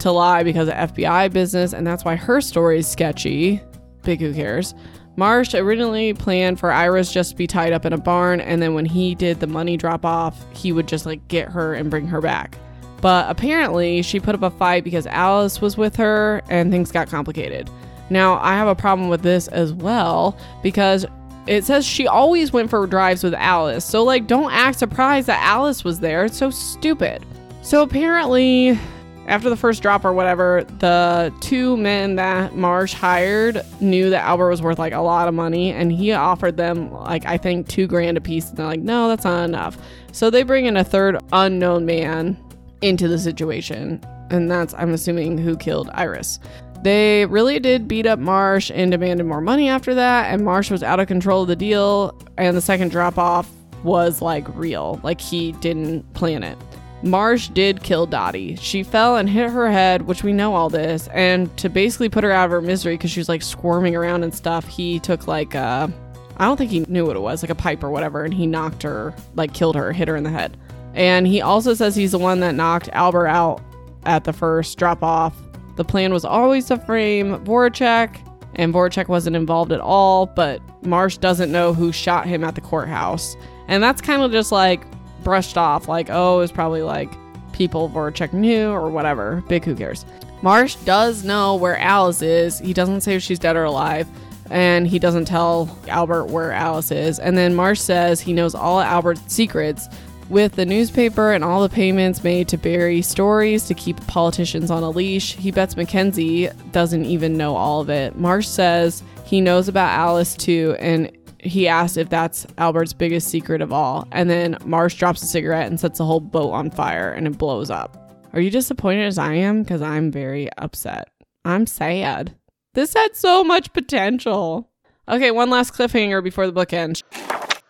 to 0.00 0.10
lie 0.10 0.42
because 0.42 0.66
of 0.66 0.74
FBI 0.74 1.32
business, 1.32 1.72
and 1.72 1.86
that's 1.86 2.04
why 2.04 2.16
her 2.16 2.40
story 2.40 2.80
is 2.80 2.88
sketchy. 2.88 3.62
Big 4.02 4.18
who 4.18 4.34
cares. 4.34 4.74
Marsh 5.14 5.54
originally 5.54 6.12
planned 6.12 6.58
for 6.58 6.72
Iris 6.72 7.12
just 7.12 7.30
to 7.30 7.36
be 7.36 7.46
tied 7.46 7.72
up 7.72 7.84
in 7.84 7.92
a 7.92 7.98
barn, 7.98 8.40
and 8.40 8.60
then 8.60 8.74
when 8.74 8.84
he 8.84 9.14
did 9.14 9.38
the 9.38 9.46
money 9.46 9.76
drop 9.76 10.04
off, 10.04 10.44
he 10.52 10.72
would 10.72 10.88
just 10.88 11.06
like 11.06 11.28
get 11.28 11.48
her 11.50 11.72
and 11.74 11.88
bring 11.88 12.08
her 12.08 12.20
back. 12.20 12.58
But 13.00 13.30
apparently, 13.30 14.02
she 14.02 14.18
put 14.18 14.34
up 14.34 14.42
a 14.42 14.50
fight 14.50 14.82
because 14.82 15.06
Alice 15.06 15.60
was 15.60 15.76
with 15.76 15.94
her, 15.94 16.42
and 16.50 16.72
things 16.72 16.90
got 16.90 17.08
complicated. 17.08 17.70
Now, 18.10 18.38
I 18.40 18.54
have 18.54 18.68
a 18.68 18.74
problem 18.74 19.08
with 19.08 19.22
this 19.22 19.48
as 19.48 19.72
well 19.72 20.36
because 20.62 21.06
it 21.46 21.64
says 21.64 21.86
she 21.86 22.06
always 22.06 22.52
went 22.52 22.68
for 22.68 22.86
drives 22.86 23.24
with 23.24 23.34
Alice. 23.34 23.84
So, 23.84 24.04
like, 24.04 24.26
don't 24.26 24.52
act 24.52 24.78
surprised 24.78 25.28
that 25.28 25.42
Alice 25.42 25.84
was 25.84 26.00
there. 26.00 26.24
It's 26.24 26.36
so 26.36 26.50
stupid. 26.50 27.24
So, 27.62 27.82
apparently, 27.82 28.78
after 29.26 29.48
the 29.48 29.56
first 29.56 29.80
drop 29.80 30.04
or 30.04 30.12
whatever, 30.12 30.64
the 30.80 31.32
two 31.40 31.76
men 31.76 32.16
that 32.16 32.56
Marsh 32.56 32.92
hired 32.92 33.62
knew 33.80 34.10
that 34.10 34.24
Albert 34.24 34.50
was 34.50 34.60
worth 34.60 34.78
like 34.78 34.92
a 34.92 35.00
lot 35.00 35.28
of 35.28 35.34
money 35.34 35.70
and 35.70 35.92
he 35.92 36.10
offered 36.12 36.56
them 36.56 36.92
like 36.92 37.24
I 37.26 37.36
think 37.36 37.68
2 37.68 37.86
grand 37.86 38.16
a 38.16 38.20
piece 38.20 38.48
and 38.48 38.56
they're 38.56 38.66
like, 38.66 38.80
"No, 38.80 39.08
that's 39.08 39.24
not 39.24 39.44
enough." 39.44 39.78
So 40.10 40.30
they 40.30 40.42
bring 40.42 40.66
in 40.66 40.76
a 40.76 40.82
third 40.82 41.16
unknown 41.32 41.86
man 41.86 42.36
into 42.82 43.06
the 43.06 43.18
situation 43.18 44.04
and 44.30 44.50
that's 44.50 44.74
I'm 44.74 44.92
assuming 44.92 45.38
who 45.38 45.56
killed 45.56 45.90
Iris. 45.94 46.40
They 46.82 47.26
really 47.26 47.58
did 47.58 47.86
beat 47.86 48.06
up 48.06 48.18
Marsh 48.18 48.70
and 48.74 48.90
demanded 48.90 49.24
more 49.24 49.42
money 49.42 49.68
after 49.68 49.94
that, 49.94 50.32
and 50.32 50.44
Marsh 50.44 50.70
was 50.70 50.82
out 50.82 50.98
of 50.98 51.08
control 51.08 51.42
of 51.42 51.48
the 51.48 51.56
deal, 51.56 52.18
and 52.38 52.56
the 52.56 52.62
second 52.62 52.90
drop 52.90 53.18
off 53.18 53.50
was 53.82 54.22
like 54.22 54.46
real, 54.56 54.98
like 55.02 55.20
he 55.20 55.52
didn't 55.52 56.10
plan 56.14 56.42
it. 56.42 56.56
Marsh 57.02 57.48
did 57.48 57.82
kill 57.82 58.06
Dottie. 58.06 58.56
She 58.56 58.82
fell 58.82 59.16
and 59.16 59.28
hit 59.28 59.50
her 59.50 59.70
head, 59.70 60.02
which 60.02 60.22
we 60.22 60.32
know 60.32 60.54
all 60.54 60.70
this, 60.70 61.08
and 61.08 61.54
to 61.58 61.68
basically 61.68 62.08
put 62.08 62.24
her 62.24 62.30
out 62.30 62.46
of 62.46 62.50
her 62.50 62.62
misery 62.62 62.94
because 62.94 63.10
she 63.10 63.20
was 63.20 63.28
like 63.28 63.42
squirming 63.42 63.94
around 63.94 64.22
and 64.22 64.34
stuff, 64.34 64.66
he 64.66 64.98
took 65.00 65.26
like 65.26 65.54
a, 65.54 65.90
I 66.38 66.44
don't 66.44 66.56
think 66.56 66.70
he 66.70 66.80
knew 66.80 67.06
what 67.06 67.16
it 67.16 67.20
was, 67.20 67.42
like 67.42 67.50
a 67.50 67.54
pipe 67.54 67.84
or 67.84 67.90
whatever, 67.90 68.24
and 68.24 68.32
he 68.32 68.46
knocked 68.46 68.82
her, 68.82 69.14
like 69.34 69.52
killed 69.52 69.76
her, 69.76 69.92
hit 69.92 70.08
her 70.08 70.16
in 70.16 70.24
the 70.24 70.30
head. 70.30 70.56
And 70.94 71.26
he 71.26 71.42
also 71.42 71.74
says 71.74 71.94
he's 71.94 72.12
the 72.12 72.18
one 72.18 72.40
that 72.40 72.54
knocked 72.54 72.88
Albert 72.92 73.28
out 73.28 73.62
at 74.04 74.24
the 74.24 74.32
first 74.32 74.78
drop 74.78 75.02
off 75.02 75.34
the 75.80 75.84
plan 75.84 76.12
was 76.12 76.26
always 76.26 76.66
to 76.66 76.76
frame 76.76 77.42
Voracek, 77.46 78.20
and 78.56 78.74
Voracek 78.74 79.08
wasn't 79.08 79.34
involved 79.34 79.72
at 79.72 79.80
all, 79.80 80.26
but 80.26 80.60
Marsh 80.84 81.16
doesn't 81.16 81.50
know 81.50 81.72
who 81.72 81.90
shot 81.90 82.26
him 82.26 82.44
at 82.44 82.54
the 82.54 82.60
courthouse. 82.60 83.34
And 83.66 83.82
that's 83.82 84.02
kind 84.02 84.20
of 84.20 84.30
just 84.30 84.52
like 84.52 84.84
brushed 85.24 85.56
off, 85.56 85.88
like, 85.88 86.10
oh, 86.10 86.40
it's 86.40 86.52
probably 86.52 86.82
like 86.82 87.10
people 87.52 87.88
Voracek 87.88 88.34
knew 88.34 88.68
or 88.68 88.90
whatever. 88.90 89.42
Big 89.48 89.64
who 89.64 89.74
cares. 89.74 90.04
Marsh 90.42 90.74
does 90.84 91.24
know 91.24 91.56
where 91.56 91.78
Alice 91.78 92.20
is. 92.20 92.58
He 92.58 92.74
doesn't 92.74 93.00
say 93.00 93.14
if 93.14 93.22
she's 93.22 93.38
dead 93.38 93.56
or 93.56 93.64
alive. 93.64 94.06
And 94.50 94.86
he 94.86 94.98
doesn't 94.98 95.24
tell 95.24 95.74
Albert 95.88 96.26
where 96.26 96.52
Alice 96.52 96.90
is. 96.90 97.18
And 97.18 97.38
then 97.38 97.54
Marsh 97.54 97.80
says 97.80 98.20
he 98.20 98.34
knows 98.34 98.54
all 98.54 98.80
Albert's 98.80 99.32
secrets, 99.32 99.88
with 100.30 100.52
the 100.52 100.64
newspaper 100.64 101.32
and 101.32 101.42
all 101.42 101.60
the 101.60 101.68
payments 101.68 102.24
made 102.24 102.48
to 102.48 102.56
bury 102.56 103.02
stories 103.02 103.64
to 103.64 103.74
keep 103.74 104.04
politicians 104.06 104.70
on 104.70 104.82
a 104.82 104.90
leash, 104.90 105.34
he 105.36 105.50
bets 105.50 105.76
Mackenzie 105.76 106.48
doesn't 106.72 107.04
even 107.04 107.36
know 107.36 107.56
all 107.56 107.80
of 107.80 107.90
it. 107.90 108.16
Marsh 108.16 108.46
says 108.46 109.02
he 109.24 109.40
knows 109.40 109.68
about 109.68 109.90
Alice 109.90 110.34
too, 110.36 110.76
and 110.78 111.10
he 111.40 111.66
asks 111.66 111.96
if 111.96 112.08
that's 112.08 112.46
Albert's 112.58 112.92
biggest 112.92 113.28
secret 113.28 113.60
of 113.60 113.72
all. 113.72 114.06
And 114.12 114.30
then 114.30 114.56
Marsh 114.64 114.94
drops 114.94 115.22
a 115.22 115.26
cigarette 115.26 115.66
and 115.66 115.80
sets 115.80 115.98
the 115.98 116.04
whole 116.04 116.20
boat 116.20 116.52
on 116.52 116.70
fire 116.70 117.10
and 117.10 117.26
it 117.26 117.38
blows 117.38 117.70
up. 117.70 117.96
Are 118.32 118.40
you 118.40 118.50
disappointed 118.50 119.06
as 119.06 119.18
I 119.18 119.34
am? 119.34 119.62
Because 119.62 119.82
I'm 119.82 120.10
very 120.10 120.48
upset. 120.58 121.08
I'm 121.44 121.66
sad. 121.66 122.36
This 122.74 122.94
had 122.94 123.16
so 123.16 123.42
much 123.42 123.72
potential. 123.72 124.70
Okay, 125.08 125.32
one 125.32 125.50
last 125.50 125.74
cliffhanger 125.74 126.22
before 126.22 126.46
the 126.46 126.52
book 126.52 126.72
ends. 126.72 127.02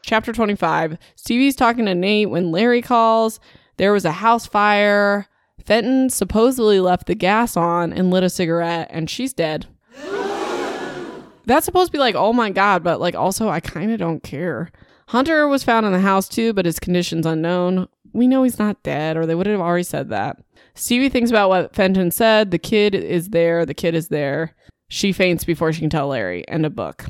Chapter 0.02 0.32
25 0.32 0.98
Stevie's 1.16 1.56
talking 1.56 1.86
to 1.86 1.94
Nate 1.94 2.30
when 2.30 2.50
Larry 2.50 2.82
calls. 2.82 3.40
There 3.76 3.92
was 3.92 4.04
a 4.04 4.12
house 4.12 4.46
fire. 4.46 5.26
Fenton 5.64 6.10
supposedly 6.10 6.80
left 6.80 7.06
the 7.06 7.14
gas 7.14 7.56
on 7.56 7.92
and 7.92 8.10
lit 8.10 8.24
a 8.24 8.30
cigarette, 8.30 8.88
and 8.90 9.08
she's 9.08 9.32
dead. 9.32 9.66
That's 11.46 11.64
supposed 11.64 11.88
to 11.88 11.92
be 11.92 11.98
like, 11.98 12.14
oh 12.14 12.32
my 12.32 12.50
god, 12.50 12.82
but 12.82 13.00
like 13.00 13.14
also, 13.14 13.48
I 13.48 13.60
kind 13.60 13.92
of 13.92 13.98
don't 13.98 14.22
care. 14.22 14.70
Hunter 15.08 15.48
was 15.48 15.64
found 15.64 15.86
in 15.86 15.92
the 15.92 16.00
house 16.00 16.28
too, 16.28 16.52
but 16.52 16.66
his 16.66 16.78
condition's 16.78 17.26
unknown. 17.26 17.88
We 18.12 18.26
know 18.26 18.42
he's 18.42 18.58
not 18.58 18.82
dead, 18.82 19.16
or 19.16 19.26
they 19.26 19.34
would 19.34 19.46
have 19.46 19.60
already 19.60 19.84
said 19.84 20.08
that. 20.10 20.38
Stevie 20.74 21.08
thinks 21.08 21.30
about 21.30 21.48
what 21.48 21.74
Fenton 21.74 22.10
said. 22.10 22.50
The 22.50 22.58
kid 22.58 22.94
is 22.94 23.30
there. 23.30 23.66
The 23.66 23.74
kid 23.74 23.94
is 23.94 24.08
there. 24.08 24.54
She 24.88 25.12
faints 25.12 25.44
before 25.44 25.72
she 25.72 25.80
can 25.80 25.90
tell 25.90 26.08
Larry. 26.08 26.46
End 26.48 26.66
of 26.66 26.74
book. 26.74 27.06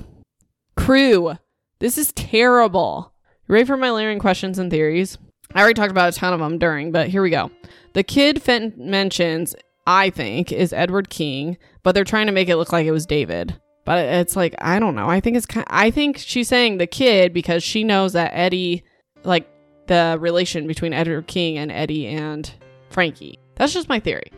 Crew. 0.76 1.36
This 1.80 1.96
is 1.96 2.12
terrible. 2.12 3.14
ready 3.48 3.64
for 3.64 3.78
my 3.78 3.90
layering 3.90 4.18
questions 4.18 4.58
and 4.58 4.70
theories? 4.70 5.16
I 5.54 5.60
already 5.60 5.74
talked 5.74 5.90
about 5.90 6.14
a 6.14 6.16
ton 6.16 6.34
of 6.34 6.38
them 6.38 6.58
during, 6.58 6.92
but 6.92 7.08
here 7.08 7.22
we 7.22 7.30
go. 7.30 7.50
The 7.94 8.02
kid 8.02 8.42
Fenton 8.42 8.90
mentions, 8.90 9.56
I 9.86 10.10
think, 10.10 10.52
is 10.52 10.74
Edward 10.74 11.08
King, 11.08 11.56
but 11.82 11.92
they're 11.92 12.04
trying 12.04 12.26
to 12.26 12.32
make 12.32 12.50
it 12.50 12.56
look 12.56 12.70
like 12.70 12.86
it 12.86 12.92
was 12.92 13.06
David. 13.06 13.58
But 13.86 14.04
it's 14.04 14.36
like 14.36 14.54
I 14.58 14.78
don't 14.78 14.94
know. 14.94 15.08
I 15.08 15.20
think 15.20 15.38
it's 15.38 15.46
kind. 15.46 15.66
I 15.70 15.90
think 15.90 16.18
she's 16.18 16.48
saying 16.48 16.76
the 16.76 16.86
kid 16.86 17.32
because 17.32 17.62
she 17.62 17.82
knows 17.82 18.12
that 18.12 18.32
Eddie, 18.34 18.84
like 19.24 19.48
the 19.86 20.18
relation 20.20 20.66
between 20.66 20.92
Edward 20.92 21.28
King 21.28 21.56
and 21.56 21.72
Eddie 21.72 22.06
and 22.08 22.52
Frankie. 22.90 23.38
That's 23.56 23.72
just 23.72 23.88
my 23.88 23.98
theory. 23.98 24.30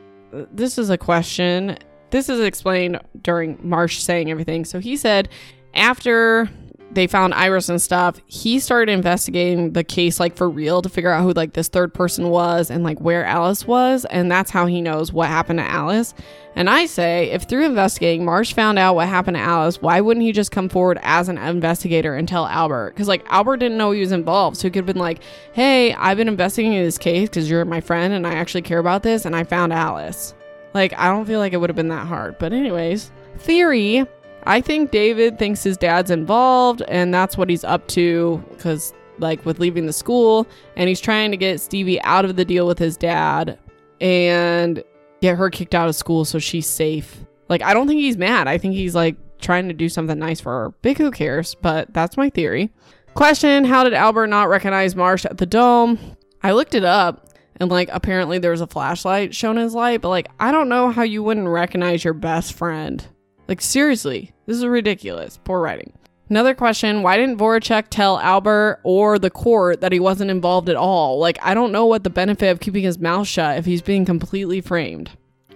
This 0.53 0.79
is 0.79 0.91
a 0.91 0.97
question. 0.97 1.77
This 2.11 2.29
is 2.29 2.39
explained 2.39 3.01
during 3.21 3.59
Marsh 3.63 3.99
saying 3.99 4.31
everything. 4.31 4.65
So 4.65 4.79
he 4.79 4.97
said 4.97 5.29
after 5.75 6.49
they 6.95 7.07
found 7.07 7.35
Iris 7.35 7.69
and 7.69 7.81
stuff, 7.81 8.21
he 8.27 8.61
started 8.61 8.93
investigating 8.93 9.73
the 9.73 9.85
case 9.85 10.21
like 10.21 10.37
for 10.37 10.49
real 10.49 10.83
to 10.83 10.89
figure 10.89 11.11
out 11.11 11.23
who 11.23 11.33
like 11.33 11.55
this 11.55 11.69
third 11.69 11.95
person 11.95 12.29
was 12.29 12.71
and 12.71 12.85
like 12.85 13.01
where 13.01 13.25
Alice 13.25 13.67
was. 13.67 14.05
And 14.07 14.31
that's 14.31 14.51
how 14.51 14.67
he 14.67 14.81
knows 14.81 15.13
what 15.13 15.29
happened 15.29 15.59
to 15.59 15.65
Alice. 15.65 16.15
And 16.55 16.69
I 16.69 16.87
say, 16.87 17.31
if 17.31 17.45
through 17.45 17.65
investigating 17.65 18.25
Marsh 18.25 18.53
found 18.53 18.79
out 18.79 18.95
what 18.95 19.09
happened 19.09 19.37
to 19.37 19.43
Alice, 19.43 19.81
why 19.81 20.01
wouldn't 20.01 20.25
he 20.25 20.33
just 20.33 20.51
come 20.51 20.69
forward 20.69 20.99
as 21.03 21.29
an 21.29 21.39
investigator 21.39 22.15
and 22.15 22.29
tell 22.29 22.47
Albert? 22.47 22.95
Because 22.95 23.09
like 23.09 23.25
Albert 23.29 23.57
didn't 23.59 23.79
know 23.79 23.93
he 23.93 24.01
was 24.01 24.13
involved. 24.13 24.59
So 24.59 24.69
he 24.69 24.71
could 24.71 24.81
have 24.81 24.87
been 24.87 24.99
like, 24.99 25.23
hey, 25.55 25.95
I've 25.95 26.19
been 26.19 26.29
investigating 26.29 26.83
this 26.83 26.99
case 26.99 27.29
because 27.29 27.49
you're 27.49 27.65
my 27.65 27.81
friend 27.81 28.13
and 28.13 28.27
I 28.27 28.35
actually 28.35 28.63
care 28.63 28.79
about 28.79 29.03
this 29.03 29.25
and 29.25 29.35
I 29.35 29.45
found 29.45 29.73
Alice. 29.73 30.35
Like, 30.75 30.95
I 30.99 31.09
don't 31.09 31.27
feel 31.27 31.39
like 31.39 31.53
it 31.53 31.59
would 31.59 31.69
have 31.69 31.77
been 31.77 31.89
that 31.89 32.07
hard. 32.07 32.39
But, 32.39 32.55
anyways, 32.55 33.11
theory 33.39 34.07
I 34.45 34.61
think 34.61 34.91
David 34.91 35.39
thinks 35.39 35.63
his 35.63 35.77
dad's 35.77 36.11
involved 36.11 36.83
and 36.89 37.13
that's 37.13 37.37
what 37.37 37.49
he's 37.49 37.65
up 37.65 37.87
to 37.89 38.43
because, 38.51 38.93
like, 39.19 39.45
with 39.47 39.59
leaving 39.59 39.87
the 39.87 39.93
school, 39.93 40.47
and 40.77 40.89
he's 40.89 41.01
trying 41.01 41.31
to 41.31 41.37
get 41.37 41.61
Stevie 41.61 42.01
out 42.03 42.25
of 42.25 42.37
the 42.37 42.45
deal 42.45 42.67
with 42.67 42.79
his 42.79 42.97
dad 42.97 43.59
and 44.01 44.83
get 45.21 45.37
her 45.37 45.51
kicked 45.51 45.75
out 45.75 45.89
of 45.89 45.95
school 45.95 46.25
so 46.25 46.39
she's 46.39 46.67
safe. 46.67 47.25
Like, 47.49 47.63
I 47.63 47.75
don't 47.75 47.87
think 47.87 48.01
he's 48.01 48.17
mad. 48.17 48.49
I 48.49 48.59
think 48.59 48.75
he's 48.75 48.95
like 48.95 49.17
trying 49.41 49.69
to 49.69 49.75
do 49.75 49.89
something 49.89 50.19
nice 50.19 50.41
for 50.41 50.53
her. 50.53 50.71
Big 50.83 50.99
who 50.99 51.11
cares, 51.11 51.55
but 51.55 51.93
that's 51.93 52.17
my 52.17 52.31
theory. 52.31 52.73
Question 53.15 53.65
How 53.65 53.85
did 53.85 53.93
Albert 53.93 54.29
not 54.29 54.49
recognize 54.49 54.97
Marsh 54.97 55.27
at 55.27 55.39
the 55.39 55.47
dome? 55.47 55.99
I 56.43 56.53
looked 56.53 56.75
it 56.75 56.85
up 56.85 57.29
and 57.57 57.71
like 57.71 57.91
apparently 57.93 58.39
there 58.39 58.51
was 58.51 58.61
a 58.61 58.67
flashlight 58.67 59.35
shown 59.35 59.57
his 59.57 59.75
light, 59.75 60.01
but 60.01 60.09
like 60.09 60.29
I 60.41 60.51
don't 60.51 60.69
know 60.69 60.91
how 60.91 61.03
you 61.03 61.23
wouldn't 61.23 61.49
recognize 61.49 62.05
your 62.05 62.15
best 62.15 62.55
friend. 62.55 63.07
Like, 63.49 63.61
seriously, 63.61 64.33
this 64.47 64.57
is 64.57 64.65
ridiculous. 64.65 65.39
Poor 65.45 65.61
writing. 65.61 65.93
Another 66.31 66.55
question 66.55 67.03
Why 67.03 67.17
didn't 67.17 67.39
Voracek 67.39 67.89
tell 67.91 68.19
Albert 68.19 68.81
or 68.85 69.19
the 69.19 69.31
court 69.31 69.81
that 69.81 69.93
he 69.93 70.01
wasn't 70.01 70.31
involved 70.31 70.69
at 70.69 70.77
all? 70.77 71.19
Like, 71.19 71.39
I 71.43 71.53
don't 71.55 71.73
know 71.73 71.87
what 71.87 72.05
the 72.05 72.11
benefit 72.11 72.51
of 72.51 72.61
keeping 72.61 72.85
his 72.85 72.99
mouth 72.99 73.27
shut 73.27 73.59
if 73.59 73.67
he's 73.67 73.83
being 73.83 74.05
completely 74.05 74.61
framed. 74.61 75.11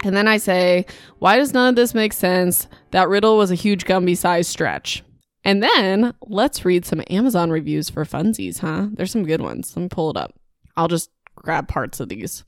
And 0.04 0.16
then 0.16 0.28
I 0.28 0.36
say, 0.36 0.86
Why 1.18 1.38
does 1.38 1.54
none 1.54 1.70
of 1.70 1.76
this 1.76 1.94
make 1.94 2.12
sense? 2.12 2.68
That 2.90 3.08
riddle 3.08 3.38
was 3.38 3.50
a 3.50 3.54
huge 3.54 3.84
Gumby 3.84 4.16
sized 4.16 4.50
stretch. 4.50 5.02
And 5.44 5.62
then 5.62 6.12
let's 6.26 6.64
read 6.64 6.84
some 6.84 7.02
Amazon 7.08 7.50
reviews 7.50 7.88
for 7.88 8.04
funsies, 8.04 8.58
huh? 8.58 8.88
There's 8.92 9.12
some 9.12 9.24
good 9.24 9.40
ones. 9.40 9.72
Let 9.76 9.82
me 9.82 9.88
pull 9.88 10.10
it 10.10 10.16
up. 10.16 10.34
I'll 10.76 10.88
just 10.88 11.08
grab 11.36 11.68
parts 11.68 12.00
of 12.00 12.08
these. 12.08 12.44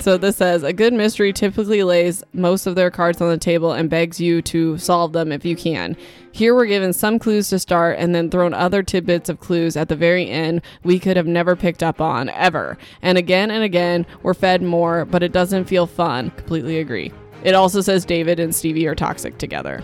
So 0.00 0.18
this 0.18 0.36
says 0.36 0.64
a 0.64 0.72
good 0.72 0.92
mystery 0.92 1.32
typically 1.32 1.82
lays 1.84 2.24
most 2.32 2.66
of 2.66 2.74
their 2.74 2.90
cards 2.90 3.20
on 3.20 3.28
the 3.28 3.38
table 3.38 3.72
and 3.72 3.88
begs 3.88 4.20
you 4.20 4.42
to 4.42 4.76
solve 4.76 5.12
them 5.12 5.30
if 5.30 5.44
you 5.44 5.54
can. 5.54 5.96
Here 6.32 6.54
we're 6.54 6.66
given 6.66 6.92
some 6.92 7.18
clues 7.20 7.48
to 7.50 7.60
start 7.60 7.98
and 7.98 8.12
then 8.12 8.28
thrown 8.28 8.54
other 8.54 8.82
tidbits 8.82 9.28
of 9.28 9.38
clues 9.38 9.76
at 9.76 9.88
the 9.88 9.96
very 9.96 10.28
end 10.28 10.62
we 10.82 10.98
could 10.98 11.16
have 11.16 11.28
never 11.28 11.54
picked 11.54 11.82
up 11.82 12.00
on 12.00 12.28
ever. 12.30 12.76
And 13.02 13.16
again 13.16 13.52
and 13.52 13.62
again 13.62 14.04
we're 14.22 14.34
fed 14.34 14.62
more, 14.62 15.04
but 15.04 15.22
it 15.22 15.32
doesn't 15.32 15.66
feel 15.66 15.86
fun. 15.86 16.30
Completely 16.32 16.80
agree. 16.80 17.12
It 17.44 17.54
also 17.54 17.80
says 17.80 18.04
David 18.04 18.40
and 18.40 18.54
Stevie 18.54 18.88
are 18.88 18.96
toxic 18.96 19.38
together. 19.38 19.82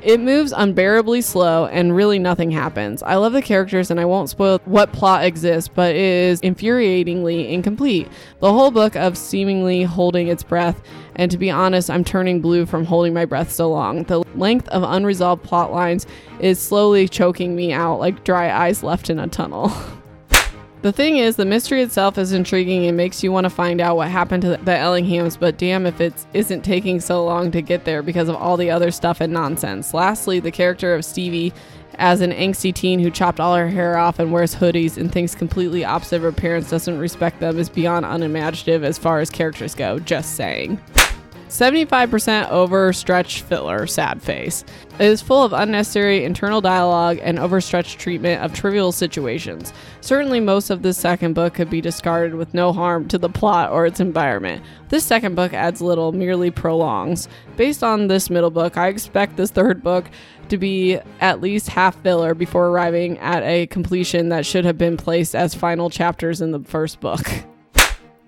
It 0.00 0.20
moves 0.20 0.52
unbearably 0.52 1.22
slow 1.22 1.66
and 1.66 1.94
really 1.94 2.20
nothing 2.20 2.52
happens. 2.52 3.02
I 3.02 3.16
love 3.16 3.32
the 3.32 3.42
characters 3.42 3.90
and 3.90 3.98
I 3.98 4.04
won't 4.04 4.30
spoil 4.30 4.60
what 4.64 4.92
plot 4.92 5.24
exists, 5.24 5.68
but 5.68 5.94
it 5.94 6.00
is 6.00 6.40
infuriatingly 6.40 7.50
incomplete. 7.50 8.08
The 8.38 8.52
whole 8.52 8.70
book 8.70 8.94
of 8.94 9.18
seemingly 9.18 9.82
holding 9.82 10.28
its 10.28 10.44
breath, 10.44 10.80
and 11.16 11.32
to 11.32 11.38
be 11.38 11.50
honest, 11.50 11.90
I'm 11.90 12.04
turning 12.04 12.40
blue 12.40 12.64
from 12.64 12.84
holding 12.84 13.12
my 13.12 13.24
breath 13.24 13.50
so 13.50 13.68
long. 13.70 14.04
The 14.04 14.22
length 14.36 14.68
of 14.68 14.84
unresolved 14.84 15.42
plot 15.42 15.72
lines 15.72 16.06
is 16.38 16.60
slowly 16.60 17.08
choking 17.08 17.56
me 17.56 17.72
out 17.72 17.98
like 17.98 18.22
dry 18.22 18.50
eyes 18.50 18.84
left 18.84 19.10
in 19.10 19.18
a 19.18 19.26
tunnel. 19.26 19.72
The 20.80 20.92
thing 20.92 21.16
is, 21.16 21.34
the 21.34 21.44
mystery 21.44 21.82
itself 21.82 22.18
is 22.18 22.32
intriguing 22.32 22.86
and 22.86 22.96
makes 22.96 23.24
you 23.24 23.32
want 23.32 23.44
to 23.44 23.50
find 23.50 23.80
out 23.80 23.96
what 23.96 24.08
happened 24.08 24.42
to 24.42 24.50
the 24.50 24.56
Ellinghams, 24.56 25.38
but 25.38 25.58
damn 25.58 25.86
if 25.86 26.00
it 26.00 26.14
isn't 26.34 26.62
taking 26.62 27.00
so 27.00 27.24
long 27.24 27.50
to 27.50 27.60
get 27.60 27.84
there 27.84 28.00
because 28.00 28.28
of 28.28 28.36
all 28.36 28.56
the 28.56 28.70
other 28.70 28.92
stuff 28.92 29.20
and 29.20 29.32
nonsense. 29.32 29.92
Lastly, 29.92 30.38
the 30.38 30.52
character 30.52 30.94
of 30.94 31.04
Stevie 31.04 31.52
as 31.94 32.20
an 32.20 32.30
angsty 32.30 32.72
teen 32.72 33.00
who 33.00 33.10
chopped 33.10 33.40
all 33.40 33.56
her 33.56 33.66
hair 33.66 33.98
off 33.98 34.20
and 34.20 34.30
wears 34.30 34.54
hoodies 34.54 34.96
and 34.96 35.10
thinks 35.10 35.34
completely 35.34 35.84
opposite 35.84 36.16
of 36.16 36.22
her 36.22 36.30
parents 36.30 36.70
doesn't 36.70 37.00
respect 37.00 37.40
them 37.40 37.58
is 37.58 37.68
beyond 37.68 38.06
unimaginative 38.06 38.84
as 38.84 38.96
far 38.96 39.18
as 39.18 39.30
characters 39.30 39.74
go. 39.74 39.98
Just 39.98 40.36
saying. 40.36 40.80
75% 41.48 42.50
overstretched 42.50 43.40
filler, 43.40 43.86
sad 43.86 44.22
face. 44.22 44.64
It 44.98 45.06
is 45.06 45.22
full 45.22 45.42
of 45.42 45.52
unnecessary 45.52 46.24
internal 46.24 46.60
dialogue 46.60 47.18
and 47.22 47.38
overstretched 47.38 47.98
treatment 47.98 48.42
of 48.42 48.52
trivial 48.52 48.92
situations. 48.92 49.72
Certainly, 50.02 50.40
most 50.40 50.70
of 50.70 50.82
this 50.82 50.98
second 50.98 51.34
book 51.34 51.54
could 51.54 51.70
be 51.70 51.80
discarded 51.80 52.34
with 52.34 52.52
no 52.52 52.72
harm 52.72 53.08
to 53.08 53.18
the 53.18 53.30
plot 53.30 53.70
or 53.72 53.86
its 53.86 53.98
environment. 53.98 54.62
This 54.90 55.04
second 55.04 55.36
book 55.36 55.54
adds 55.54 55.80
little, 55.80 56.12
merely 56.12 56.50
prolongs. 56.50 57.28
Based 57.56 57.82
on 57.82 58.08
this 58.08 58.28
middle 58.28 58.50
book, 58.50 58.76
I 58.76 58.88
expect 58.88 59.36
this 59.36 59.50
third 59.50 59.82
book 59.82 60.06
to 60.50 60.58
be 60.58 60.98
at 61.20 61.40
least 61.40 61.68
half 61.68 62.00
filler 62.02 62.34
before 62.34 62.68
arriving 62.68 63.18
at 63.18 63.42
a 63.42 63.66
completion 63.68 64.28
that 64.30 64.46
should 64.46 64.64
have 64.64 64.78
been 64.78 64.96
placed 64.96 65.34
as 65.34 65.54
final 65.54 65.88
chapters 65.90 66.40
in 66.40 66.50
the 66.50 66.60
first 66.60 67.00
book. 67.00 67.26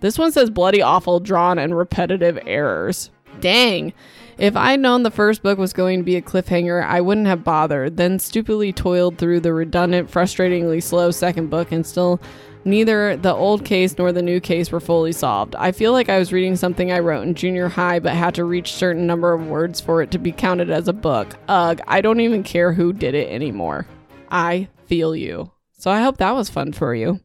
This 0.01 0.19
one 0.19 0.33
says 0.33 0.51
bloody 0.51 0.83
awful, 0.83 1.21
drawn, 1.21 1.59
and 1.59 1.77
repetitive 1.77 2.39
errors. 2.47 3.11
Dang. 3.41 3.93
If 4.39 4.57
I'd 4.57 4.81
known 4.81 5.03
the 5.03 5.11
first 5.11 5.43
book 5.43 5.59
was 5.59 5.75
going 5.75 6.01
to 6.01 6.05
be 6.05 6.17
a 6.17 6.23
cliffhanger, 6.23 6.83
I 6.83 7.03
wouldn't 7.03 7.27
have 7.27 7.45
bothered, 7.45 7.99
then 7.99 8.19
stupidly 8.19 8.73
toiled 8.73 9.19
through 9.19 9.41
the 9.41 9.53
redundant, 9.53 10.11
frustratingly 10.11 10.83
slow 10.83 11.11
second 11.11 11.51
book, 11.51 11.73
and 11.73 11.85
still 11.85 12.21
neither 12.65 13.17
the 13.17 13.35
old 13.35 13.65
case 13.65 13.97
nor 13.99 14.13
the 14.13 14.23
new 14.23 14.41
case 14.41 14.73
were 14.73 14.81
fully 14.81 15.13
solved. 15.13 15.55
I 15.57 15.73
feel 15.73 15.93
like 15.93 16.09
I 16.09 16.19
was 16.19 16.33
reading 16.33 16.57
something 16.57 16.91
I 16.91 17.01
wrote 17.01 17.23
in 17.27 17.35
junior 17.35 17.69
high 17.69 17.99
but 17.99 18.15
had 18.15 18.35
to 18.37 18.45
reach 18.45 18.73
certain 18.73 19.07
number 19.07 19.33
of 19.35 19.47
words 19.47 19.81
for 19.81 20.01
it 20.03 20.11
to 20.13 20.19
be 20.19 20.33
counted 20.33 20.71
as 20.71 20.89
a 20.89 20.95
book. 20.95 21.37
Ugh, 21.49 21.81
I 21.87 22.01
don't 22.01 22.21
even 22.21 22.43
care 22.43 22.73
who 22.73 22.95
did 22.95 23.15
it 23.15 23.31
anymore. 23.31 23.87
I 24.31 24.69
feel 24.87 25.15
you. 25.15 25.53
So 25.73 25.91
I 25.91 26.01
hope 26.01 26.17
that 26.19 26.35
was 26.35 26.51
fun 26.51 26.73
for 26.73 26.95
you. 26.95 27.21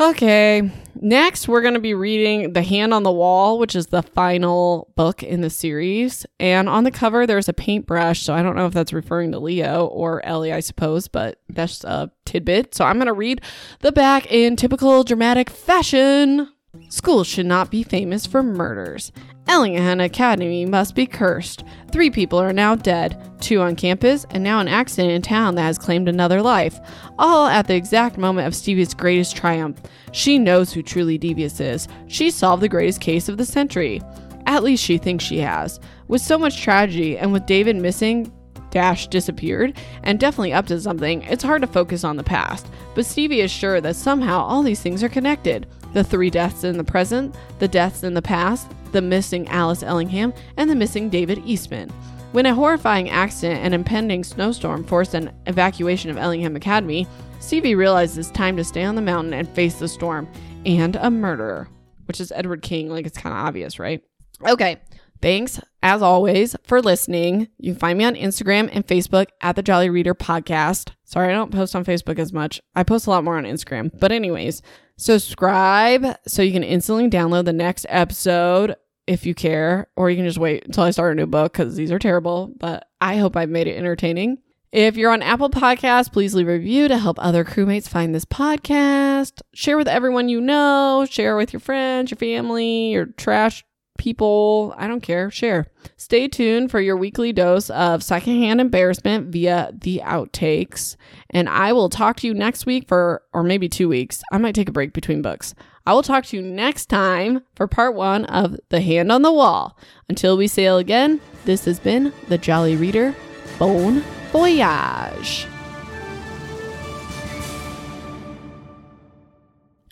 Okay, 0.00 0.70
next 1.00 1.48
we're 1.48 1.60
going 1.60 1.74
to 1.74 1.80
be 1.80 1.92
reading 1.92 2.52
The 2.52 2.62
Hand 2.62 2.94
on 2.94 3.02
the 3.02 3.10
Wall, 3.10 3.58
which 3.58 3.74
is 3.74 3.88
the 3.88 4.02
final 4.02 4.92
book 4.94 5.24
in 5.24 5.40
the 5.40 5.50
series. 5.50 6.24
And 6.38 6.68
on 6.68 6.84
the 6.84 6.92
cover, 6.92 7.26
there's 7.26 7.48
a 7.48 7.52
paintbrush. 7.52 8.22
So 8.22 8.32
I 8.32 8.42
don't 8.42 8.54
know 8.54 8.66
if 8.66 8.72
that's 8.72 8.92
referring 8.92 9.32
to 9.32 9.40
Leo 9.40 9.86
or 9.86 10.24
Ellie, 10.24 10.52
I 10.52 10.60
suppose, 10.60 11.08
but 11.08 11.40
that's 11.48 11.82
a 11.82 12.12
tidbit. 12.26 12.76
So 12.76 12.84
I'm 12.84 12.98
going 12.98 13.06
to 13.06 13.12
read 13.12 13.40
the 13.80 13.90
back 13.90 14.30
in 14.30 14.54
typical 14.54 15.02
dramatic 15.02 15.50
fashion. 15.50 16.48
Schools 16.90 17.26
should 17.26 17.46
not 17.46 17.68
be 17.68 17.82
famous 17.82 18.24
for 18.24 18.40
murders. 18.40 19.10
Ellingham 19.48 20.00
Academy 20.00 20.66
must 20.66 20.94
be 20.94 21.06
cursed. 21.06 21.64
Three 21.90 22.10
people 22.10 22.38
are 22.38 22.52
now 22.52 22.74
dead, 22.74 23.18
two 23.40 23.62
on 23.62 23.76
campus, 23.76 24.26
and 24.30 24.44
now 24.44 24.60
an 24.60 24.68
accident 24.68 25.12
in 25.12 25.22
town 25.22 25.54
that 25.54 25.62
has 25.62 25.78
claimed 25.78 26.06
another 26.06 26.42
life. 26.42 26.78
All 27.18 27.46
at 27.46 27.66
the 27.66 27.74
exact 27.74 28.18
moment 28.18 28.46
of 28.46 28.54
Stevie's 28.54 28.92
greatest 28.92 29.34
triumph. 29.34 29.80
She 30.12 30.38
knows 30.38 30.70
who 30.70 30.82
truly 30.82 31.16
devious 31.16 31.60
is. 31.60 31.88
She 32.08 32.30
solved 32.30 32.62
the 32.62 32.68
greatest 32.68 33.00
case 33.00 33.30
of 33.30 33.38
the 33.38 33.46
century. 33.46 34.02
At 34.44 34.62
least 34.62 34.84
she 34.84 34.98
thinks 34.98 35.24
she 35.24 35.38
has. 35.38 35.80
With 36.08 36.20
so 36.20 36.38
much 36.38 36.60
tragedy 36.60 37.16
and 37.16 37.32
with 37.32 37.46
David 37.46 37.76
missing, 37.76 38.30
Dash 38.70 39.06
disappeared, 39.06 39.78
and 40.02 40.20
definitely 40.20 40.52
up 40.52 40.66
to 40.66 40.78
something, 40.78 41.22
it's 41.22 41.42
hard 41.42 41.62
to 41.62 41.66
focus 41.66 42.04
on 42.04 42.16
the 42.16 42.22
past. 42.22 42.66
But 42.94 43.06
Stevie 43.06 43.40
is 43.40 43.50
sure 43.50 43.80
that 43.80 43.96
somehow 43.96 44.40
all 44.40 44.62
these 44.62 44.82
things 44.82 45.02
are 45.02 45.08
connected 45.08 45.66
the 45.94 46.04
three 46.04 46.28
deaths 46.28 46.64
in 46.64 46.76
the 46.76 46.84
present, 46.84 47.34
the 47.60 47.68
deaths 47.68 48.02
in 48.02 48.12
the 48.12 48.20
past, 48.20 48.70
the 48.92 49.02
missing 49.02 49.48
Alice 49.48 49.82
Ellingham, 49.82 50.32
and 50.56 50.68
the 50.68 50.74
missing 50.74 51.08
David 51.08 51.42
Eastman. 51.44 51.90
When 52.32 52.46
a 52.46 52.54
horrifying 52.54 53.08
accident 53.08 53.60
and 53.62 53.74
impending 53.74 54.22
snowstorm 54.22 54.84
forced 54.84 55.14
an 55.14 55.32
evacuation 55.46 56.10
of 56.10 56.18
Ellingham 56.18 56.56
Academy, 56.56 57.06
Stevie 57.40 57.74
realizes 57.74 58.18
it's 58.18 58.30
time 58.30 58.56
to 58.58 58.64
stay 58.64 58.84
on 58.84 58.96
the 58.96 59.00
mountain 59.00 59.32
and 59.32 59.48
face 59.48 59.78
the 59.78 59.88
storm 59.88 60.28
and 60.66 60.96
a 60.96 61.10
murderer, 61.10 61.68
which 62.04 62.20
is 62.20 62.32
Edward 62.32 62.62
King. 62.62 62.90
Like, 62.90 63.06
it's 63.06 63.16
kind 63.16 63.34
of 63.34 63.46
obvious, 63.46 63.78
right? 63.78 64.02
Okay. 64.46 64.76
Thanks, 65.20 65.58
as 65.82 66.00
always, 66.02 66.54
for 66.62 66.80
listening. 66.80 67.48
You 67.58 67.72
can 67.72 67.80
find 67.80 67.98
me 67.98 68.04
on 68.04 68.14
Instagram 68.14 68.68
and 68.72 68.86
Facebook 68.86 69.28
at 69.40 69.56
the 69.56 69.62
Jolly 69.62 69.90
Reader 69.90 70.14
Podcast. 70.14 70.90
Sorry, 71.04 71.28
I 71.28 71.36
don't 71.36 71.50
post 71.50 71.74
on 71.74 71.84
Facebook 71.84 72.18
as 72.18 72.32
much. 72.32 72.60
I 72.76 72.82
post 72.82 73.06
a 73.06 73.10
lot 73.10 73.24
more 73.24 73.36
on 73.36 73.44
Instagram. 73.44 73.90
But, 73.98 74.12
anyways, 74.12 74.62
subscribe 74.98 76.04
so 76.26 76.42
you 76.42 76.52
can 76.52 76.62
instantly 76.62 77.08
download 77.08 77.46
the 77.46 77.52
next 77.54 77.86
episode 77.88 78.76
if 79.06 79.24
you 79.24 79.34
care, 79.34 79.88
or 79.96 80.10
you 80.10 80.16
can 80.16 80.26
just 80.26 80.38
wait 80.38 80.66
until 80.66 80.84
I 80.84 80.90
start 80.90 81.12
a 81.12 81.14
new 81.14 81.26
book 81.26 81.54
because 81.54 81.76
these 81.76 81.90
are 81.90 81.98
terrible. 81.98 82.52
But 82.58 82.86
I 83.00 83.16
hope 83.16 83.36
I've 83.36 83.48
made 83.48 83.66
it 83.66 83.78
entertaining. 83.78 84.38
If 84.70 84.98
you're 84.98 85.12
on 85.12 85.22
Apple 85.22 85.48
Podcasts, 85.48 86.12
please 86.12 86.34
leave 86.34 86.46
a 86.46 86.52
review 86.52 86.88
to 86.88 86.98
help 86.98 87.16
other 87.18 87.42
crewmates 87.42 87.88
find 87.88 88.14
this 88.14 88.26
podcast. 88.26 89.40
Share 89.54 89.78
with 89.78 89.88
everyone 89.88 90.28
you 90.28 90.42
know. 90.42 91.06
Share 91.08 91.36
with 91.36 91.54
your 91.54 91.60
friends, 91.60 92.10
your 92.10 92.18
family, 92.18 92.90
your 92.90 93.06
trash 93.06 93.64
people. 93.96 94.74
I 94.76 94.86
don't 94.86 95.02
care. 95.02 95.30
Share. 95.30 95.68
Stay 95.96 96.28
tuned 96.28 96.70
for 96.70 96.80
your 96.80 96.98
weekly 96.98 97.32
dose 97.32 97.70
of 97.70 98.02
secondhand 98.02 98.60
embarrassment 98.60 99.28
via 99.28 99.70
the 99.72 100.02
outtakes. 100.04 100.96
And 101.30 101.48
I 101.48 101.72
will 101.72 101.90
talk 101.90 102.16
to 102.18 102.26
you 102.26 102.34
next 102.34 102.64
week 102.64 102.88
for, 102.88 103.22
or 103.34 103.42
maybe 103.42 103.68
two 103.68 103.88
weeks. 103.88 104.22
I 104.32 104.38
might 104.38 104.54
take 104.54 104.68
a 104.68 104.72
break 104.72 104.92
between 104.92 105.20
books. 105.20 105.54
I 105.86 105.92
will 105.92 106.02
talk 106.02 106.24
to 106.26 106.36
you 106.36 106.42
next 106.42 106.86
time 106.86 107.42
for 107.54 107.66
part 107.66 107.94
one 107.94 108.24
of 108.26 108.56
The 108.70 108.80
Hand 108.80 109.12
on 109.12 109.22
the 109.22 109.32
Wall. 109.32 109.78
Until 110.08 110.36
we 110.36 110.46
sail 110.46 110.78
again, 110.78 111.20
this 111.44 111.64
has 111.66 111.78
been 111.78 112.12
The 112.28 112.38
Jolly 112.38 112.76
Reader. 112.76 113.14
Bon 113.58 114.02
voyage. 114.32 115.46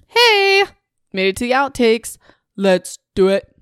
Hey, 0.06 0.64
made 1.12 1.28
it 1.28 1.36
to 1.36 1.44
the 1.44 1.52
outtakes. 1.52 2.16
Let's 2.56 2.98
do 3.14 3.28
it. 3.28 3.54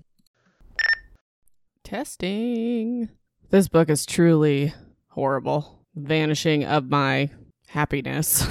Testing. 1.82 3.08
This 3.50 3.68
book 3.68 3.88
is 3.88 4.06
truly 4.06 4.74
horrible. 5.08 5.84
Vanishing 5.94 6.64
of 6.64 6.90
my 6.90 7.30
happiness. 7.68 8.46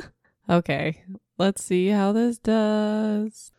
okay, 0.50 1.02
let's 1.38 1.64
see 1.64 1.88
how 1.88 2.12
this 2.12 2.38
does. 2.38 3.52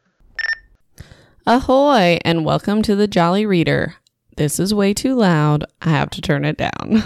Ahoy, 1.45 2.19
and 2.25 2.43
welcome 2.43 2.81
to 2.81 2.95
the 2.95 3.07
Jolly 3.07 3.45
Reader. 3.45 3.95
This 4.35 4.59
is 4.59 4.73
way 4.73 4.93
too 4.93 5.15
loud. 5.15 5.65
I 5.81 5.89
have 5.89 6.09
to 6.11 6.21
turn 6.21 6.45
it 6.45 6.57
down. 6.57 7.03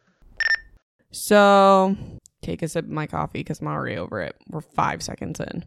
so, 1.10 1.96
take 2.40 2.62
a 2.62 2.68
sip 2.68 2.84
of 2.84 2.90
my 2.90 3.06
coffee 3.06 3.40
because 3.40 3.60
I'm 3.60 3.66
already 3.66 3.96
over 3.96 4.22
it. 4.22 4.36
We're 4.48 4.60
five 4.60 5.02
seconds 5.02 5.40
in. 5.40 5.64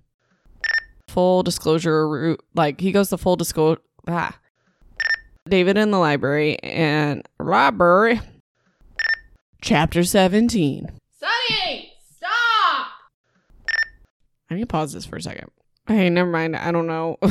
Full 1.10 1.44
disclosure, 1.44 2.08
route. 2.10 2.44
like 2.56 2.82
he 2.82 2.92
goes 2.92 3.10
the 3.10 3.18
full 3.18 3.36
disclosure. 3.36 3.82
Ah. 4.08 4.40
David 5.48 5.78
in 5.78 5.92
the 5.92 6.00
library 6.00 6.58
and 6.60 7.28
library. 7.40 8.20
Chapter 9.62 10.04
17. 10.04 10.92
Sunny, 11.26 11.91
stop! 12.15 12.88
I 14.49 14.53
need 14.53 14.61
to 14.61 14.67
pause 14.67 14.93
this 14.93 15.05
for 15.05 15.15
a 15.15 15.21
second. 15.21 15.49
Hey, 15.88 16.09
never 16.09 16.30
mind. 16.30 16.55
I 16.55 16.71
don't 16.71 16.88
know. 16.88 17.17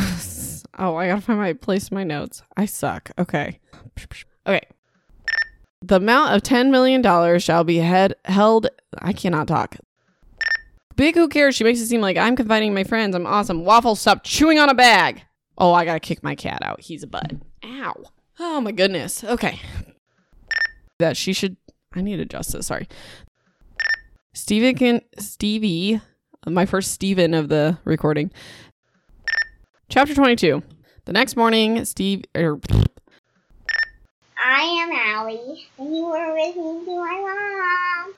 oh, 0.78 0.96
I 0.96 1.08
gotta 1.08 1.20
find 1.20 1.38
my 1.38 1.52
place 1.52 1.88
in 1.88 1.94
my 1.94 2.04
notes. 2.04 2.42
I 2.56 2.66
suck. 2.66 3.10
Okay. 3.18 3.60
Okay. 4.46 4.62
The 5.82 5.96
amount 5.96 6.34
of 6.34 6.42
$10 6.42 6.70
million 6.70 7.38
shall 7.38 7.62
be 7.62 7.76
head- 7.76 8.14
held. 8.24 8.68
I 8.98 9.12
cannot 9.12 9.48
talk. 9.48 9.76
Big, 10.96 11.14
who 11.14 11.28
cares? 11.28 11.54
She 11.54 11.64
makes 11.64 11.80
it 11.80 11.86
seem 11.86 12.00
like 12.00 12.16
I'm 12.16 12.36
confiding 12.36 12.68
in 12.68 12.74
my 12.74 12.84
friends. 12.84 13.14
I'm 13.14 13.26
awesome. 13.26 13.64
Waffle, 13.64 13.96
stop 13.96 14.24
chewing 14.24 14.58
on 14.58 14.68
a 14.68 14.74
bag. 14.74 15.22
Oh, 15.58 15.72
I 15.72 15.84
gotta 15.84 16.00
kick 16.00 16.22
my 16.22 16.34
cat 16.34 16.60
out. 16.62 16.80
He's 16.80 17.02
a 17.02 17.06
bud. 17.06 17.40
Ow. 17.64 17.94
Oh 18.40 18.60
my 18.60 18.72
goodness. 18.72 19.22
Okay. 19.22 19.60
That 20.98 21.16
she 21.16 21.32
should. 21.32 21.56
I 21.92 22.00
need 22.00 22.16
to 22.16 22.22
adjust 22.22 22.52
this. 22.52 22.66
Sorry. 22.66 22.88
Stevie 24.34 24.74
can. 24.74 25.00
Stevie. 25.18 26.00
My 26.46 26.66
first 26.66 26.92
Steven 26.92 27.32
of 27.32 27.48
the 27.48 27.78
recording. 27.84 28.30
Chapter 29.88 30.14
22. 30.14 30.62
The 31.04 31.12
next 31.12 31.36
morning, 31.36 31.84
Steve. 31.84 32.24
Er, 32.36 32.58
I 34.38 34.62
am 34.62 34.90
Allie, 34.92 35.66
and 35.78 35.96
you 35.96 36.04
are 36.06 36.34
listening 36.34 36.84
to 36.84 36.96
my 36.96 38.04
mom. 38.06 38.14